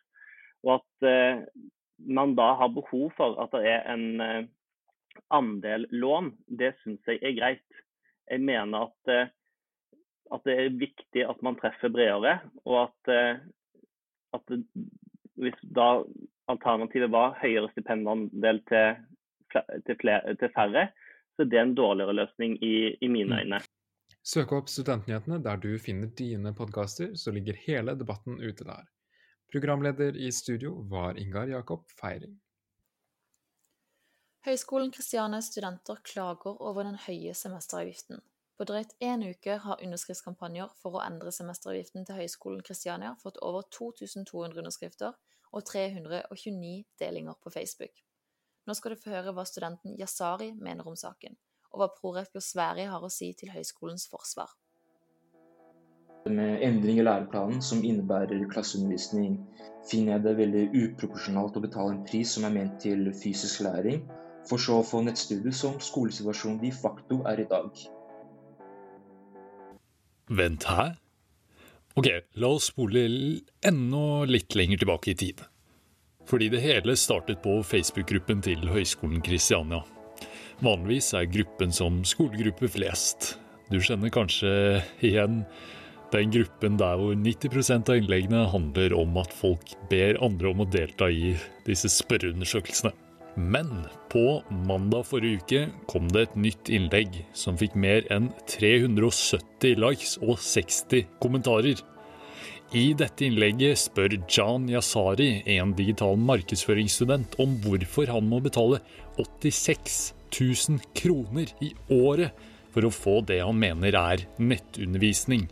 Og 0.67 0.79
at 0.79 1.07
eh, 1.07 1.43
man 1.99 2.35
da 2.35 2.53
har 2.59 2.75
behov 2.75 3.11
for 3.17 3.39
at 3.43 3.55
det 3.55 3.63
er 3.71 3.87
en 3.93 4.23
eh, 4.23 4.49
andel 5.35 5.87
lån, 5.91 6.33
det 6.59 6.73
syns 6.83 7.07
jeg 7.07 7.23
er 7.23 7.37
greit. 7.39 7.79
Jeg 8.29 8.41
mener 8.45 8.89
at, 8.89 9.11
eh, 9.13 9.31
at 10.33 10.45
det 10.45 10.55
er 10.55 10.79
viktig 10.81 11.25
at 11.25 11.41
man 11.45 11.57
treffer 11.59 11.91
bredere, 11.93 12.39
og 12.65 12.81
at, 12.83 13.13
eh, 13.13 13.41
at 14.37 14.55
hvis 15.39 15.59
da 15.75 15.89
alternativet 16.49 17.11
var 17.11 17.37
høyere 17.41 17.71
stipendandel 17.71 18.61
til, 18.69 19.01
til, 19.87 19.97
flere, 20.01 20.35
til 20.35 20.53
færre, 20.55 20.89
så 21.35 21.45
er 21.45 21.51
det 21.51 21.59
en 21.61 21.75
dårligere 21.75 22.15
løsning 22.21 22.57
i, 22.63 22.95
i 23.01 23.07
mine 23.07 23.41
øyne. 23.41 23.61
Søk 24.25 24.51
opp 24.53 24.69
Studentnyhetene 24.69 25.39
der 25.41 25.61
du 25.61 25.71
finner 25.81 26.09
dine 26.17 26.51
podkaster, 26.53 27.15
så 27.15 27.31
ligger 27.31 27.57
hele 27.65 27.95
debatten 27.97 28.41
ute 28.41 28.67
der. 28.67 28.85
Programleder 29.51 30.17
i 30.17 30.31
studio 30.31 30.75
var 30.91 31.17
Ingar 31.17 31.47
Jakob 31.49 31.87
Feiring. 32.01 32.35
Høgskolen 34.47 34.87
Kristianias 34.95 35.49
studenter 35.51 35.97
klager 35.99 36.61
over 36.63 36.85
den 36.87 36.95
høye 37.03 37.33
semesteravgiften. 37.35 38.21
På 38.55 38.63
drøyt 38.69 38.93
én 39.03 39.25
uke 39.27 39.57
har 39.59 39.81
underskriftskampanjer 39.83 40.69
for 40.79 40.95
å 40.95 41.01
endre 41.03 41.33
semesteravgiften 41.35 42.05
til 42.07 42.15
Høgskolen 42.21 42.61
Kristiania 42.63 43.17
fått 43.19 43.41
over 43.43 43.65
2200 43.75 44.61
underskrifter 44.61 45.17
og 45.51 45.65
329 45.67 46.71
delinger 47.03 47.35
på 47.43 47.51
Facebook. 47.51 47.91
Nå 48.63 48.77
skal 48.79 48.95
du 48.95 49.01
få 49.01 49.11
høre 49.11 49.33
hva 49.35 49.43
studenten 49.43 49.97
Yasari 49.99 50.53
mener 50.55 50.87
om 50.87 50.95
saken, 50.95 51.35
og 51.73 51.83
hva 51.83 51.89
prorektor 51.97 52.39
Sverige 52.39 52.87
har 52.93 53.03
å 53.03 53.11
si 53.11 53.33
til 53.35 53.51
høyskolens 53.51 54.07
forsvar. 54.07 54.55
Med 56.31 56.63
endring 56.63 57.01
i 57.01 57.03
læreplanen 57.03 57.59
som 57.59 57.83
innebærer 57.83 58.47
klasseundervisning, 58.55 59.35
finner 59.91 60.15
jeg 60.15 60.25
det 60.29 60.35
veldig 60.39 60.65
uproporsjonalt 60.85 61.59
å 61.59 61.65
betale 61.67 61.97
en 61.97 62.01
pris 62.07 62.37
som 62.37 62.47
er 62.47 62.55
ment 62.55 62.79
til 62.87 63.11
fysisk 63.19 63.65
læring, 63.67 64.07
for 64.49 64.61
så 64.61 64.79
å 64.79 64.85
få 64.85 65.03
nettstudiet 65.05 65.55
som 65.55 65.77
skolesituasjonen 65.83 66.59
de 66.63 66.71
facto 66.73 67.21
er 67.29 67.43
i 67.43 67.47
dag. 67.49 67.85
Vent, 70.29 70.65
her? 70.69 70.97
Ok, 71.97 72.07
la 72.37 72.51
oss 72.53 72.69
spole 72.69 73.05
enda 73.65 74.03
litt 74.29 74.55
lenger 74.55 74.81
tilbake 74.81 75.13
i 75.13 75.17
tid. 75.17 75.41
Fordi 76.29 76.51
det 76.53 76.61
hele 76.61 76.93
startet 76.99 77.41
på 77.41 77.57
Facebook-gruppen 77.65 78.43
til 78.45 78.67
Høgskolen 78.69 79.23
Kristiania. 79.25 79.81
Vanligvis 80.61 81.13
er 81.17 81.29
gruppen 81.31 81.73
som 81.73 82.03
skolegruppe 82.05 82.69
flest. 82.69 83.33
Du 83.73 83.79
kjenner 83.81 84.13
kanskje 84.13 84.51
igjen 85.05 85.41
den 86.13 86.31
gruppen 86.33 86.77
der 86.77 86.97
hvor 87.01 87.17
90% 87.17 87.89
av 87.89 87.99
innleggene 87.99 88.45
handler 88.53 88.95
om 88.97 89.17
at 89.21 89.33
folk 89.33 89.75
ber 89.91 90.17
andre 90.25 90.53
om 90.53 90.63
å 90.63 90.69
delta 90.69 91.09
i 91.09 91.35
disse 91.67 91.91
spørreundersøkelsene. 91.99 92.93
Men 93.39 93.69
på 94.11 94.41
mandag 94.67 95.05
forrige 95.07 95.39
uke 95.39 95.59
kom 95.87 96.09
det 96.11 96.25
et 96.25 96.33
nytt 96.43 96.69
innlegg 96.75 97.21
som 97.37 97.55
fikk 97.59 97.77
mer 97.79 98.03
enn 98.11 98.27
370 98.51 99.79
likes 99.79 100.17
og 100.19 100.41
60 100.43 101.05
kommentarer. 101.23 101.79
I 102.75 102.91
dette 102.99 103.25
innlegget 103.25 103.79
spør 103.79 104.17
Jan 104.29 104.67
Yasari, 104.69 105.39
en 105.55 105.71
digital 105.77 106.19
markedsføringsstudent, 106.19 107.39
om 107.39 107.55
hvorfor 107.63 108.11
han 108.11 108.27
må 108.29 108.41
betale 108.43 108.81
86 109.15 109.95
000 110.35 110.83
kroner 110.99 111.55
i 111.63 111.71
året 111.95 112.35
for 112.73 112.85
å 112.85 112.93
få 112.93 113.15
det 113.25 113.39
han 113.41 113.57
mener 113.57 113.95
er 113.95 114.27
nettundervisning. 114.37 115.47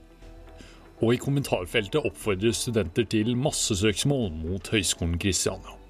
Og 1.00 1.15
i 1.15 1.21
kommentarfeltet 1.21 2.04
oppfordrer 2.04 2.54
studenter 2.58 3.08
til 3.10 3.34
massesøksmål 3.39 4.32
mot 4.43 4.73
Høgskolen 4.76 5.17
Kristiania. 5.21 5.87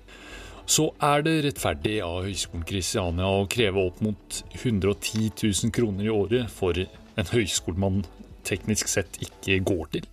Så 0.67 0.89
er 0.99 1.23
det 1.23 1.37
rettferdig 1.45 2.01
av 2.03 2.25
Høgskolen 2.25 2.65
Kristiania 2.67 3.27
å 3.31 3.45
kreve 3.47 3.85
opp 3.87 4.01
mot 4.03 4.39
110 4.51 5.29
000 5.39 5.71
kroner 5.71 6.09
i 6.09 6.11
året 6.11 6.51
for 6.51 6.75
en 6.75 7.29
høyskole 7.31 7.79
man 7.79 8.01
teknisk 8.47 8.91
sett 8.91 9.15
ikke 9.23 9.61
går 9.67 9.93
til. 9.95 10.09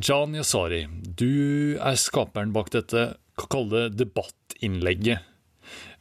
Jan 0.00 0.32
Yasari, 0.36 0.86
du 0.88 1.76
er 1.76 2.00
skaperen 2.00 2.54
bak 2.56 2.72
dette, 2.72 3.04
kan 3.36 3.68
debattinnlegget. 3.92 5.20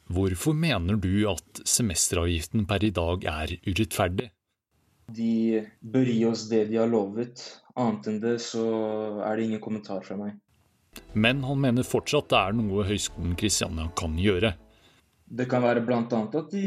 Hvorfor 0.07 0.55
mener 0.55 0.95
du 1.01 1.25
at 1.27 1.61
semesteravgiften 1.67 2.63
per 2.69 2.87
i 2.87 2.93
dag 2.95 3.27
er 3.27 3.55
urettferdig? 3.67 4.29
De 5.11 5.61
bør 5.81 6.07
gi 6.07 6.23
oss 6.29 6.47
det 6.49 6.65
de 6.71 6.79
har 6.79 6.89
lovet. 6.89 7.43
Annet 7.75 8.07
enn 8.09 8.21
det 8.23 8.37
så 8.47 8.63
er 9.27 9.35
det 9.35 9.49
ingen 9.49 9.63
kommentar 9.63 10.05
fra 10.07 10.17
meg. 10.19 10.39
Men 11.13 11.43
han 11.47 11.61
mener 11.61 11.87
fortsatt 11.87 12.29
det 12.31 12.39
er 12.39 12.57
noe 12.57 12.87
Høgskolen 12.87 13.35
Kristiania 13.39 13.87
kan 13.97 14.17
gjøre. 14.19 14.55
Det 15.25 15.47
kan 15.49 15.63
være 15.65 15.83
bl.a. 15.85 16.01
at 16.05 16.51
de 16.51 16.65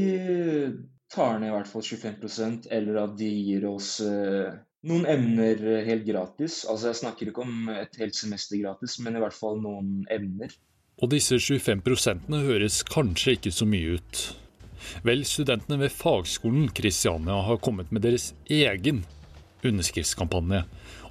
tar 1.12 1.38
ned 1.38 1.50
i 1.50 1.54
hvert 1.54 1.70
fall 1.70 1.84
25% 1.84 2.68
eller 2.74 3.02
at 3.04 3.14
de 3.18 3.28
gir 3.28 3.68
oss 3.68 3.98
eh, 4.04 4.50
noen 4.88 5.06
emner 5.08 5.62
helt 5.86 6.06
gratis. 6.06 6.64
Altså 6.68 6.90
Jeg 6.90 7.00
snakker 7.02 7.30
ikke 7.30 7.44
om 7.46 7.70
et 7.72 8.00
helt 8.00 8.18
semester 8.18 8.58
gratis, 8.60 8.98
men 9.02 9.16
i 9.16 9.22
hvert 9.22 9.36
fall 9.36 9.60
noen 9.62 10.02
emner. 10.12 10.52
Og 10.98 11.12
disse 11.12 11.38
25% 11.38 12.34
høres 12.42 12.82
kanskje 12.86 13.36
ikke 13.36 13.54
så 13.54 13.66
mye 13.68 13.98
ut. 13.98 14.22
Vel, 15.06 15.22
studentene 15.26 15.78
ved 15.82 15.94
Fagskolen 15.94 16.68
Kristiania 16.74 17.38
har 17.46 17.60
kommet 17.62 17.92
med 17.94 18.02
deres 18.06 18.32
egen 18.50 19.04
underskriftskampanje. 19.66 20.64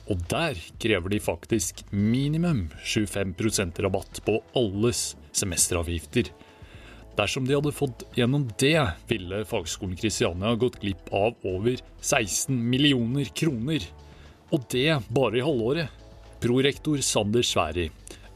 Og 0.08 0.20
der 0.32 0.60
krever 0.80 1.12
de 1.12 1.20
faktisk 1.20 1.84
minimum 1.92 2.68
25% 2.80 3.82
rabatt 3.84 4.22
på 4.24 4.40
alles 4.56 5.18
semesteravgifter. 5.36 6.30
Dersom 7.18 7.48
de 7.48 7.56
hadde 7.58 7.74
fått 7.74 8.06
gjennom 8.16 8.46
det, 8.62 8.78
ville 9.10 9.42
Fagskolen 9.50 9.98
Kristiania 9.98 10.54
gått 10.56 10.78
glipp 10.84 11.10
av 11.12 11.34
over 11.50 11.80
16 12.00 12.54
millioner 12.70 13.28
kroner. 13.36 13.84
Og 14.54 14.68
det 14.72 15.00
bare 15.10 15.42
i 15.42 15.46
halvåret. 15.46 15.90
Prorektor 16.38 17.02
Sander 17.02 17.42
Sværi, 17.42 17.88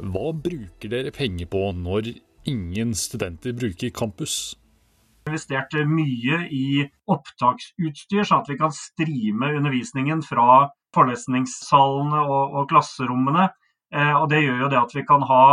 hva 0.02 0.32
bruker 0.34 0.90
dere 0.90 1.14
penger 1.14 1.46
på 1.54 1.68
når 1.78 2.16
ingen 2.50 2.96
studenter 2.98 3.54
bruker 3.54 3.94
campus? 3.94 4.56
Vi 5.22 5.30
har 5.30 5.36
investert 5.38 5.76
mye 5.86 6.40
i 6.50 6.88
opptaksutstyr, 7.06 8.26
så 8.26 8.42
at 8.42 8.50
vi 8.50 8.58
kan 8.58 8.74
streame 8.74 9.52
undervisningen 9.60 10.26
fra 10.26 10.72
forelesningssalene 10.96 12.24
og, 12.24 12.58
og 12.58 12.72
klasserommene. 12.72 13.50
Eh, 13.94 14.16
og 14.16 14.30
Det 14.32 14.42
gjør 14.44 14.66
jo 14.66 14.72
det 14.72 14.82
at 14.82 14.96
vi 14.96 15.06
kan 15.08 15.24
ha 15.28 15.46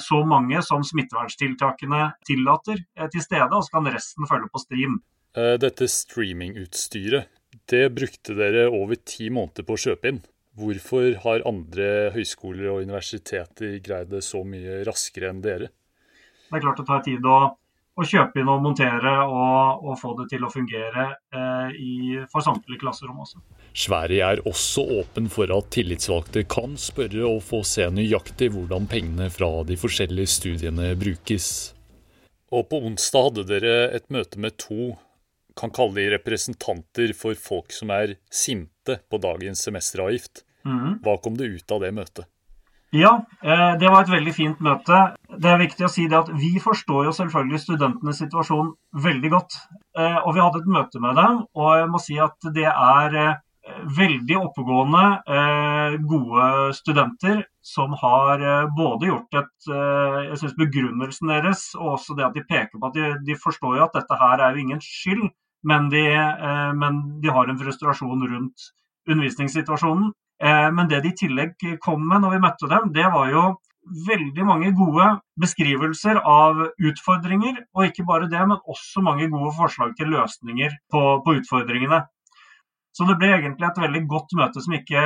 så 0.00 0.22
mange 0.24 0.62
som 0.64 0.84
smitteverntiltakene 0.86 2.12
tillater 2.26 2.82
eh, 2.96 3.08
til 3.12 3.24
stede, 3.24 3.50
og 3.50 3.66
så 3.66 3.78
kan 3.78 3.90
resten 3.92 4.28
følge 4.30 4.50
på 4.52 4.62
stream. 4.62 4.98
Eh, 5.36 5.56
Dette 5.62 5.88
streamingutstyret, 5.90 7.30
det 7.70 7.86
brukte 7.94 8.36
dere 8.38 8.68
over 8.70 8.98
ti 8.98 9.30
måneder 9.30 9.66
på 9.66 9.76
å 9.76 9.82
kjøpe 9.86 10.12
inn. 10.12 10.22
Hvorfor 10.60 11.12
har 11.22 11.46
andre 11.46 12.10
høyskoler 12.14 12.72
og 12.72 12.84
universiteter 12.84 13.78
greid 13.84 14.10
det 14.10 14.24
så 14.26 14.42
mye 14.46 14.82
raskere 14.86 15.30
enn 15.30 15.42
dere? 15.44 15.70
Det 16.50 16.58
er 16.58 16.64
klart 16.64 16.80
det 16.82 16.88
tar 16.88 17.04
tid 17.06 17.26
å 17.30 17.38
å 18.00 18.06
kjøpe 18.06 18.40
inn 18.40 18.50
og 18.50 18.62
montere 18.64 19.12
og, 19.26 19.84
og 19.84 19.98
få 20.00 20.14
det 20.20 20.30
til 20.32 20.46
å 20.46 20.52
fungere 20.52 21.06
eh, 21.34 21.74
i, 21.76 21.94
for 22.32 22.44
samtlige 22.44 22.80
klasserom 22.84 23.20
også. 23.24 23.42
Sverige 23.74 24.26
er 24.26 24.40
også 24.48 24.82
åpen 25.00 25.28
for 25.30 25.50
at 25.54 25.68
tillitsvalgte 25.74 26.42
kan 26.50 26.74
spørre 26.80 27.22
og 27.28 27.42
få 27.46 27.62
se 27.66 27.86
nøyaktig 27.94 28.50
hvordan 28.54 28.88
pengene 28.90 29.30
fra 29.30 29.62
de 29.66 29.76
forskjellige 29.78 30.32
studiene 30.34 30.94
brukes. 30.98 31.46
Og 32.50 32.66
på 32.70 32.80
onsdag 32.88 33.28
hadde 33.28 33.46
dere 33.46 33.76
et 33.94 34.10
møte 34.10 34.40
med 34.42 34.58
to 34.58 34.96
kan 35.58 35.70
kalle 35.74 35.94
de 35.98 36.10
representanter 36.16 37.14
for 37.16 37.38
folk 37.38 37.72
som 37.74 37.92
er 37.94 38.16
sinte 38.32 39.00
på 39.10 39.20
dagens 39.22 39.62
semesteravgift. 39.66 40.44
Mhm. 40.64 41.00
Hva 41.04 41.16
kom 41.22 41.36
det 41.36 41.50
ut 41.54 41.72
av 41.72 41.80
det 41.80 41.94
møtet? 41.94 42.26
Ja, 42.92 43.24
eh, 43.42 43.76
det 43.78 43.86
var 43.86 44.02
et 44.02 44.10
veldig 44.10 44.32
fint 44.34 44.60
møte. 44.60 45.14
Det 45.38 45.46
er 45.46 45.60
viktig 45.62 45.86
å 45.86 45.90
si 45.90 46.08
det 46.08 46.18
at 46.18 46.28
Vi 46.34 46.58
forstår 46.58 47.04
jo 47.06 47.12
selvfølgelig 47.14 47.60
studentenes 47.62 48.18
situasjon 48.18 48.72
veldig 48.94 49.30
godt. 49.30 49.54
Eh, 49.96 50.18
Og 50.26 50.34
Vi 50.34 50.40
hadde 50.40 50.58
et 50.58 50.66
møte 50.66 50.98
med 51.00 51.14
dem, 51.14 51.46
og 51.54 51.78
jeg 51.78 51.88
må 51.88 52.00
si 52.00 52.18
at 52.18 52.34
det 52.52 52.66
er 52.66 53.14
eh, 53.14 53.36
veldig 53.98 54.36
oppegående, 54.38 55.02
eh, 55.36 55.96
gode 56.08 56.74
studenter 56.76 57.44
som 57.62 57.94
har 58.00 58.40
eh, 58.40 58.68
både 58.76 59.10
gjort 59.10 59.38
et 59.40 59.70
eh, 59.70 60.18
Jeg 60.30 60.40
syns 60.40 60.56
begrunnelsen 60.58 61.32
deres, 61.32 61.62
og 61.78 61.96
også 61.96 62.16
det 62.18 62.26
at 62.28 62.36
de 62.38 62.44
peker 62.48 62.76
på 62.78 62.90
at 62.90 62.98
de, 62.98 63.12
de 63.26 63.38
forstår 63.38 63.78
jo 63.78 63.86
at 63.86 63.96
dette 63.98 64.20
her 64.20 64.44
er 64.44 64.54
jo 64.54 64.64
ingen 64.64 64.82
skyld, 64.84 65.30
men 65.62 65.90
de, 65.92 66.02
men 66.80 67.00
de 67.20 67.28
har 67.28 67.50
en 67.50 67.58
frustrasjon 67.60 68.22
rundt 68.24 68.70
undervisningssituasjonen. 69.10 70.06
Men 70.72 70.88
det 70.88 71.02
de 71.04 71.10
i 71.12 71.18
tillegg 71.18 71.66
kom 71.84 72.00
med 72.08 72.22
når 72.22 72.32
vi 72.32 72.38
møtte 72.46 72.70
dem, 72.70 72.86
det 72.94 73.04
var 73.12 73.28
jo 73.28 73.42
veldig 74.08 74.46
mange 74.46 74.70
gode 74.76 75.06
beskrivelser 75.40 76.20
av 76.20 76.62
utfordringer. 76.78 77.60
Og 77.76 77.90
ikke 77.90 78.06
bare 78.08 78.30
det, 78.32 78.40
men 78.40 78.62
også 78.64 79.04
mange 79.04 79.28
gode 79.32 79.52
forslag 79.58 79.92
til 79.98 80.12
løsninger 80.14 80.78
på, 80.92 81.04
på 81.26 81.36
utfordringene. 81.40 82.02
Så 82.96 83.06
det 83.06 83.16
ble 83.20 83.28
egentlig 83.36 83.68
et 83.68 83.78
veldig 83.78 84.00
godt 84.10 84.32
møte 84.38 84.62
som 84.62 84.74
ikke 84.74 85.02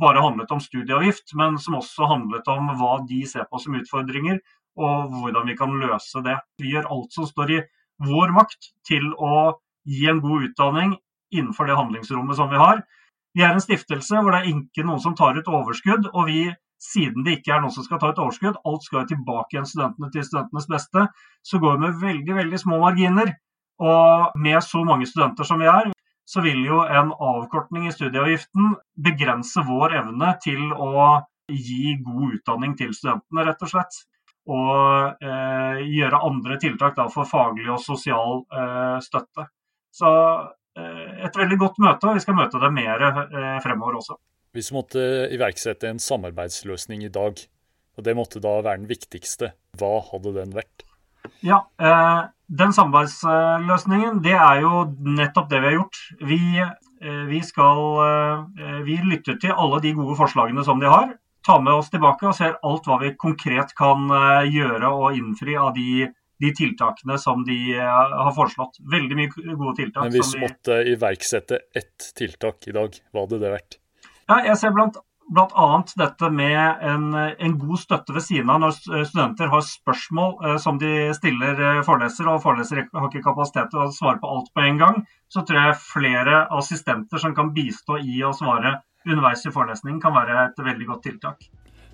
bare 0.00 0.22
handlet 0.22 0.52
om 0.54 0.62
studieavgift, 0.62 1.34
men 1.38 1.58
som 1.58 1.78
også 1.80 2.06
handlet 2.12 2.46
om 2.52 2.70
hva 2.78 3.00
de 3.08 3.24
ser 3.26 3.48
på 3.50 3.58
som 3.62 3.74
utfordringer, 3.78 4.38
og 4.78 5.10
hvordan 5.18 5.50
vi 5.50 5.56
kan 5.58 5.74
løse 5.80 6.22
det. 6.22 6.36
Vi 6.62 6.76
gjør 6.76 6.86
alt 6.94 7.16
som 7.16 7.26
står 7.26 7.54
i 7.56 7.58
vår 8.06 8.30
makt 8.36 8.70
til 8.86 9.10
å 9.18 9.58
gi 9.88 10.06
en 10.10 10.22
god 10.22 10.46
utdanning 10.50 10.94
innenfor 11.34 11.66
det 11.66 11.76
handlingsrommet 11.80 12.38
som 12.38 12.52
vi 12.52 12.60
har. 12.62 12.84
Vi 13.34 13.44
er 13.44 13.54
en 13.54 13.62
stiftelse 13.62 14.22
hvor 14.22 14.32
det 14.32 14.44
er 14.44 14.52
ikke 14.52 14.86
noen 14.86 15.02
som 15.02 15.16
tar 15.18 15.36
ut 15.36 15.50
overskudd. 15.50 16.08
Og 16.14 16.30
vi, 16.30 16.46
siden 16.78 17.26
det 17.26 17.40
ikke 17.40 17.56
er 17.56 17.64
noen 17.64 17.74
som 17.74 17.86
skal 17.86 18.00
ta 18.00 18.12
ut 18.12 18.22
overskudd, 18.22 18.62
alt 18.62 18.86
skal 18.86 19.02
jo 19.02 19.10
tilbake 19.12 19.56
igjen 19.56 19.68
studentene 19.68 20.14
til 20.14 20.26
studentenes 20.26 20.70
beste, 20.70 21.08
så 21.42 21.60
går 21.62 21.76
vi 21.76 21.84
med 21.88 22.00
veldig, 22.06 22.34
veldig 22.40 22.62
små 22.62 22.80
marginer. 22.86 23.34
Og 23.82 24.38
med 24.38 24.58
så 24.66 24.82
mange 24.86 25.06
studenter 25.06 25.46
som 25.46 25.62
vi 25.62 25.68
er, 25.70 25.92
så 26.28 26.42
vil 26.44 26.60
jo 26.66 26.82
en 26.84 27.14
avkortning 27.14 27.86
i 27.88 27.94
studieavgiften 27.94 28.74
begrense 29.00 29.62
vår 29.64 29.96
evne 30.02 30.34
til 30.44 30.60
å 30.76 31.22
gi 31.48 31.94
god 32.04 32.34
utdanning 32.36 32.74
til 32.76 32.92
studentene, 32.92 33.46
rett 33.48 33.64
og 33.64 33.72
slett. 33.72 34.02
Og 34.48 35.24
eh, 35.24 35.80
gjøre 35.88 36.20
andre 36.24 36.58
tiltak 36.60 36.96
da, 36.96 37.08
for 37.12 37.28
faglig 37.28 37.68
og 37.72 37.80
sosial 37.84 38.42
eh, 38.52 38.98
støtte. 39.04 39.46
Så 39.92 40.10
eh, 40.76 41.24
et 41.28 41.40
veldig 41.40 41.58
godt 41.60 41.80
møte, 41.84 42.08
og 42.08 42.16
vi 42.16 42.24
skal 42.24 42.36
møte 42.36 42.60
det 42.60 42.72
mer 42.76 43.04
eh, 43.08 43.58
fremover 43.64 44.00
også. 44.00 44.18
Hvis 44.56 44.68
du 44.68 44.76
måtte 44.76 45.04
iverksette 45.32 45.88
en 45.88 46.00
samarbeidsløsning 46.00 47.04
i 47.08 47.12
dag, 47.12 47.40
og 47.96 48.04
det 48.04 48.16
måtte 48.16 48.40
da 48.44 48.58
være 48.60 48.82
den 48.82 48.90
viktigste, 48.92 49.52
hva 49.80 49.98
hadde 50.10 50.36
den 50.36 50.52
vært? 50.56 50.84
Ja, 51.44 51.64
eh, 51.80 52.20
Den 52.48 52.72
samarbeidsløsningen, 52.72 54.22
det 54.24 54.32
er 54.32 54.62
jo 54.64 54.84
nettopp 55.04 55.50
det 55.50 55.58
vi 55.60 55.68
har 55.68 55.74
gjort. 55.76 55.98
Vi, 56.24 56.40
eh, 56.56 57.24
vi, 57.28 57.40
skal, 57.44 57.80
eh, 58.04 58.78
vi 58.86 58.96
lytter 59.04 59.36
til 59.40 59.52
alle 59.52 59.82
de 59.84 59.92
gode 59.92 60.16
forslagene 60.16 60.64
som 60.64 60.80
de 60.80 60.88
har. 60.88 61.12
Tar 61.44 61.60
med 61.60 61.76
oss 61.76 61.90
tilbake 61.92 62.24
og 62.28 62.36
ser 62.36 62.56
alt 62.64 62.88
hva 62.88 62.96
vi 63.02 63.12
konkret 63.20 63.74
kan 63.76 64.08
eh, 64.08 64.48
gjøre 64.48 64.88
og 64.88 65.18
innfri 65.18 65.58
av 65.60 65.74
de, 65.76 66.08
de 66.40 66.54
tiltakene 66.56 67.18
som 67.20 67.44
de 67.44 67.58
har 67.76 68.32
foreslått. 68.36 68.80
Veldig 68.96 69.20
mye 69.20 69.28
gode 69.52 69.76
tiltak. 69.82 70.08
Men 70.08 70.16
hvis 70.16 70.32
vi, 70.38 70.46
måtte 70.46 70.80
iverksette 70.94 71.60
ett 71.76 72.10
tiltak 72.16 72.64
i 72.72 72.76
dag, 72.78 72.96
hva 73.12 73.26
hadde 73.26 73.42
det 73.44 73.52
vært? 73.58 73.78
Ja, 74.28 74.40
jeg 74.44 74.56
ser 74.60 74.72
blant, 74.76 74.96
annet 75.36 75.92
dette 75.96 76.30
med 76.30 76.82
en, 76.82 77.14
en 77.14 77.58
god 77.58 77.78
støtte 77.78 78.14
ved 78.16 78.24
siden 78.24 78.50
av 78.50 78.62
når 78.62 78.76
studenter 78.78 79.50
har 79.52 79.64
spørsmål 79.66 80.34
eh, 80.44 80.56
som 80.62 80.78
de 80.80 81.12
stiller 81.16 81.60
eh, 81.60 81.82
foreleser, 81.86 82.28
og 82.30 82.42
foreleser 82.42 82.86
har 82.92 83.08
ikke 83.10 83.24
kapasitet 83.26 83.70
til 83.72 83.84
å 83.84 83.92
svare 83.92 84.20
på 84.22 84.30
alt 84.32 84.50
på 84.54 84.64
en 84.64 84.80
gang. 84.80 85.00
Så 85.28 85.44
tror 85.44 85.60
jeg 85.60 85.80
flere 85.82 86.42
assistenter 86.56 87.20
som 87.20 87.36
kan 87.36 87.52
bistå 87.52 88.00
i 88.00 88.22
å 88.24 88.32
svare 88.36 88.78
underveis 89.08 89.44
i 89.46 89.52
forelesningen, 89.52 90.00
kan 90.00 90.16
være 90.16 90.48
et 90.48 90.62
veldig 90.64 90.88
godt 90.88 91.04
tiltak. 91.06 91.48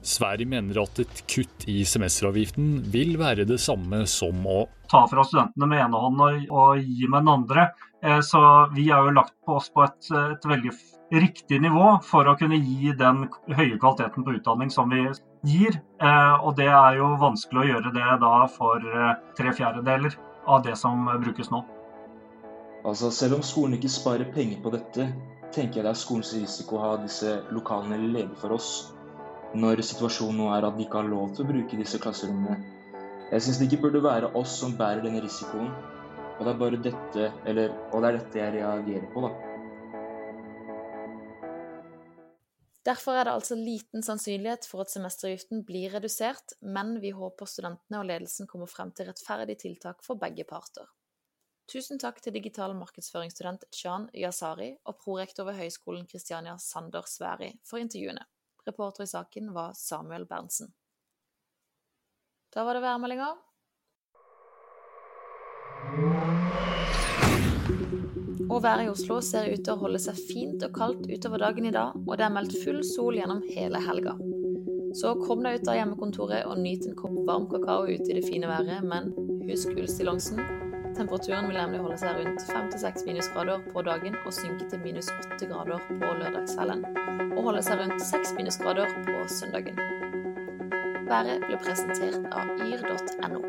Sverige 0.04 0.48
mener 0.48 0.82
at 0.82 0.98
et 1.00 1.22
kutt 1.30 1.64
i 1.70 1.78
semesteravgiften 1.88 2.82
vil 2.92 3.14
være 3.16 3.46
det 3.48 3.56
samme 3.62 4.02
som 4.10 4.42
å 4.46 4.66
ta 4.90 5.06
fra 5.08 5.24
studentene 5.24 5.68
med 5.70 5.80
ene 5.86 6.00
hånd 6.02 6.20
og, 6.20 6.42
og 6.52 6.82
gi 6.82 7.08
med 7.08 7.24
den 7.24 7.32
andre. 7.38 7.70
Eh, 8.04 8.20
Så 8.20 8.42
vi 8.76 8.90
har 8.90 9.06
jo 9.08 9.16
lagt 9.16 9.34
på 9.46 9.56
oss 9.58 9.70
på 9.72 9.86
et, 9.86 10.12
et 10.12 10.44
veldig 10.46 10.74
riktig 11.22 11.60
nivå 11.62 11.98
for 12.04 12.28
å 12.28 12.36
kunne 12.38 12.58
gi 12.58 12.92
den 12.98 13.28
høye 13.48 13.78
kvaliteten 13.78 14.24
på 14.26 14.34
utdanning 14.38 14.72
som 14.72 14.90
vi 14.92 15.04
gir. 15.46 15.80
Eh, 16.00 16.34
Og 16.44 16.56
det 16.56 16.68
er 16.68 16.98
jo 16.98 17.14
vanskelig 17.20 17.62
å 17.62 17.68
gjøre 17.68 17.92
det 17.94 18.08
da 18.24 18.34
for 18.50 18.82
eh, 18.82 19.14
tre 19.38 19.52
fjerdedeler 19.52 20.16
av 20.46 20.64
det 20.64 20.76
som 20.76 21.06
brukes 21.22 21.50
nå. 21.50 21.62
Altså, 22.84 23.10
selv 23.10 23.38
om 23.38 23.42
skolen 23.42 23.78
ikke 23.78 23.88
sparer 23.88 24.28
penger 24.34 24.60
på 24.60 24.72
dette, 24.74 25.08
tenker 25.54 25.80
jeg 25.80 25.86
det 25.86 25.92
er 25.94 26.00
skolens 26.02 26.34
risiko 26.36 26.76
å 26.76 26.82
ha 26.82 26.92
disse 27.00 27.38
lokalene 27.54 27.96
ledige 28.02 28.36
for 28.42 28.52
oss, 28.58 28.70
når 29.54 29.80
situasjonen 29.86 30.40
nå 30.42 30.50
er 30.52 30.66
at 30.66 30.76
de 30.76 30.84
ikke 30.84 31.00
har 31.00 31.08
lov 31.08 31.32
til 31.32 31.46
å 31.46 31.52
bruke 31.52 31.78
disse 31.80 32.00
klasserommene. 32.02 32.58
Jeg 33.30 33.40
syns 33.46 33.58
det 33.60 33.70
ikke 33.70 33.86
burde 33.86 34.04
være 34.04 34.32
oss 34.36 34.58
som 34.60 34.74
bærer 34.76 35.00
denne 35.04 35.22
risikoen, 35.24 35.70
og 36.34 36.44
det 36.44 36.52
er 36.52 36.60
bare 36.60 36.82
dette, 36.84 37.32
eller, 37.48 37.72
og 37.92 38.02
det 38.02 38.08
er 38.10 38.18
dette 38.18 38.40
jeg 38.42 38.54
reagerer 38.58 39.08
på, 39.14 39.24
da. 39.24 39.53
Derfor 42.84 43.16
er 43.16 43.24
det 43.24 43.32
altså 43.32 43.56
liten 43.56 44.04
sannsynlighet 44.04 44.66
for 44.68 44.84
at 44.84 44.92
semesteravgiften 44.92 45.62
blir 45.64 45.94
redusert, 45.94 46.52
men 46.60 46.98
vi 47.00 47.14
håper 47.16 47.48
studentene 47.48 48.02
og 48.02 48.10
ledelsen 48.10 48.48
kommer 48.50 48.68
frem 48.68 48.92
til 48.92 49.08
rettferdige 49.08 49.62
tiltak 49.62 50.04
for 50.04 50.20
begge 50.20 50.44
parter. 50.44 50.90
Tusen 51.64 51.96
takk 51.96 52.20
til 52.20 52.34
digital 52.36 52.74
markedsføringsstudent 52.76 53.64
Chan 53.72 54.10
Yasari 54.12 54.74
og 54.84 54.98
prorektor 55.00 55.48
ved 55.48 55.56
Høgskolen 55.62 56.04
Kristiania 56.10 56.58
Sander 56.60 57.08
Sværi 57.08 57.54
for 57.64 57.80
intervjuene. 57.80 58.26
Reporter 58.68 59.04
i 59.04 59.08
saken 59.08 59.54
var 59.56 59.72
Samuel 59.72 60.28
Berntsen. 60.28 60.74
Da 62.52 62.68
var 62.68 62.76
det 62.76 62.84
værmeldinger. 62.84 63.32
Og 68.54 68.62
været 68.62 68.84
i 68.84 68.88
Oslo 68.88 69.16
ser 69.20 69.48
ut 69.50 69.64
til 69.66 69.72
å 69.72 69.80
holde 69.80 69.98
seg 69.98 70.18
fint 70.28 70.62
og 70.62 70.76
kaldt 70.76 71.08
utover 71.10 71.42
dagen 71.42 71.64
i 71.66 71.72
dag, 71.74 71.96
og 72.06 72.12
det 72.14 72.22
er 72.22 72.34
meldt 72.36 72.54
full 72.62 72.84
sol 72.86 73.16
gjennom 73.18 73.40
hele 73.50 73.80
helga. 73.82 74.12
Så 74.94 75.16
kom 75.24 75.42
deg 75.42 75.58
ut 75.58 75.70
av 75.72 75.74
hjemmekontoret 75.80 76.46
og 76.46 76.60
nyt 76.62 76.86
en 76.86 76.94
kopp 76.94 77.16
varm 77.26 77.48
kakao 77.50 77.88
ute 77.88 78.06
i 78.06 78.14
det 78.14 78.22
fine 78.28 78.46
været, 78.46 78.86
men 78.86 79.10
husk 79.48 79.74
ullstillongsen. 79.74 80.38
Temperaturen 80.94 81.48
vil 81.50 81.58
nemlig 81.58 81.80
holde 81.82 81.98
seg 81.98 82.20
rundt 82.20 82.46
5-6 82.46 83.02
minusgrader 83.08 83.64
på 83.72 83.82
dagen 83.90 84.14
og 84.22 84.36
synke 84.36 84.68
til 84.70 84.84
minus 84.86 85.10
8 85.34 85.50
grader 85.50 85.82
på 85.90 86.12
lørdagskvelden, 86.20 86.84
og 87.34 87.40
holde 87.48 87.62
seg 87.66 87.82
rundt 87.82 87.98
6 88.06 88.36
minusgrader 88.38 88.86
på 89.08 89.16
søndagen. 89.34 89.82
Været 91.10 91.42
ble 91.48 91.58
presentert 91.58 92.22
av 92.30 92.54
yr.no. 92.62 93.42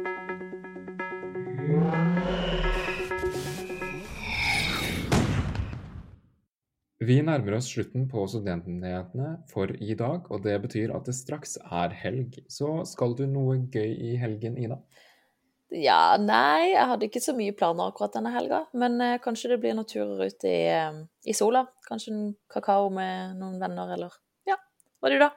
Vi 7.06 7.18
nærmer 7.22 7.58
oss 7.58 7.68
slutten 7.70 8.08
på 8.10 8.24
Studentnyhetene 8.32 9.36
for 9.52 9.70
i 9.70 9.94
dag, 9.98 10.26
og 10.32 10.42
det 10.46 10.56
betyr 10.64 10.94
at 10.96 11.06
det 11.06 11.14
straks 11.14 11.58
er 11.62 11.94
helg. 11.94 12.40
Så 12.50 12.80
skal 12.90 13.14
du 13.20 13.26
noe 13.30 13.60
gøy 13.74 13.92
i 14.08 14.16
helgen, 14.18 14.56
Ida? 14.58 14.80
Ja, 15.76 16.16
nei, 16.22 16.72
jeg 16.72 16.88
hadde 16.90 17.10
ikke 17.10 17.22
så 17.22 17.36
mye 17.38 17.54
planer 17.58 17.92
akkurat 17.92 18.16
denne 18.16 18.32
helga, 18.34 18.64
men 18.78 18.98
eh, 19.04 19.20
kanskje 19.22 19.52
det 19.52 19.60
blir 19.62 19.76
noen 19.78 19.90
turer 19.90 20.32
ut 20.32 20.48
i, 20.48 20.56
eh, 20.72 21.00
i 21.28 21.36
sola. 21.38 21.66
Kanskje 21.90 22.14
en 22.14 22.26
kakao 22.52 22.90
med 22.94 23.38
noen 23.42 23.60
venner, 23.62 23.94
eller 23.98 24.18
Ja. 24.50 24.58
Hva 24.98 25.12
er 25.12 25.18
du, 25.18 25.26
da? 25.28 25.32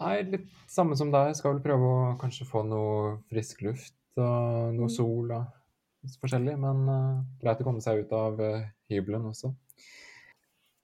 Nei, 0.00 0.16
litt 0.30 0.50
samme 0.70 0.96
som 0.96 1.12
deg. 1.12 1.34
Skal 1.36 1.56
vel 1.56 1.64
prøve 1.64 1.94
å 1.94 2.10
kanskje 2.20 2.48
få 2.48 2.64
noe 2.64 3.16
frisk 3.28 3.66
luft 3.66 3.96
og 4.16 4.76
noe 4.78 4.88
sol 4.92 5.32
og 5.36 6.12
forskjellig. 6.22 6.54
Men 6.60 6.86
uh, 6.88 7.24
greit 7.42 7.60
å 7.60 7.66
komme 7.66 7.84
seg 7.84 8.06
ut 8.06 8.14
av 8.16 8.40
uh, 8.40 8.62
hybelen 8.90 9.30
også. 9.30 9.52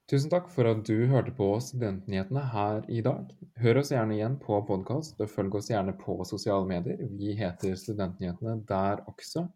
Tusen 0.07 0.31
takk 0.31 0.47
for 0.53 0.69
at 0.69 0.85
du 0.87 1.03
hørte 1.11 1.33
på 1.35 1.49
Studentnyhetene 1.59 2.45
her 2.53 2.85
i 2.87 3.01
dag. 3.03 3.27
Hør 3.59 3.81
oss 3.81 3.91
gjerne 3.91 4.15
igjen 4.15 4.37
på 4.39 4.61
podkast, 4.69 5.17
og 5.19 5.31
følg 5.31 5.57
oss 5.59 5.67
gjerne 5.67 5.91
på 5.99 6.15
sosiale 6.29 6.63
medier. 6.69 7.01
Vi 7.19 7.33
heter 7.35 7.75
Studentnyhetene 7.75 8.61
der 8.69 9.03
også. 9.11 9.49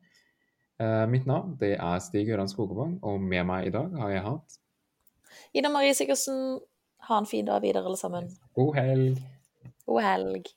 Eh, 0.81 1.05
mitt 1.07 1.27
navn 1.29 1.55
det 1.61 1.77
er 1.77 1.99
Stig 2.03 2.27
Gøran 2.27 2.51
Skogevang, 2.51 2.97
og 3.03 3.21
med 3.21 3.45
meg 3.47 3.69
i 3.69 3.73
dag 3.75 3.95
har 4.01 4.11
jeg 4.11 4.25
hatt 4.25 4.57
Ida 5.53 5.69
Marie 5.69 5.93
Sigurdsen, 5.95 6.59
ha 7.07 7.17
en 7.17 7.25
fin 7.25 7.45
dag 7.45 7.61
videre, 7.61 7.85
alle 7.85 7.97
sammen. 7.97 8.27
God 8.55 8.75
helg. 8.75 9.21
God 9.85 10.01
helg. 10.01 10.51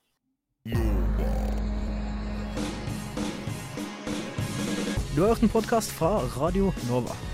Du 5.14 5.20
har 5.22 5.28
hørt 5.28 5.42
en 5.42 5.48
podkast 5.48 5.94
fra 5.94 6.16
Radio 6.40 6.72
Nova. 6.90 7.33